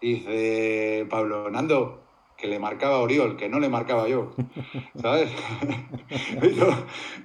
Y 0.00 0.14
dice 0.14 1.06
Pablo, 1.08 1.50
Nando, 1.50 2.02
que 2.36 2.48
le 2.48 2.58
marcaba 2.58 2.96
a 2.96 3.00
Oriol, 3.00 3.36
que 3.36 3.48
no 3.48 3.60
le 3.60 3.68
marcaba 3.68 4.08
yo. 4.08 4.32
¿Sabes? 5.00 5.30
me, 6.40 6.48
hizo, 6.48 6.66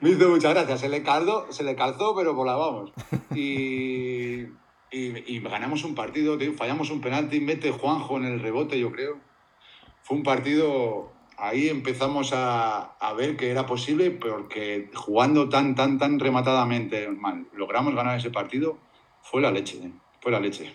me, 0.01 0.09
hizo, 0.11 0.29
mucha 0.29 0.53
gracia. 0.53 0.77
Se 0.77 0.89
le, 0.89 1.03
calzó, 1.03 1.51
se 1.51 1.63
le 1.63 1.75
calzó, 1.75 2.15
pero 2.15 2.33
volábamos. 2.33 2.93
Y, 3.35 4.45
y, 4.93 5.35
y, 5.35 5.39
ganamos 5.39 5.83
un 5.83 5.95
partido, 5.95 6.37
tío, 6.37 6.53
fallamos 6.53 6.89
un 6.91 7.01
penalti, 7.01 7.41
mete 7.41 7.71
Juanjo 7.71 8.17
en 8.17 8.25
el 8.25 8.39
rebote, 8.39 8.79
yo 8.79 8.91
creo 8.91 9.33
fue 10.03 10.17
un 10.17 10.23
partido, 10.23 11.11
ahí 11.37 11.69
empezamos 11.69 12.33
a, 12.33 12.95
a, 12.99 13.13
ver 13.13 13.37
que 13.37 13.49
era 13.49 13.65
posible, 13.65 14.11
porque 14.11 14.89
jugando 14.93 15.49
tan, 15.49 15.75
tan, 15.75 15.97
tan 15.97 16.19
rematadamente 16.19 17.07
mal, 17.09 17.47
logramos 17.55 17.95
ganar 17.95 18.17
ese 18.17 18.29
partido, 18.29 18.77
fue 19.21 19.41
la 19.41 19.49
leche, 19.49 19.77
¿eh? 19.77 19.91
fue 20.21 20.31
la 20.31 20.41
leche. 20.41 20.73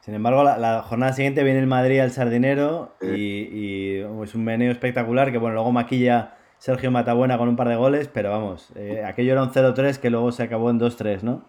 Sin 0.00 0.14
embargo, 0.14 0.42
la, 0.42 0.56
la, 0.56 0.82
jornada 0.82 1.12
siguiente 1.12 1.44
viene 1.44 1.60
el 1.60 1.66
Madrid 1.66 2.00
al 2.00 2.10
Sardinero 2.10 2.94
y, 3.02 3.42
y, 3.52 3.96
es 4.22 4.34
un 4.34 4.44
meneo 4.44 4.72
espectacular 4.72 5.30
que, 5.30 5.36
bueno, 5.36 5.54
luego 5.56 5.72
maquilla 5.72 6.38
Sergio 6.56 6.90
Matabuena 6.90 7.36
con 7.36 7.50
un 7.50 7.56
par 7.56 7.68
de 7.68 7.76
goles, 7.76 8.08
pero 8.08 8.30
vamos, 8.30 8.72
eh, 8.76 9.04
aquello 9.06 9.32
era 9.32 9.42
un 9.42 9.50
0-3 9.50 9.98
que 9.98 10.08
luego 10.08 10.32
se 10.32 10.42
acabó 10.42 10.70
en 10.70 10.80
2-3, 10.80 11.20
¿no? 11.20 11.44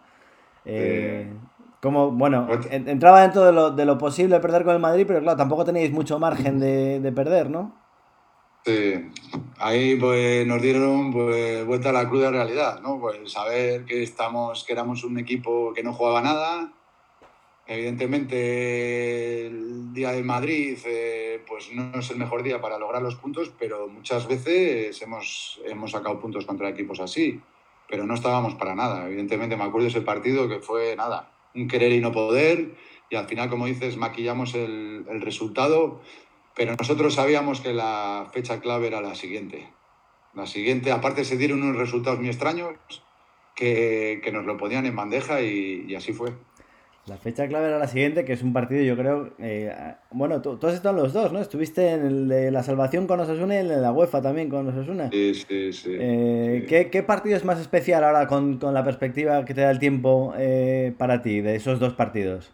Eh, 0.66 1.32
como, 1.82 2.12
bueno, 2.12 2.48
entraba 2.70 3.22
dentro 3.22 3.44
de 3.44 3.52
lo, 3.52 3.72
de 3.72 3.86
lo, 3.86 3.98
posible 3.98 4.40
perder 4.40 4.64
con 4.64 4.76
el 4.76 4.80
Madrid, 4.80 5.06
pero 5.08 5.20
claro, 5.22 5.38
tampoco 5.38 5.66
tenéis 5.66 5.92
mucho 5.92 6.20
margen 6.20 6.60
de, 6.60 7.00
de 7.00 7.12
perder, 7.12 7.50
¿no? 7.50 7.76
Sí, 8.64 9.10
ahí 9.58 9.96
pues 9.96 10.46
nos 10.46 10.62
dieron 10.62 11.12
pues 11.12 11.66
vuelta 11.66 11.90
a 11.90 11.94
la 11.94 12.08
cruda 12.08 12.30
realidad, 12.30 12.80
¿no? 12.82 13.00
Pues 13.00 13.32
saber 13.32 13.86
que 13.86 14.04
estamos, 14.04 14.64
que 14.64 14.74
éramos 14.74 15.04
un 15.04 15.18
equipo 15.18 15.74
que 15.74 15.82
no 15.82 15.94
jugaba 15.94 16.22
nada. 16.22 16.72
Evidentemente 17.66 19.48
el 19.48 19.94
día 19.94 20.12
de 20.12 20.22
Madrid 20.22 20.78
eh, 20.86 21.44
pues 21.48 21.72
no 21.74 22.00
es 22.00 22.12
el 22.12 22.18
mejor 22.18 22.44
día 22.44 22.62
para 22.62 22.78
lograr 22.78 23.02
los 23.02 23.16
puntos, 23.16 23.52
pero 23.58 23.88
muchas 23.88 24.28
veces 24.28 25.02
hemos, 25.02 25.60
hemos 25.66 25.92
sacado 25.92 26.20
puntos 26.20 26.46
contra 26.46 26.70
equipos 26.70 27.00
así 27.00 27.42
pero 27.92 28.06
no 28.06 28.16
estábamos 28.16 28.56
para 28.56 28.74
nada. 28.74 29.06
Evidentemente 29.06 29.58
me 29.58 29.66
acuerdo 29.66 29.90
ese 29.90 30.02
partido 30.02 30.48
que 30.48 30.60
fue 30.60 30.96
nada, 30.96 31.30
un 31.56 31.68
querer 31.68 31.92
y 31.92 32.00
no 32.00 32.12
poder, 32.12 32.76
y 33.10 33.16
al 33.16 33.28
final, 33.28 33.50
como 33.50 33.66
dices, 33.66 33.98
maquillamos 33.98 34.56
el, 34.56 35.06
el 35.10 35.22
resultado, 35.22 36.02
pero 36.56 36.76
nosotros 36.76 37.16
sabíamos 37.16 37.62
que 37.62 37.74
la 37.74 38.30
fecha 38.34 38.62
clave 38.62 38.88
era 38.88 39.02
la 39.02 39.16
siguiente. 39.16 39.70
La 40.34 40.48
siguiente, 40.48 40.92
aparte 40.92 41.26
se 41.26 41.38
dieron 41.38 41.62
unos 41.62 41.78
resultados 41.78 42.20
muy 42.20 42.30
extraños 42.30 42.76
que, 43.56 44.22
que 44.24 44.32
nos 44.32 44.46
lo 44.46 44.58
ponían 44.58 44.86
en 44.86 44.96
bandeja 44.96 45.42
y, 45.42 45.86
y 45.88 45.96
así 45.96 46.14
fue. 46.14 46.34
La 47.08 47.18
fecha 47.18 47.48
clave 47.48 47.68
era 47.68 47.80
la 47.80 47.88
siguiente, 47.88 48.26
que 48.26 48.34
es 48.34 48.44
un 48.44 48.54
partido, 48.54 48.84
yo 48.84 48.96
creo. 48.96 49.34
Eh, 49.40 49.74
bueno, 50.12 50.40
tú, 50.42 50.58
tú, 50.58 50.68
has 50.68 50.76
estado 50.76 50.96
en 50.96 51.04
los 51.04 51.14
dos, 51.14 51.34
¿no? 51.34 51.40
Estuviste 51.40 51.90
en 51.90 52.06
el 52.06 52.28
de 52.28 52.52
la 52.52 52.62
salvación 52.62 53.08
con 53.08 53.20
Osasuna 53.20 53.56
y 53.56 53.58
en 53.58 53.82
la 53.82 53.92
UEFA 53.92 54.22
también 54.22 54.50
con 54.50 54.68
Osasuna. 54.68 55.10
Sí, 55.10 55.34
sí, 55.34 55.74
sí. 55.74 55.90
Eh, 56.00 56.60
sí. 56.62 56.68
¿qué, 56.68 56.90
¿qué, 56.92 57.02
partido 57.02 57.36
es 57.36 57.44
más 57.44 57.60
especial 57.60 58.04
ahora 58.04 58.28
con, 58.28 58.60
con 58.60 58.76
la 58.76 58.84
perspectiva 58.84 59.44
que 59.46 59.56
te 59.56 59.62
da 59.62 59.72
el 59.72 59.80
tiempo 59.80 60.36
eh, 60.38 60.94
para 60.96 61.24
ti, 61.24 61.42
de 61.42 61.56
esos 61.56 61.80
dos 61.80 61.94
partidos? 61.94 62.52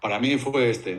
Para 0.00 0.20
mí 0.20 0.38
fue 0.38 0.70
este. 0.70 0.98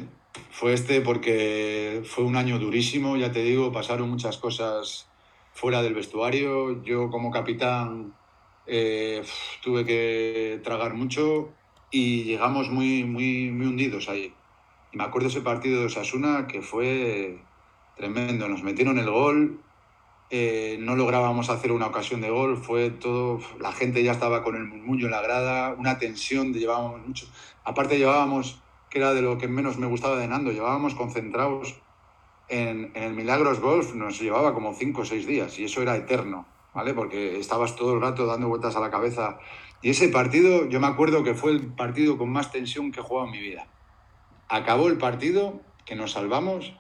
Fue 0.50 0.74
este 0.74 1.00
porque 1.00 2.02
fue 2.04 2.26
un 2.26 2.36
año 2.36 2.60
durísimo, 2.60 3.16
ya 3.16 3.32
te 3.32 3.44
digo, 3.44 3.72
pasaron 3.72 4.10
muchas 4.10 4.38
cosas 4.38 5.08
fuera 5.54 5.82
del 5.82 5.94
vestuario. 5.94 6.84
Yo 6.84 7.10
como 7.10 7.32
capitán 7.32 8.14
tuve 9.64 9.86
que 9.86 10.60
tragar 10.64 10.94
mucho 10.94 11.54
y 11.92 12.24
llegamos 12.24 12.70
muy, 12.70 13.04
muy, 13.04 13.52
muy 13.52 13.68
hundidos 13.68 14.10
ahí. 14.10 14.34
Y 14.92 14.98
me 14.98 15.04
acuerdo 15.04 15.28
ese 15.28 15.42
partido 15.42 15.82
de 15.82 15.86
Osasuna 15.88 16.48
que 16.48 16.62
fue 16.62 17.38
tremendo. 17.96 18.48
Nos 18.48 18.64
metieron 18.64 18.98
el 18.98 19.10
gol, 19.10 19.60
eh, 20.30 20.78
no 20.80 20.96
lográbamos 20.96 21.50
hacer 21.50 21.74
una 21.74 21.88
ocasión 21.88 22.22
de 22.22 22.30
gol, 22.30 22.58
fue 22.58 22.90
todo. 22.90 23.42
La 23.60 23.74
gente 23.74 24.04
ya 24.04 24.14
estaba 24.14 24.44
con 24.44 24.56
el 24.56 24.64
murmullo 24.64 25.06
en 25.06 25.12
la 25.12 25.22
grada, 25.22 25.76
una 25.78 25.98
tensión, 25.98 26.54
llevábamos 26.54 27.06
mucho. 27.06 27.28
Aparte, 27.66 27.98
llevábamos, 27.98 28.62
que 28.90 29.00
era 29.00 29.14
de 29.14 29.22
lo 29.22 29.38
que 29.38 29.48
menos 29.48 29.78
me 29.78 29.88
gustaba 29.88 30.18
de 30.18 30.28
Nando, 30.28 30.52
llevábamos 30.52 30.96
concentrados 30.96 31.76
en, 32.48 32.92
en 32.96 33.04
el 33.04 33.14
Milagros 33.14 33.60
Golf, 33.60 33.94
nos 33.94 34.20
llevaba 34.20 34.54
como 34.54 34.74
cinco 34.74 35.02
o 35.02 35.06
seis 35.06 35.26
días 35.26 35.58
y 35.60 35.66
eso 35.66 35.82
era 35.82 35.96
eterno, 35.96 36.46
¿vale? 36.74 36.94
Porque 36.94 37.40
estabas 37.40 37.76
todo 37.76 37.94
el 37.94 38.02
rato 38.02 38.26
dando 38.26 38.50
vueltas 38.50 38.76
a 38.76 38.82
la 38.82 38.90
cabeza 38.90 39.40
y 39.82 39.90
ese 39.90 40.10
partido, 40.10 40.70
yo 40.70 40.80
me 40.80 40.88
acuerdo 40.88 41.24
que 41.24 41.34
fue 41.34 41.52
el 41.52 41.68
partido 41.68 42.18
con 42.18 42.30
más 42.30 42.52
tensión 42.52 42.92
que 42.92 43.00
he 43.00 43.04
jugado 43.04 43.28
en 43.28 43.32
mi 43.34 43.40
vida. 43.40 43.68
Acabó 44.50 44.88
el 44.88 44.98
partido, 44.98 45.62
que 45.86 45.96
nos 45.96 46.12
salvamos, 46.12 46.74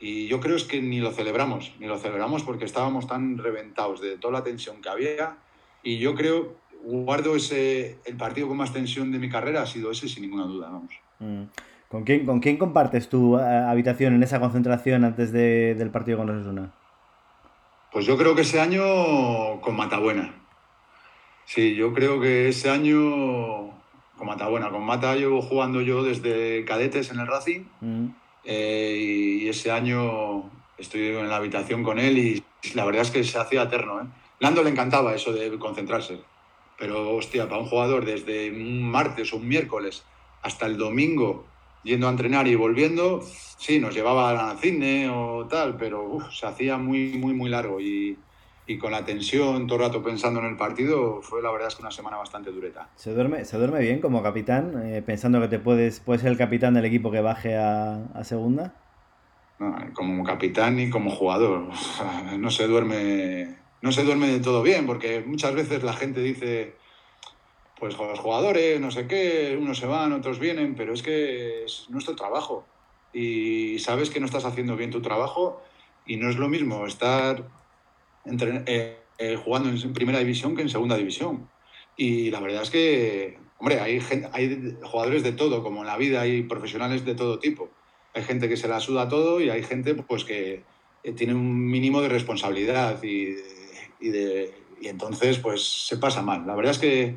y 0.00 0.28
yo 0.28 0.38
creo 0.40 0.56
es 0.56 0.64
que 0.64 0.80
ni 0.80 1.00
lo 1.00 1.10
celebramos, 1.10 1.74
ni 1.80 1.86
lo 1.86 1.98
celebramos 1.98 2.44
porque 2.44 2.64
estábamos 2.64 3.08
tan 3.08 3.38
reventados 3.38 4.00
de 4.00 4.16
toda 4.16 4.34
la 4.34 4.44
tensión 4.44 4.80
que 4.80 4.88
había. 4.88 5.38
Y 5.82 5.98
yo 5.98 6.14
creo, 6.14 6.56
guardo 6.84 7.34
ese, 7.34 7.98
el 8.04 8.16
partido 8.16 8.46
con 8.46 8.56
más 8.56 8.72
tensión 8.72 9.10
de 9.10 9.18
mi 9.18 9.28
carrera 9.28 9.62
ha 9.62 9.66
sido 9.66 9.90
ese 9.90 10.08
sin 10.08 10.22
ninguna 10.22 10.44
duda, 10.44 10.70
vamos. 10.70 10.94
Mm. 11.18 11.44
¿Con 11.88 12.04
quién, 12.04 12.26
¿Con 12.26 12.40
quién 12.40 12.58
compartes 12.58 13.08
tu 13.08 13.36
uh, 13.36 13.38
habitación 13.38 14.14
en 14.14 14.22
esa 14.22 14.40
concentración 14.40 15.04
antes 15.04 15.32
de, 15.32 15.74
del 15.74 15.90
partido 15.90 16.18
con 16.18 16.28
Osasuna? 16.28 16.74
Pues 17.90 18.04
yo 18.04 18.18
creo 18.18 18.34
que 18.34 18.42
ese 18.42 18.60
año 18.60 19.60
con 19.62 19.74
Matabuena. 19.74 20.34
Sí, 21.48 21.74
yo 21.74 21.94
creo 21.94 22.20
que 22.20 22.48
ese 22.48 22.68
año 22.68 23.70
con 24.18 24.26
Mata, 24.26 24.48
bueno, 24.48 24.70
con 24.70 24.84
Mata 24.84 25.16
llevo 25.16 25.40
jugando 25.40 25.80
yo 25.80 26.02
desde 26.02 26.62
cadetes 26.66 27.10
en 27.10 27.20
el 27.20 27.26
Racing 27.26 27.64
mm. 27.80 28.06
eh, 28.44 29.40
y 29.40 29.48
ese 29.48 29.70
año 29.70 30.50
estoy 30.76 31.06
en 31.06 31.30
la 31.30 31.36
habitación 31.36 31.82
con 31.82 31.98
él 31.98 32.18
y 32.18 32.44
la 32.74 32.84
verdad 32.84 33.00
es 33.00 33.10
que 33.10 33.24
se 33.24 33.38
hacía 33.38 33.62
eterno. 33.62 34.02
¿eh? 34.02 34.04
Lando 34.40 34.62
le 34.62 34.68
encantaba 34.68 35.14
eso 35.14 35.32
de 35.32 35.58
concentrarse, 35.58 36.20
pero 36.78 37.16
hostia, 37.16 37.48
para 37.48 37.62
un 37.62 37.68
jugador 37.68 38.04
desde 38.04 38.50
un 38.50 38.82
martes 38.82 39.32
o 39.32 39.38
un 39.38 39.48
miércoles 39.48 40.04
hasta 40.42 40.66
el 40.66 40.76
domingo 40.76 41.46
yendo 41.82 42.08
a 42.08 42.10
entrenar 42.10 42.46
y 42.46 42.56
volviendo, 42.56 43.22
sí, 43.56 43.78
nos 43.78 43.94
llevaba 43.94 44.50
al 44.50 44.58
cine 44.58 45.08
o 45.08 45.46
tal, 45.46 45.78
pero 45.78 46.02
uf, 46.02 46.24
se 46.30 46.46
hacía 46.46 46.76
muy, 46.76 47.16
muy, 47.16 47.32
muy 47.32 47.48
largo 47.48 47.80
y, 47.80 48.18
y 48.68 48.76
con 48.76 48.92
la 48.92 49.02
tensión, 49.02 49.66
todo 49.66 49.78
el 49.78 49.86
rato 49.86 50.02
pensando 50.02 50.40
en 50.40 50.46
el 50.46 50.56
partido, 50.56 51.22
fue 51.22 51.40
la 51.42 51.50
verdad 51.50 51.68
es 51.68 51.74
que 51.74 51.80
una 51.80 51.90
semana 51.90 52.18
bastante 52.18 52.52
dureta. 52.52 52.90
¿Se 52.96 53.14
duerme, 53.14 53.46
se 53.46 53.56
duerme 53.56 53.80
bien 53.80 53.98
como 54.00 54.22
capitán, 54.22 54.82
eh, 54.84 55.00
pensando 55.00 55.40
que 55.40 55.48
te 55.48 55.58
puedes, 55.58 56.00
puedes 56.00 56.20
ser 56.20 56.30
el 56.30 56.36
capitán 56.36 56.74
del 56.74 56.84
equipo 56.84 57.10
que 57.10 57.22
baje 57.22 57.56
a, 57.56 58.04
a 58.12 58.24
segunda? 58.24 58.74
No, 59.58 59.74
como 59.94 60.22
capitán 60.22 60.78
y 60.78 60.90
como 60.90 61.10
jugador, 61.10 61.70
no 62.38 62.50
se 62.50 62.66
duerme, 62.66 63.56
no 63.80 63.90
se 63.90 64.04
duerme 64.04 64.28
de 64.28 64.40
todo 64.40 64.62
bien, 64.62 64.86
porque 64.86 65.24
muchas 65.26 65.54
veces 65.54 65.82
la 65.82 65.94
gente 65.94 66.20
dice, 66.20 66.74
pues 67.80 67.96
los 67.96 68.18
jugadores, 68.18 68.78
no 68.82 68.90
sé 68.90 69.06
qué, 69.06 69.58
unos 69.58 69.78
se 69.78 69.86
van, 69.86 70.12
otros 70.12 70.38
vienen, 70.38 70.74
pero 70.74 70.92
es 70.92 71.02
que 71.02 71.64
es 71.64 71.86
nuestro 71.88 72.14
trabajo 72.14 72.66
y 73.14 73.78
sabes 73.78 74.10
que 74.10 74.20
no 74.20 74.26
estás 74.26 74.44
haciendo 74.44 74.76
bien 74.76 74.90
tu 74.90 75.00
trabajo 75.00 75.62
y 76.04 76.16
no 76.16 76.28
es 76.28 76.36
lo 76.36 76.50
mismo 76.50 76.84
estar 76.84 77.44
eh, 78.24 78.98
eh, 79.18 79.36
jugando 79.36 79.70
en 79.70 79.92
primera 79.92 80.18
división 80.18 80.56
que 80.56 80.62
en 80.62 80.68
segunda 80.68 80.96
división. 80.96 81.48
Y 81.96 82.30
la 82.30 82.40
verdad 82.40 82.62
es 82.62 82.70
que, 82.70 83.38
hombre, 83.58 83.80
hay, 83.80 84.00
gente, 84.00 84.28
hay 84.32 84.76
jugadores 84.82 85.22
de 85.22 85.32
todo, 85.32 85.62
como 85.62 85.80
en 85.80 85.86
la 85.86 85.96
vida 85.96 86.20
hay 86.20 86.42
profesionales 86.42 87.04
de 87.04 87.14
todo 87.14 87.38
tipo. 87.38 87.70
Hay 88.14 88.22
gente 88.22 88.48
que 88.48 88.56
se 88.56 88.68
la 88.68 88.80
suda 88.80 89.08
todo 89.08 89.40
y 89.40 89.50
hay 89.50 89.62
gente 89.62 89.94
pues, 89.94 90.24
que 90.24 90.62
tiene 91.16 91.34
un 91.34 91.66
mínimo 91.66 92.00
de 92.00 92.08
responsabilidad 92.08 93.02
y, 93.02 93.36
y, 94.00 94.12
entonces 94.82 95.38
pues 95.38 95.86
se 95.86 95.96
pasa 95.96 96.22
mal. 96.22 96.46
La 96.46 96.54
verdad 96.54 96.72
es 96.72 96.78
que 96.78 97.16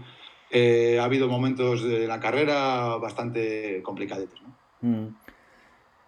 eh, 0.49 0.99
ha 0.99 1.05
habido 1.05 1.27
momentos 1.27 1.83
de 1.83 2.07
la 2.07 2.19
carrera 2.19 2.97
bastante 2.97 3.81
complicados. 3.83 4.29
¿no? 4.41 4.89
Mm. 4.89 5.15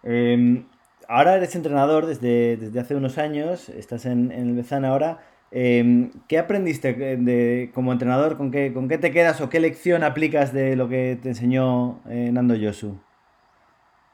Eh, 0.02 0.64
ahora 1.08 1.36
eres 1.36 1.54
entrenador 1.54 2.06
desde, 2.06 2.56
desde, 2.56 2.80
hace 2.80 2.94
unos 2.94 3.18
años, 3.18 3.68
estás 3.68 4.06
en, 4.06 4.32
en 4.32 4.50
el 4.50 4.54
Bezana 4.56 4.88
ahora. 4.88 5.20
Eh, 5.50 6.10
¿Qué 6.28 6.38
aprendiste 6.38 6.94
de, 6.94 7.70
como 7.72 7.92
entrenador? 7.92 8.36
¿Con 8.36 8.50
qué, 8.50 8.72
¿Con 8.72 8.88
qué 8.88 8.98
te 8.98 9.12
quedas 9.12 9.40
o 9.40 9.48
qué 9.48 9.60
lección 9.60 10.02
aplicas 10.02 10.52
de 10.52 10.74
lo 10.74 10.88
que 10.88 11.16
te 11.22 11.28
enseñó 11.28 12.00
eh, 12.08 12.30
Nando 12.32 12.56
Yosu? 12.56 12.98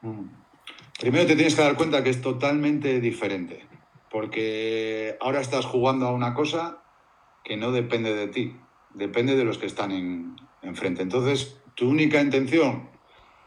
Mm. 0.01 0.41
Primero 0.99 1.25
te 1.25 1.35
tienes 1.35 1.55
que 1.55 1.63
dar 1.63 1.75
cuenta 1.75 2.03
que 2.03 2.11
es 2.11 2.21
totalmente 2.21 2.99
diferente, 2.99 3.65
porque 4.11 5.17
ahora 5.19 5.41
estás 5.41 5.65
jugando 5.65 6.05
a 6.05 6.11
una 6.11 6.35
cosa 6.35 6.83
que 7.43 7.57
no 7.57 7.71
depende 7.71 8.13
de 8.13 8.27
ti, 8.27 8.55
depende 8.93 9.35
de 9.35 9.43
los 9.43 9.57
que 9.57 9.65
están 9.65 9.91
en, 9.91 10.35
enfrente. 10.61 11.01
Entonces, 11.01 11.57
tu 11.73 11.89
única 11.89 12.21
intención, 12.21 12.90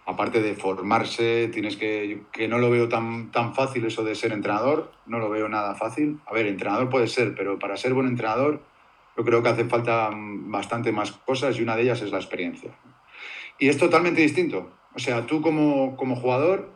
aparte 0.07 0.43
de 0.43 0.55
formarse, 0.55 1.49
tienes 1.49 1.77
que, 1.77 2.23
que 2.33 2.49
no 2.49 2.59
lo 2.59 2.71
veo 2.71 2.89
tan, 2.89 3.31
tan 3.31 3.55
fácil 3.55 3.85
eso 3.87 4.05
de 4.05 4.15
ser 4.15 4.33
entrenador, 4.33 4.93
no 5.07 5.19
lo 5.19 5.31
veo 5.31 5.49
nada 5.49 5.75
fácil. 5.75 6.21
A 6.27 6.33
ver, 6.33 6.47
entrenador 6.47 6.91
puede 6.91 7.07
ser, 7.07 7.35
pero 7.35 7.59
para 7.59 7.77
ser 7.77 7.95
buen 7.95 8.07
entrenador 8.07 8.61
yo 9.17 9.25
creo 9.25 9.43
que 9.43 9.49
hace 9.49 9.65
falta 9.65 10.11
bastante 10.13 10.93
más 10.93 11.13
cosas 11.13 11.59
y 11.59 11.63
una 11.63 11.77
de 11.77 11.83
ellas 11.83 12.03
es 12.03 12.11
la 12.11 12.19
experiencia. 12.19 12.73
Y 13.59 13.69
es 13.69 13.79
totalmente 13.79 14.21
distinto. 14.21 14.73
O 14.95 14.99
sea, 14.99 15.27
tú 15.27 15.41
como, 15.41 15.97
como 15.97 16.17
jugador 16.17 16.71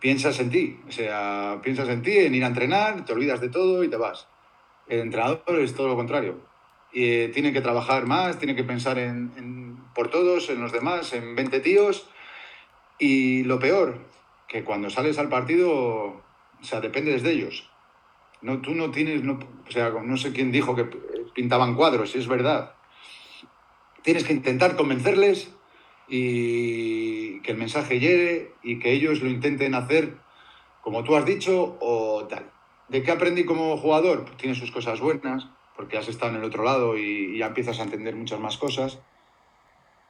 piensas 0.00 0.38
en 0.40 0.50
ti, 0.50 0.80
o 0.88 0.92
sea, 0.92 1.60
piensas 1.62 1.88
en 1.88 2.02
ti, 2.02 2.16
en 2.16 2.34
ir 2.34 2.44
a 2.44 2.48
entrenar, 2.48 3.04
te 3.04 3.12
olvidas 3.12 3.40
de 3.40 3.48
todo 3.48 3.84
y 3.84 3.88
te 3.88 3.96
vas. 3.96 4.26
El 4.88 5.00
entrenador 5.00 5.60
es 5.60 5.74
todo 5.74 5.88
lo 5.88 5.96
contrario. 5.96 6.40
Y, 6.92 7.04
eh, 7.04 7.28
tiene 7.28 7.52
que 7.52 7.60
trabajar 7.60 8.06
más, 8.06 8.38
tiene 8.38 8.56
que 8.56 8.64
pensar 8.64 8.98
en, 8.98 9.32
en, 9.36 9.78
por 9.94 10.08
todos, 10.10 10.50
en 10.50 10.60
los 10.60 10.72
demás, 10.72 11.12
en 11.12 11.34
20 11.36 11.60
tíos. 11.60 12.08
Y 12.98 13.44
lo 13.44 13.58
peor, 13.58 13.98
que 14.48 14.64
cuando 14.64 14.90
sales 14.90 15.18
al 15.18 15.28
partido, 15.28 15.70
o 15.70 16.22
sea, 16.62 16.80
dependes 16.80 17.22
de 17.22 17.32
ellos. 17.32 17.70
No, 18.40 18.60
tú 18.60 18.74
no 18.74 18.90
tienes, 18.90 19.22
no, 19.22 19.38
o 19.66 19.70
sea, 19.70 19.90
no 19.90 20.16
sé 20.16 20.32
quién 20.32 20.52
dijo 20.52 20.74
que 20.74 20.84
pintaban 21.34 21.74
cuadros, 21.74 22.14
es 22.14 22.28
verdad. 22.28 22.74
Tienes 24.02 24.24
que 24.24 24.32
intentar 24.32 24.76
convencerles 24.76 25.52
y 26.08 27.40
que 27.40 27.52
el 27.52 27.58
mensaje 27.58 28.00
llegue 28.00 28.52
y 28.62 28.78
que 28.78 28.92
ellos 28.92 29.22
lo 29.22 29.28
intenten 29.28 29.74
hacer 29.74 30.16
como 30.88 31.04
tú 31.04 31.16
has 31.16 31.26
dicho 31.26 31.76
o 31.80 32.26
tal. 32.28 32.50
¿De 32.88 33.02
qué 33.02 33.10
aprendí 33.10 33.44
como 33.44 33.76
jugador? 33.76 34.24
Pues 34.24 34.36
tiene 34.38 34.54
sus 34.54 34.70
cosas 34.70 35.00
buenas, 35.00 35.46
porque 35.76 35.98
has 35.98 36.08
estado 36.08 36.32
en 36.32 36.38
el 36.38 36.44
otro 36.44 36.64
lado 36.64 36.96
y, 36.96 37.36
ya 37.36 37.48
empiezas 37.48 37.78
a 37.78 37.82
entender 37.82 38.16
muchas 38.16 38.40
más 38.40 38.56
cosas. 38.56 38.98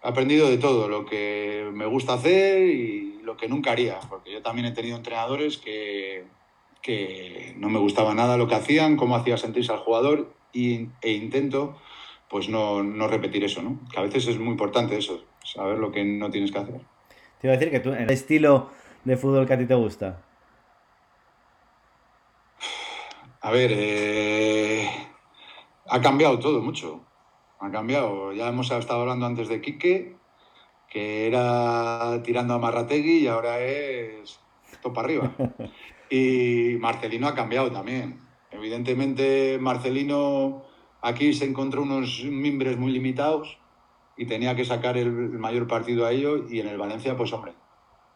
He 0.02 0.08
aprendido 0.08 0.48
de 0.48 0.58
todo, 0.58 0.88
lo 0.88 1.04
que 1.04 1.68
me 1.72 1.86
gusta 1.86 2.14
hacer 2.14 2.68
y 2.68 3.20
lo 3.22 3.36
que 3.36 3.48
nunca 3.48 3.72
haría, 3.72 3.98
porque 4.08 4.32
yo 4.32 4.42
también 4.42 4.66
he 4.66 4.72
tenido 4.72 4.96
entrenadores 4.96 5.58
que, 5.58 6.24
que 6.82 7.54
no 7.56 7.68
me 7.68 7.78
gustaba 7.78 8.14
nada 8.14 8.36
lo 8.36 8.46
que 8.46 8.54
hacían, 8.54 8.96
cómo 8.96 9.16
hacía 9.16 9.36
sentirse 9.36 9.72
al 9.72 9.78
jugador 9.78 10.32
y, 10.52 10.88
e 11.02 11.12
intento 11.12 11.76
pues 12.28 12.48
no, 12.48 12.82
no 12.82 13.08
repetir 13.08 13.42
eso, 13.44 13.62
¿no? 13.62 13.78
Que 13.90 13.98
a 13.98 14.02
veces 14.02 14.26
es 14.28 14.38
muy 14.38 14.50
importante 14.50 14.96
eso, 14.96 15.24
saber 15.42 15.78
lo 15.78 15.90
que 15.90 16.04
no 16.04 16.30
tienes 16.30 16.52
que 16.52 16.58
hacer. 16.58 16.80
Te 17.40 17.46
iba 17.46 17.54
a 17.54 17.56
decir 17.56 17.70
que 17.70 17.80
tú, 17.80 17.92
el 17.92 18.10
estilo 18.10 18.70
de 19.04 19.16
fútbol 19.16 19.46
que 19.46 19.54
a 19.54 19.58
ti 19.58 19.66
te 19.66 19.74
gusta. 19.74 20.22
A 23.40 23.50
ver, 23.50 23.70
eh, 23.72 24.88
ha 25.88 26.00
cambiado 26.00 26.38
todo 26.38 26.60
mucho. 26.60 27.00
Ha 27.60 27.70
cambiado. 27.70 28.32
Ya 28.32 28.48
hemos 28.48 28.70
estado 28.70 29.00
hablando 29.00 29.26
antes 29.26 29.48
de 29.48 29.60
Quique, 29.60 30.16
que 30.88 31.26
era 31.26 32.22
tirando 32.22 32.54
a 32.54 32.58
Marrategui 32.58 33.18
y 33.18 33.26
ahora 33.26 33.60
es 33.60 34.40
topa 34.82 35.00
arriba. 35.00 35.34
Y 36.10 36.76
Marcelino 36.80 37.28
ha 37.28 37.34
cambiado 37.34 37.70
también. 37.70 38.18
Evidentemente, 38.50 39.58
Marcelino 39.60 40.64
aquí 41.02 41.34
se 41.34 41.44
encontró 41.44 41.82
unos 41.82 42.24
mimbres 42.24 42.78
muy 42.78 42.92
limitados 42.92 43.58
y 44.16 44.26
tenía 44.26 44.56
que 44.56 44.64
sacar 44.64 44.96
el, 44.96 45.10
mayor 45.10 45.66
partido 45.66 46.06
a 46.06 46.12
ello. 46.12 46.48
Y 46.48 46.60
en 46.60 46.68
el 46.68 46.78
Valencia, 46.78 47.16
pues 47.16 47.32
hombre, 47.32 47.52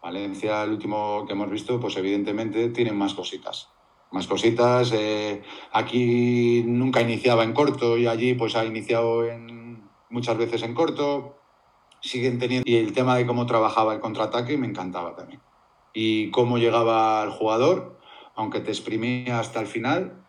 Valencia, 0.03 0.63
el 0.65 0.71
último 0.71 1.25
que 1.27 1.35
hemos 1.35 1.51
visto, 1.51 1.79
pues 1.79 1.97
evidentemente 1.97 2.71
tienen 2.71 2.97
más 2.97 3.15
cositas. 3.15 3.69
Más 4.13 4.27
cositas. 4.27 4.93
Eh, 4.95 5.43
aquí 5.73 6.63
nunca 6.67 7.01
iniciaba 7.01 7.45
en 7.45 7.53
corto 7.53 7.99
y 7.99 8.07
allí 8.07 8.35
pues 8.35 8.55
ha 8.55 8.65
iniciado 8.65 9.27
en, 9.27 9.83
muchas 10.11 10.37
veces 10.37 10.63
en 10.63 10.75
corto. 10.75 11.39
Siguen 12.01 12.39
teniendo. 12.39 12.71
Y 12.71 12.77
el 12.77 12.93
tema 12.93 13.17
de 13.17 13.27
cómo 13.27 13.47
trabajaba 13.47 13.95
el 13.95 14.01
contraataque 14.01 14.57
me 14.57 14.67
encantaba 14.67 15.17
también. 15.17 15.41
Y 15.95 16.31
cómo 16.31 16.59
llegaba 16.59 17.23
el 17.25 17.31
jugador, 17.31 17.99
aunque 18.35 18.61
te 18.61 18.71
exprimía 18.71 19.41
hasta 19.41 19.61
el 19.61 19.67
final. 19.67 20.23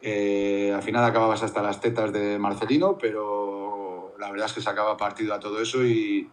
Eh, 0.00 0.72
al 0.74 0.82
final 0.82 1.04
acababas 1.04 1.42
hasta 1.42 1.62
las 1.62 1.80
tetas 1.80 2.12
de 2.12 2.38
Marcelino, 2.38 2.98
pero 2.98 4.14
la 4.18 4.30
verdad 4.30 4.46
es 4.46 4.52
que 4.52 4.60
sacaba 4.60 4.96
partido 4.96 5.34
a 5.34 5.40
todo 5.40 5.60
eso 5.60 5.84
y, 5.84 6.30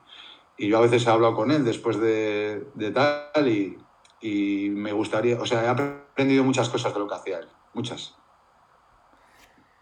y 0.57 0.67
yo 0.67 0.77
a 0.77 0.81
veces 0.81 1.05
he 1.07 1.09
hablado 1.09 1.35
con 1.35 1.51
él 1.51 1.63
después 1.63 1.99
de, 1.99 2.65
de 2.75 2.91
tal 2.91 3.47
y, 3.47 3.77
y, 4.21 4.69
me 4.69 4.91
gustaría, 4.91 5.39
o 5.39 5.45
sea, 5.45 5.63
he 5.63 5.67
aprendido 6.11 6.43
muchas 6.43 6.69
cosas 6.69 6.93
de 6.93 6.99
lo 6.99 7.07
que 7.07 7.15
hacía 7.15 7.39
él, 7.39 7.47
muchas. 7.73 8.15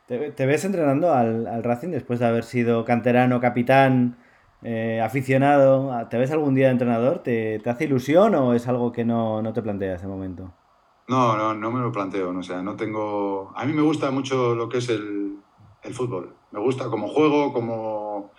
¿Te, 0.07 0.31
te 0.31 0.45
ves 0.45 0.65
entrenando 0.65 1.13
al, 1.13 1.45
al, 1.45 1.63
Racing 1.63 1.89
después 1.89 2.19
de 2.19 2.25
haber 2.25 2.43
sido 2.43 2.83
canterano, 2.83 3.39
capitán, 3.39 4.17
eh, 4.63 5.01
aficionado? 5.03 6.07
¿Te 6.09 6.17
ves 6.17 6.31
algún 6.31 6.55
día 6.55 6.65
de 6.65 6.71
entrenador? 6.71 7.19
¿Te, 7.19 7.59
¿Te, 7.59 7.69
hace 7.69 7.85
ilusión 7.85 8.33
o 8.33 8.53
es 8.53 8.67
algo 8.67 8.91
que 8.91 9.05
no, 9.05 9.41
no 9.41 9.53
te 9.53 9.61
planteas 9.61 10.01
de 10.01 10.07
momento? 10.07 10.51
No, 11.07 11.37
no, 11.37 11.53
no 11.53 11.71
me 11.71 11.79
lo 11.79 11.91
planteo, 11.91 12.29
o 12.29 12.43
sea, 12.43 12.61
no 12.61 12.75
tengo... 12.75 13.51
A 13.55 13.65
mí 13.65 13.73
me 13.73 13.81
gusta 13.81 14.11
mucho 14.11 14.55
lo 14.55 14.67
que 14.69 14.79
es 14.79 14.89
el, 14.89 15.37
el 15.83 15.93
fútbol, 15.93 16.35
me 16.51 16.59
gusta 16.59 16.85
como 16.85 17.07
juego, 17.07 17.53
como 17.53 18.31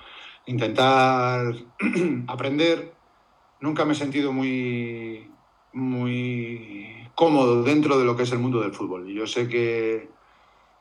intentar 0.46 1.54
aprender. 2.26 2.92
Nunca 3.60 3.84
me 3.84 3.92
he 3.92 3.96
sentido 3.96 4.32
muy, 4.32 5.30
muy 5.72 6.99
cómodo 7.20 7.62
dentro 7.62 7.98
de 7.98 8.06
lo 8.06 8.16
que 8.16 8.22
es 8.22 8.32
el 8.32 8.38
mundo 8.38 8.62
del 8.62 8.72
fútbol. 8.72 9.10
Y 9.10 9.12
yo 9.12 9.26
sé 9.26 9.46
que 9.46 10.08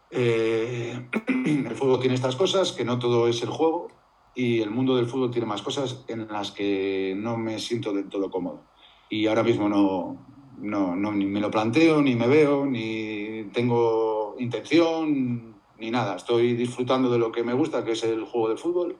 eh, 0.09 1.09
el 1.27 1.75
fútbol 1.75 1.99
tiene 1.99 2.15
estas 2.15 2.37
cosas, 2.37 2.71
que 2.71 2.85
no 2.85 2.97
todo 2.97 3.27
es 3.27 3.43
el 3.43 3.49
juego, 3.49 3.89
y 4.33 4.61
el 4.61 4.71
mundo 4.71 4.95
del 4.95 5.07
fútbol 5.07 5.31
tiene 5.31 5.45
más 5.45 5.61
cosas 5.61 6.05
en 6.07 6.29
las 6.29 6.53
que 6.53 7.13
no 7.17 7.35
me 7.35 7.59
siento 7.59 7.91
del 7.91 8.07
todo 8.07 8.31
cómodo. 8.31 8.63
Y 9.09 9.27
ahora 9.27 9.43
mismo 9.43 9.67
no, 9.67 10.25
no, 10.59 10.95
no 10.95 11.11
ni 11.11 11.25
me 11.25 11.41
lo 11.41 11.51
planteo, 11.51 12.01
ni 12.01 12.15
me 12.15 12.27
veo, 12.27 12.65
ni 12.65 13.49
tengo 13.51 14.37
intención, 14.39 15.55
ni 15.77 15.91
nada. 15.91 16.15
Estoy 16.15 16.53
disfrutando 16.53 17.11
de 17.11 17.19
lo 17.19 17.33
que 17.33 17.43
me 17.43 17.51
gusta, 17.51 17.83
que 17.83 17.91
es 17.91 18.03
el 18.05 18.23
juego 18.23 18.47
de 18.47 18.55
fútbol 18.55 18.97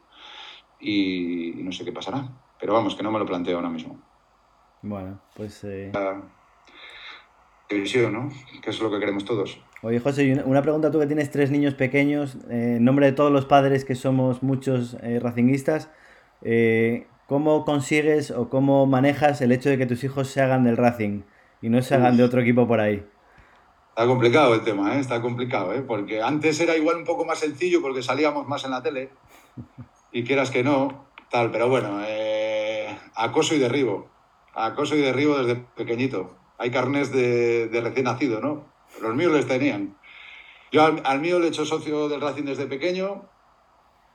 y, 0.81 1.53
no 1.55 1.71
sé 1.71 1.85
qué 1.85 1.93
pasará. 1.93 2.27
Pero 2.59 2.73
vamos, 2.73 2.95
que 2.95 3.03
no 3.03 3.13
me 3.13 3.19
lo 3.19 3.25
planteo 3.25 3.55
ahora 3.55 3.69
mismo. 3.69 3.97
Bueno, 4.81 5.21
pues... 5.37 5.63
Eh... 5.63 5.93
División, 7.69 8.13
¿no? 8.13 8.29
Que 8.63 8.71
es 8.71 8.79
lo 8.79 8.89
que 8.89 8.99
queremos 8.99 9.25
todos. 9.25 9.61
Oye, 9.83 9.99
José, 9.99 10.41
una 10.43 10.63
pregunta 10.63 10.89
tú 10.89 10.99
que 10.99 11.05
tienes 11.05 11.29
tres 11.29 11.51
niños 11.51 11.75
pequeños, 11.75 12.35
eh, 12.49 12.75
en 12.77 12.83
nombre 12.83 13.05
de 13.05 13.11
todos 13.11 13.31
los 13.31 13.45
padres 13.45 13.85
que 13.85 13.93
somos 13.93 14.41
muchos 14.41 14.97
eh, 15.03 15.19
racinguistas, 15.21 15.89
eh, 16.41 17.05
¿cómo 17.27 17.65
consigues 17.65 18.31
o 18.31 18.49
cómo 18.49 18.87
manejas 18.87 19.41
el 19.41 19.51
hecho 19.51 19.69
de 19.69 19.77
que 19.77 19.85
tus 19.85 20.03
hijos 20.03 20.29
se 20.29 20.41
hagan 20.41 20.63
del 20.63 20.77
Racing 20.77 21.21
y 21.61 21.69
no 21.69 21.81
se 21.83 21.93
hagan 21.93 22.17
de 22.17 22.23
otro 22.23 22.41
equipo 22.41 22.67
por 22.67 22.79
ahí? 22.79 23.05
Está 23.89 24.07
complicado 24.07 24.55
el 24.55 24.63
tema, 24.63 24.95
¿eh? 24.95 24.99
está 24.99 25.21
complicado, 25.21 25.73
¿eh? 25.73 25.83
porque 25.83 26.23
antes 26.23 26.59
era 26.59 26.75
igual 26.75 26.97
un 26.97 27.05
poco 27.05 27.23
más 27.23 27.39
sencillo 27.39 27.81
porque 27.81 28.01
salíamos 28.01 28.47
más 28.47 28.65
en 28.65 28.71
la 28.71 28.81
tele 28.81 29.09
y 30.11 30.23
quieras 30.23 30.49
que 30.49 30.63
no, 30.63 31.05
tal, 31.29 31.51
pero 31.51 31.69
bueno, 31.69 31.99
acoso 33.15 33.53
y 33.53 33.59
derribo, 33.59 34.09
acoso 34.55 34.95
y 34.95 35.01
derribo 35.01 35.37
desde 35.37 35.61
pequeñito. 35.75 36.38
Hay 36.59 36.71
carnes 36.71 37.11
de, 37.11 37.67
de, 37.69 37.81
recién 37.81 38.03
nacido, 38.03 38.41
¿no? 38.41 38.65
Los 39.01 39.15
míos 39.15 39.31
les 39.31 39.47
tenían. 39.47 39.95
Yo 40.71 40.85
al, 40.85 41.01
al, 41.05 41.19
mío 41.19 41.39
le 41.39 41.47
he 41.47 41.49
hecho 41.49 41.65
socio 41.65 42.09
del 42.09 42.21
Racing 42.21 42.43
desde 42.43 42.67
pequeño, 42.67 43.23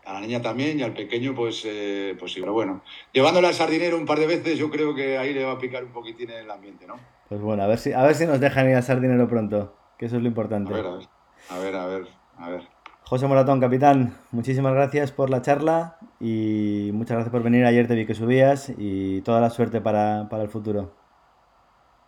a 0.04 0.12
la 0.12 0.20
niña 0.20 0.42
también, 0.42 0.78
y 0.78 0.82
al 0.82 0.92
pequeño, 0.92 1.34
pues, 1.34 1.62
eh, 1.64 2.14
pues 2.18 2.32
sí. 2.32 2.40
Pero 2.40 2.52
bueno, 2.52 2.82
llevándole 3.12 3.48
al 3.48 3.54
sardinero 3.54 3.96
un 3.96 4.04
par 4.04 4.18
de 4.18 4.26
veces, 4.26 4.58
yo 4.58 4.70
creo 4.70 4.94
que 4.94 5.18
ahí 5.18 5.32
le 5.32 5.44
va 5.44 5.52
a 5.52 5.58
picar 5.58 5.84
un 5.84 5.90
poquitín 5.90 6.30
el 6.30 6.50
ambiente, 6.50 6.86
¿no? 6.86 6.96
Pues 7.28 7.40
bueno, 7.40 7.62
a 7.62 7.66
ver 7.66 7.78
si, 7.78 7.92
a 7.92 8.02
ver 8.02 8.14
si 8.14 8.26
nos 8.26 8.38
dejan 8.38 8.68
ir 8.68 8.76
al 8.76 8.82
sardinero 8.82 9.26
pronto, 9.26 9.74
que 9.98 10.06
eso 10.06 10.16
es 10.16 10.22
lo 10.22 10.28
importante. 10.28 10.72
A 10.72 10.76
ver, 10.76 10.86
a 10.86 10.92
ver, 10.92 11.06
a 11.48 11.58
ver, 11.58 11.76
a 11.76 11.86
ver. 11.86 12.06
A 12.36 12.50
ver. 12.50 12.62
José 13.04 13.26
Moratón, 13.26 13.60
capitán, 13.60 14.16
muchísimas 14.30 14.74
gracias 14.74 15.12
por 15.12 15.28
la 15.28 15.42
charla 15.42 15.98
y 16.20 16.90
muchas 16.92 17.16
gracias 17.16 17.30
por 17.32 17.42
venir. 17.42 17.64
Ayer 17.64 17.86
te 17.86 17.94
vi 17.94 18.06
que 18.06 18.14
subías 18.14 18.72
y 18.76 19.20
toda 19.20 19.40
la 19.40 19.50
suerte 19.50 19.80
para, 19.80 20.28
para 20.30 20.42
el 20.42 20.48
futuro. 20.48 21.03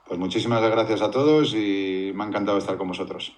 Pues 0.07 0.21
muchísimas 0.21 0.63
gracias 0.63 1.03
a 1.03 1.11
todos 1.11 1.53
y 1.53 2.13
me 2.15 2.23
ha 2.23 2.27
encantado 2.29 2.59
estar 2.59 2.77
con 2.77 2.87
vosotros. 2.87 3.37